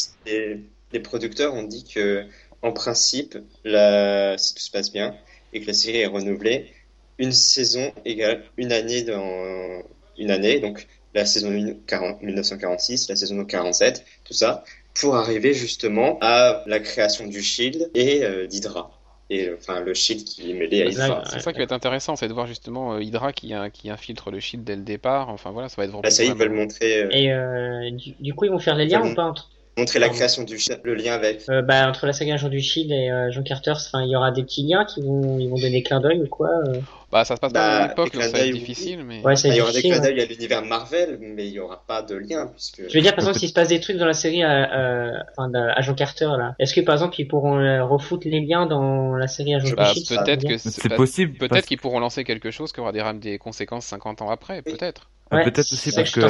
[0.55, 2.27] les- les producteurs ont dit que,
[2.63, 5.15] en principe, la, si tout se passe bien
[5.53, 6.73] et que la série est renouvelée,
[7.19, 9.83] une saison égale une année dans
[10.19, 14.65] une année, donc la saison 1, 40 1946, la saison 47, tout ça,
[15.01, 18.91] pour arriver justement à la création du Shield et euh, d'Hydra.
[19.29, 21.25] Et euh, enfin le Shield qui est mêlé à Hydra.
[21.31, 23.91] C'est ça qui va être intéressant, c'est de voir justement euh, Hydra qui, a- qui
[23.91, 25.29] infiltre le Shield dès le départ.
[25.31, 27.03] Enfin voilà, ça va être La série, ils vraiment- veulent montrer.
[27.03, 29.51] euh, Et euh, du, du coup, ils vont faire les liens Ils ou pas entre
[29.79, 31.43] montrer la création du le lien avec.
[31.51, 34.17] Euh, bah, entre la saga Agent du Shield et euh, John Carter, enfin, il y
[34.17, 36.81] aura des petits liens qui vont, ils vont donner clin d'œil ou quoi euh.
[37.13, 38.45] Bah, ça se passe pas Bah, à la même époque, des donc ça va être
[38.51, 39.21] d'œil, difficile, mais.
[39.23, 40.13] Ouais, c'est il y aura des clins ouais.
[40.15, 42.89] d'œil à l'univers Marvel, mais il y aura pas de lien puisque.
[42.89, 45.95] Je veux dire, par exemple, s'il se passe des trucs dans la série enfin, d'Agent
[45.95, 49.75] Carter, là, est-ce que par exemple ils pourront refoutre les liens dans la série Agent
[49.77, 51.37] Bah, du Shield ça peut-être que C'est bah, possible.
[51.37, 54.31] Peut-être parce- qu'ils pourront lancer quelque chose qui aura des, ram- des conséquences 50 ans
[54.31, 55.11] après, peut-être.
[55.31, 56.21] Ah, Ouais, Peut-être aussi que parce que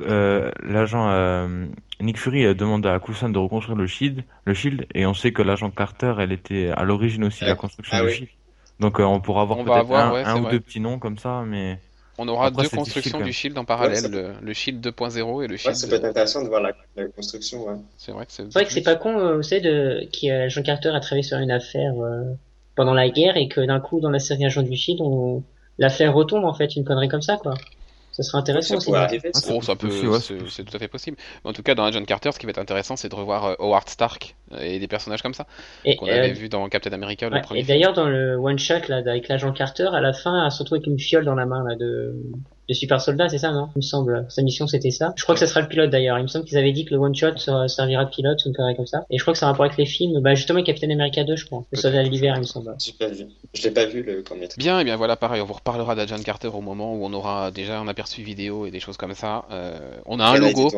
[0.00, 1.64] euh, l'agent euh,
[2.04, 5.32] Nick Fury euh, demande à Coulson de reconstruire le Shield, le Shield, et on sait
[5.32, 7.58] que l'agent Carter, elle était à l'origine aussi de la Ouais.
[7.58, 8.14] construction Ah du oui.
[8.14, 8.30] Shield.
[8.80, 10.52] Donc euh, on pourra avoir peut-être avoir, un, ouais, ou vrai.
[10.52, 11.78] deux petits noms comme ça, mais
[12.18, 15.46] On aura Après, deux constructions du Shield en parallèle, ça- le, le Shield 2.0 et
[15.48, 15.76] le Ouais, Shield.
[15.76, 17.64] ça peut être intéressant de voir la, la construction.
[17.66, 17.74] Ouais.
[17.96, 18.44] C'est vrai que c'est.
[18.44, 21.00] C'est vrai que c'est pas con, euh, vous savez, de, qui, euh, Agent Carter a
[21.00, 22.22] travaillé sur une affaire euh,
[22.76, 25.42] pendant la guerre et que d'un coup, dans la série Agent du Shield, on...
[25.78, 27.54] l'affaire retombe en fait, une connerie comme ça, quoi.
[28.14, 28.94] Ça serait intéressant Ça aussi.
[28.94, 29.30] arriver.
[29.32, 29.60] ça.
[29.60, 31.16] Ça peut, ouais, c'est tout à fait possible.
[31.44, 33.44] Mais en tout cas, dans Agent Carter, ce qui va être intéressant, c'est de revoir
[33.44, 35.46] euh, Howard Stark et des personnages comme ça
[35.84, 37.60] Et, qu'on euh, avait vu dans Captain America, le ouais, premier.
[37.60, 40.60] et d'ailleurs, dans le one shot là, avec l'agent Carter, à la fin, elle se
[40.60, 42.14] retrouve avec une fiole dans la main là de,
[42.68, 43.68] de super soldat, c'est ça, non?
[43.76, 44.26] Il me semble.
[44.28, 45.12] Sa mission, c'était ça.
[45.16, 46.18] Je crois que ça sera le pilote d'ailleurs.
[46.18, 47.36] Il me semble qu'ils avaient dit que le one shot
[47.68, 49.04] servira de pilote ou une connerie comme ça.
[49.10, 50.20] Et je crois que ça a rapport avec les films.
[50.20, 51.64] Bah justement, Captain America 2, je crois.
[51.70, 52.74] Le soldat de l'hiver, il me semble.
[52.78, 53.26] J'ai pas vu.
[53.52, 56.18] Je l'ai pas vu le combien Bien, et bien voilà, pareil, on vous reparlera d'Agent
[56.22, 59.44] Carter au moment où on aura déjà un aperçu vidéo et des choses comme ça.
[59.50, 60.70] Euh, on a un logo,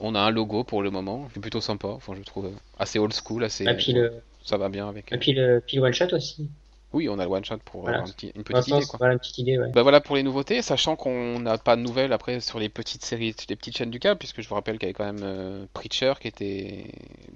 [0.00, 3.12] on a un logo pour le moment, c'est plutôt sympa, enfin je trouve assez old
[3.14, 3.64] school, assez.
[3.64, 4.12] Et puis le,
[4.44, 5.12] Ça va bien avec.
[5.12, 6.48] et puis le, puis le one shot aussi.
[6.94, 7.98] Oui, on a le one shot pour Voilà.
[7.98, 8.98] avoir un petit- une petite idée sens, quoi.
[8.98, 9.70] Voilà une petite idée, ouais.
[9.72, 13.04] Bah voilà pour les nouveautés, sachant qu'on n'a pas de nouvelles après sur les petites
[13.04, 15.22] séries, les petites chaînes du câble, puisque je vous rappelle qu'il y avait quand même
[15.22, 16.84] euh, Preacher qui était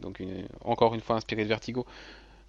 [0.01, 1.85] donc une- encore une fois inspiré de Vertigo,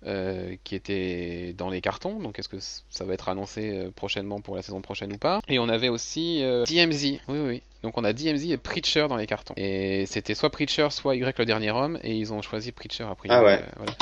[0.06, 2.20] euh, qui était dans les cartons.
[2.20, 5.42] Donc est-ce que ça va être annoncé euh, prochainement pour la saison prochaine ou pas?
[5.50, 7.40] Et on avait aussi euh, DMZ, oui oui.
[7.48, 7.62] oui.
[7.82, 9.56] Donc on a DMZ et Preacher dans les cartons.
[9.58, 13.30] Et c'était soit Preacher, soit Y le dernier homme, et ils ont choisi Preacher après.
[13.32, 13.62] Ah ouais.
[13.78, 13.94] voilà.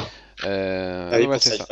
[0.44, 1.66] Euh, Ah oui, ouais, pour c'est ça.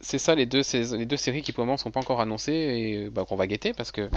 [0.00, 2.52] C'est ça les deux, les deux séries qui pour le moment sont pas encore annoncées
[2.52, 4.08] et bah, qu'on va guetter parce que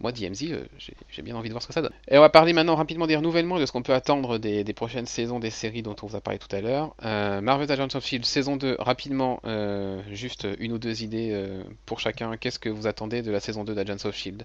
[0.00, 0.64] moi DMZ euh,
[1.08, 1.92] j'ai bien envie de voir ce que ça donne.
[2.08, 4.72] Et on va parler maintenant rapidement des renouvellements de ce qu'on peut attendre des, des
[4.72, 6.94] prochaines saisons des séries dont on vous a parlé tout à l'heure.
[7.04, 11.48] Euh, Marvel's Agents of Shield saison 2 rapidement euh, juste une ou deux idées
[11.86, 12.36] pour chacun.
[12.36, 14.44] Qu'est-ce que vous attendez de la saison 2 d'Agents of Shield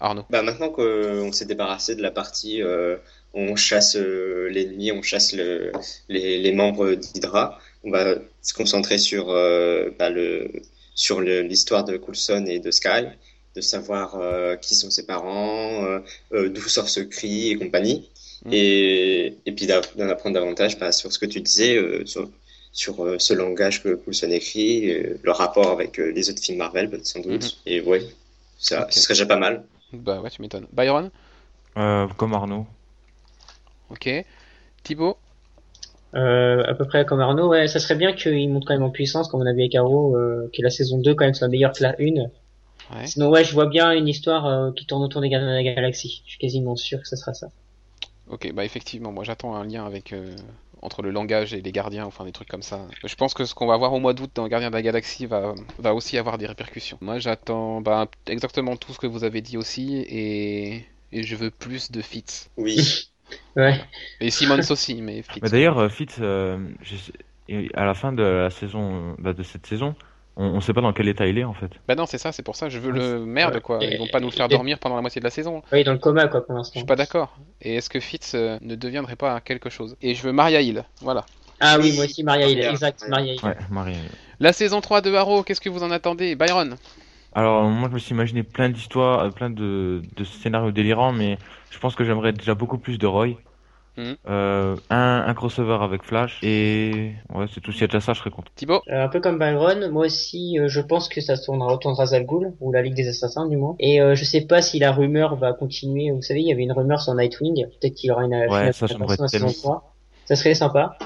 [0.00, 0.24] Arnaud.
[0.30, 2.62] Bah maintenant qu'on s'est débarrassé de la partie
[3.34, 5.72] on chasse l'ennemi, on chasse le,
[6.08, 10.50] les, les membres d'Hydra, on va se concentrer sur euh, bah, le
[10.94, 13.04] sur l'histoire de Coulson et de Sky,
[13.54, 16.00] de savoir euh, qui sont ses parents, euh,
[16.34, 18.08] euh, d'où sort ce cri et compagnie,
[18.44, 18.52] Mhm.
[18.52, 22.28] et, et puis d'en apprendre davantage bah, sur ce que tu disais, euh, sur,
[22.72, 26.58] sur euh, ce langage que Coulson écrit, euh, le rapport avec euh, les autres films
[26.58, 27.72] Marvel bah, sans doute, Mhm.
[27.72, 28.02] et ouais,
[28.58, 29.64] ça, ce serait déjà pas mal.
[29.92, 30.66] Bah ouais tu m'étonnes.
[30.72, 31.10] Byron?
[31.76, 32.66] Euh, comme Arnaud.
[33.90, 34.08] Ok.
[34.84, 35.16] Thibaut?
[36.14, 38.90] Euh, à peu près comme Arnaud, ouais, ça serait bien qu'il monte quand même en
[38.90, 41.48] puissance, comme on a vu avec Arrow, euh, que la saison 2 quand même soit
[41.48, 42.30] meilleure que la 1.
[42.90, 43.06] Ouais.
[43.06, 45.62] Sinon, ouais, je vois bien une histoire euh, qui tourne autour des Gardiens de la
[45.62, 46.22] Galaxie.
[46.24, 47.48] Je suis quasiment sûr que ce sera ça.
[48.30, 50.36] Ok, bah effectivement, moi j'attends un lien avec euh,
[50.82, 52.86] entre le langage et les gardiens, enfin des trucs comme ça.
[53.04, 55.24] Je pense que ce qu'on va voir au mois d'août dans Gardiens de la Galaxie
[55.26, 56.98] va, va aussi avoir des répercussions.
[57.00, 61.50] Moi j'attends bah, exactement tout ce que vous avez dit aussi et, et je veux
[61.50, 62.50] plus de Fitz.
[62.58, 63.07] Oui.
[63.56, 63.80] Ouais.
[64.20, 65.42] Et Simmons aussi, mais Fitz.
[65.42, 66.94] Mais d'ailleurs, euh, Fitz, euh, je
[67.74, 69.94] à la fin de la saison, bah, de cette saison,
[70.36, 71.70] on, on sait pas dans quel état il est en fait.
[71.88, 73.78] Bah non, c'est ça, c'est pour ça, je veux le merde quoi.
[73.82, 75.62] Ils vont pas nous faire dormir pendant la moitié de la saison.
[75.72, 76.78] Ouais, dans le coma, quoi, pour Je l'instant.
[76.80, 77.38] suis pas d'accord.
[77.62, 79.96] Et est-ce que Fitz euh, ne deviendrait pas quelque chose?
[80.02, 81.24] Et je veux Maria Hill, voilà.
[81.60, 82.58] Ah oui, moi aussi, Maria Hill.
[82.58, 82.70] Maria.
[82.70, 83.56] Exact, Ouais.
[83.70, 84.10] Maria Hill.
[84.40, 86.36] La saison 3 de Arrow, qu'est-ce que vous en attendez?
[86.36, 86.76] Byron
[87.34, 91.38] Alors moi je me suis imaginé plein d'histoires, euh, plein de, de scénarios délirants, mais
[91.70, 93.28] je pense que j'aimerais déjà beaucoup plus de Roy.
[93.96, 94.16] Mhm.
[94.28, 97.72] Euh, un, un crossover avec Flash et ouais c'est tout.
[97.72, 98.50] S'il y a déjà ça, je serais content.
[98.54, 101.74] Thibaut Euh, un peu comme Byron, moi aussi, euh, je pense que ça se tournera
[101.74, 103.74] autour de Razal Ghul, ou la Ligue des Assassins, du moins.
[103.80, 106.12] Et euh, je sais pas si la rumeur va continuer.
[106.12, 107.66] Vous savez, il y avait une rumeur sur Nightwing.
[107.80, 109.52] Peut-être qu'il y aura une Ouais, ça, j'aimerais la saison tellement.
[109.52, 109.94] 3.
[110.26, 110.96] Ça serait sympa.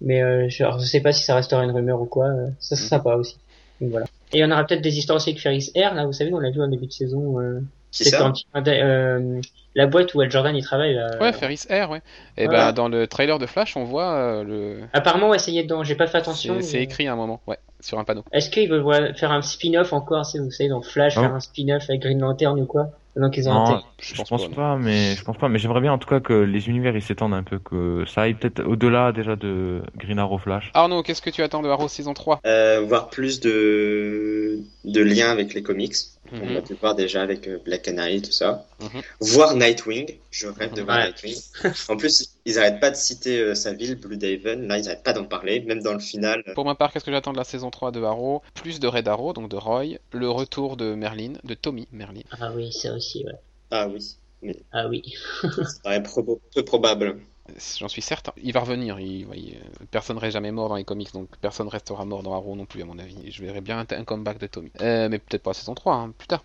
[0.00, 2.26] Mais euh, je, alors, je sais pas si ça restera une rumeur ou quoi.
[2.26, 2.88] euh, ça serait Mhm.
[3.02, 3.36] sympa aussi.
[3.80, 4.06] Donc voilà.
[4.32, 6.50] Et on aura peut-être des histoires aussi avec Ferris Air, là, vous savez, on l'a
[6.50, 7.40] vu en début de saison.
[7.40, 7.60] Euh,
[7.96, 9.40] peut-être ça un euh,
[9.74, 10.94] la boîte où Al Jordan il travaille.
[10.94, 12.02] Là, Ouais, Ferris Air, ouais.
[12.36, 12.52] Et Ouais.
[12.54, 14.80] bah dans le trailer de Flash, on voit euh, le.
[14.92, 15.82] Apparemment, ouais, ça y est dedans.
[15.84, 16.56] J'ai pas fait attention.
[16.56, 18.24] C'est c'est mais- écrit à un moment, ouais, sur un panneau.
[18.32, 21.22] Est-ce qu'ils veulent faire un spin-off encore, si vous savez, dans Flash, Non.
[21.22, 22.88] faire un spin-off avec Green Lantern ou quoi?
[23.18, 25.48] Ont Non, je je pense pas, pas, mais je pense pas.
[25.48, 28.22] Mais j'aimerais bien en tout cas que les univers ils s'étendent un peu, que ça
[28.22, 30.70] aille peut-être au-delà déjà de Green Arrow Flash.
[30.74, 33.48] Arnaud, qu'est-ce que tu attends de Arrow saison 3 Euh, voir plus de
[34.84, 35.94] de, de lien avec les comics.
[36.30, 36.52] On Mhm.
[36.54, 38.66] l'a pu voir déjà avec euh, Black Canary, tout ça.
[38.82, 39.00] Mhm.
[39.20, 40.18] Voir Nightwing.
[40.30, 41.06] Je rêve de voir Ouais.
[41.06, 41.34] Nightwing.
[41.88, 44.68] En plus, ils arrêtent pas de citer euh, sa ville, Blue Haven.
[44.68, 46.42] Là, ils arrêtent pas d'en parler, même dans le final.
[46.54, 48.42] Pour ma part, qu'est-ce que j'attends de la saison 3 de Arrow?
[48.52, 52.20] Plus de Red Arrow, donc de Roy, le retour de Merlin, de Tommy Merlin.
[52.38, 53.32] Ah oui, ça aussi, ouais.
[53.70, 55.02] Ah oui, mais Ah oui.
[55.42, 57.20] ça paraît probo- peu probable.
[57.78, 58.32] J'en suis certain.
[58.42, 59.00] Il va revenir.
[59.00, 59.26] Il,
[59.90, 62.82] personne n'est jamais mort dans les comics, donc personne restera mort dans Arrow non plus,
[62.82, 63.16] à mon avis.
[63.26, 64.70] Et je verrai bien un, un comeback de Tommy.
[64.82, 66.44] Euh, mais peut-être pas la saison 3, hein, plus tard.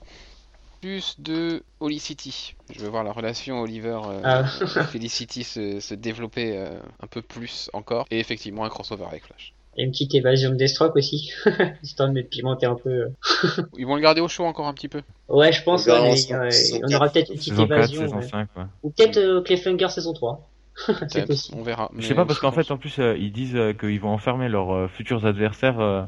[0.82, 2.56] Plus de Holy City.
[2.70, 4.44] Je veux voir la relation Oliver euh, Ah.
[4.88, 8.06] Felicity se, se développer euh, un peu plus encore.
[8.12, 9.54] Et effectivement, un crossover avec Flash.
[9.76, 11.32] Et une petite évasion de Deathstroke aussi.
[11.84, 13.08] Histoire de me pimenter un peu.
[13.78, 15.02] Ils vont le garder au chaud encore un petit peu.
[15.30, 17.68] Ouais, je pense, ouais, en mais, saison- ouais, saison on aura peut-être une petite Saison
[17.68, 18.02] 4, évasion.
[18.02, 18.28] saison ouais.
[18.28, 18.64] 5, ouais.
[18.84, 20.50] Ou peut-être euh, Cliffhanger saison 3.
[21.08, 21.58] C'est possible.
[21.60, 21.90] on verra.
[21.96, 24.10] Je sais Mais pas parce qu'en fait en plus euh, ils disent euh, qu'ils vont
[24.10, 26.02] enfermer leurs euh, futurs adversaires euh,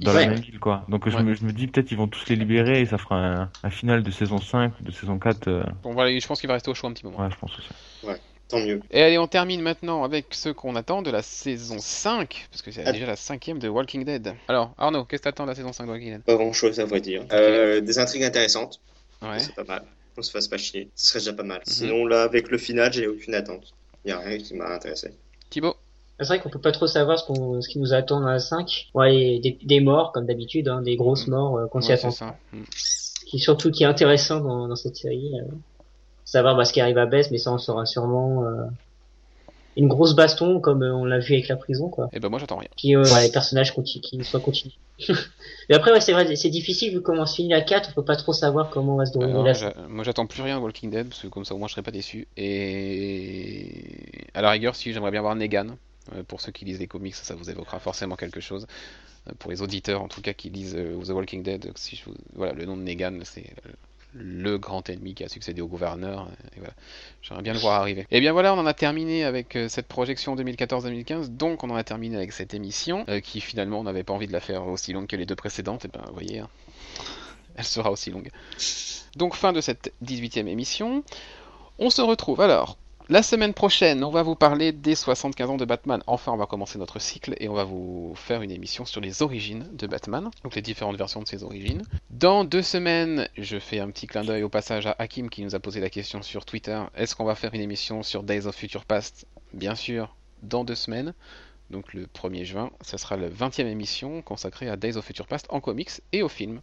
[0.00, 0.22] dans Ouais.
[0.24, 0.84] la même ville quoi.
[0.88, 1.22] Donc je, Ouais.
[1.22, 3.70] me, je me dis peut-être ils vont tous les libérer et ça fera un, un
[3.70, 5.48] final de saison 5 de saison 4.
[5.48, 7.18] euh, Bon, voilà, je pense qu'il va rester au chaud un petit moment.
[7.20, 7.68] ouais je pense aussi.
[8.48, 8.80] Tant mieux.
[8.92, 12.70] Et allez, on termine maintenant avec ce qu'on attend de la saison 5, parce que
[12.70, 12.92] c'est Ah.
[12.92, 14.34] déjà la cinquième de Walking Dead.
[14.46, 16.22] Alors, Arnaud, qu'est-ce que t'attends de la saison 5 de Walking Dead?
[16.22, 17.24] Pas grand chose à vrai dire.
[17.32, 18.80] Euh, des intrigues intéressantes.
[19.22, 19.38] Ouais.
[19.40, 19.82] C'est pas mal.
[20.16, 20.88] On se fasse pas chier.
[20.94, 21.58] Ce serait déjà pas mal.
[21.66, 21.72] Mhm.
[21.72, 23.74] Sinon, là, avec le final, j'ai aucune attente.
[24.04, 25.12] Il y a rien qui m'a intéressé.
[25.50, 25.74] Thibaut?
[26.20, 28.38] C'est vrai qu'on peut pas trop savoir ce, qu'on, ce qui nous attend dans la
[28.38, 28.88] 5.
[28.94, 32.10] Ouais, des, des morts, comme d'habitude, hein, des grosses morts euh, qu'on s'y Ouais, attend.
[32.12, 32.36] c'est ça.
[32.52, 32.62] Mm.
[33.26, 35.32] Qui, surtout qui est intéressant dans, dans cette série.
[35.40, 35.52] euh,
[36.26, 38.44] savoir bah, ce qui arrive à Bess, mais ça on saura sûrement.
[38.44, 38.66] euh,
[39.78, 42.08] une grosse baston, comme euh, on l'a vu avec la prison, quoi.
[42.14, 42.68] Et ben moi j'attends rien.
[42.76, 44.78] Qui, euh, ouais, les personnages continu- qui soient continus.
[45.68, 47.92] mais après, ouais, c'est vrai, c'est difficile vu comment on se finit la 4, on
[47.92, 50.90] peut pas trop savoir comment va se dérouler la moi j'attends plus rien de Walking
[50.90, 52.26] Dead, parce que comme ça au moins je serai pas déçu.
[52.36, 55.76] Et à la rigueur, si j'aimerais bien voir Negan.
[56.28, 58.66] Pour ceux qui lisent les comics, ça vous évoquera forcément quelque chose.
[59.40, 62.52] Pour les auditeurs, en tout cas, qui lisent The Walking Dead, si je vous- voilà,
[62.52, 63.44] le nom de Negan, c'est
[64.18, 66.28] le grand ennemi qui a succédé au gouverneur.
[66.56, 66.72] Voilà.
[67.22, 68.06] J'aimerais bien le voir arriver.
[68.10, 71.36] Et bien voilà, on en a terminé avec euh, cette projection 2014-2015.
[71.36, 74.26] Donc on en a terminé avec cette émission, euh, qui finalement on n'avait pas envie
[74.26, 75.84] de la faire aussi longue que les deux précédentes.
[75.84, 76.48] Et ben vous voyez, hein,
[77.56, 78.30] elle sera aussi longue.
[79.16, 81.04] Donc fin de cette 18e émission.
[81.78, 82.78] On se retrouve alors
[83.08, 86.02] la semaine prochaine, on va vous parler des 75 ans de Batman.
[86.08, 89.22] Enfin, on va commencer notre cycle et on va vous faire une émission sur les
[89.22, 91.82] origines de Batman, donc les différentes versions de ses origines.
[92.10, 95.54] Dans deux semaines, je fais un petit clin d'œil au passage à Hakim qui nous
[95.54, 96.82] a posé la question sur Twitter.
[96.96, 99.26] Est-ce qu'on va faire une émission sur Days of Future Past?
[99.52, 101.14] Bien sûr, dans deux semaines.
[101.70, 105.46] Donc le 1er juin, ce sera la 20e émission consacrée à Days of Future Past
[105.50, 106.60] en comics et au film.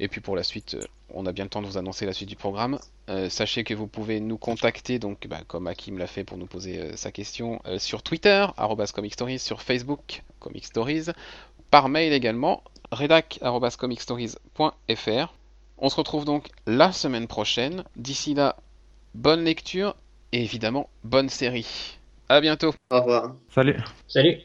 [0.00, 0.84] Et puis pour la suite, euh,
[1.14, 2.78] on a bien le temps de vous annoncer la suite du programme.
[3.08, 6.46] Euh, sachez que vous pouvez nous contacter, donc bah, comme Hakim l'a fait pour nous
[6.46, 11.06] poser euh, sa question, euh, sur Twitter, arrobas Comic Stories, sur Facebook, Comic Stories,
[11.70, 12.62] par mail également,
[12.92, 15.34] redac arobase comicstories.fr.
[15.78, 17.84] On se retrouve donc la semaine prochaine.
[17.96, 18.56] D'ici là,
[19.14, 19.94] bonne lecture
[20.32, 21.98] et évidemment bonne série.
[22.28, 22.74] À bientôt.
[22.90, 23.34] Au revoir.
[23.54, 23.76] Salut
[24.06, 24.42] Salut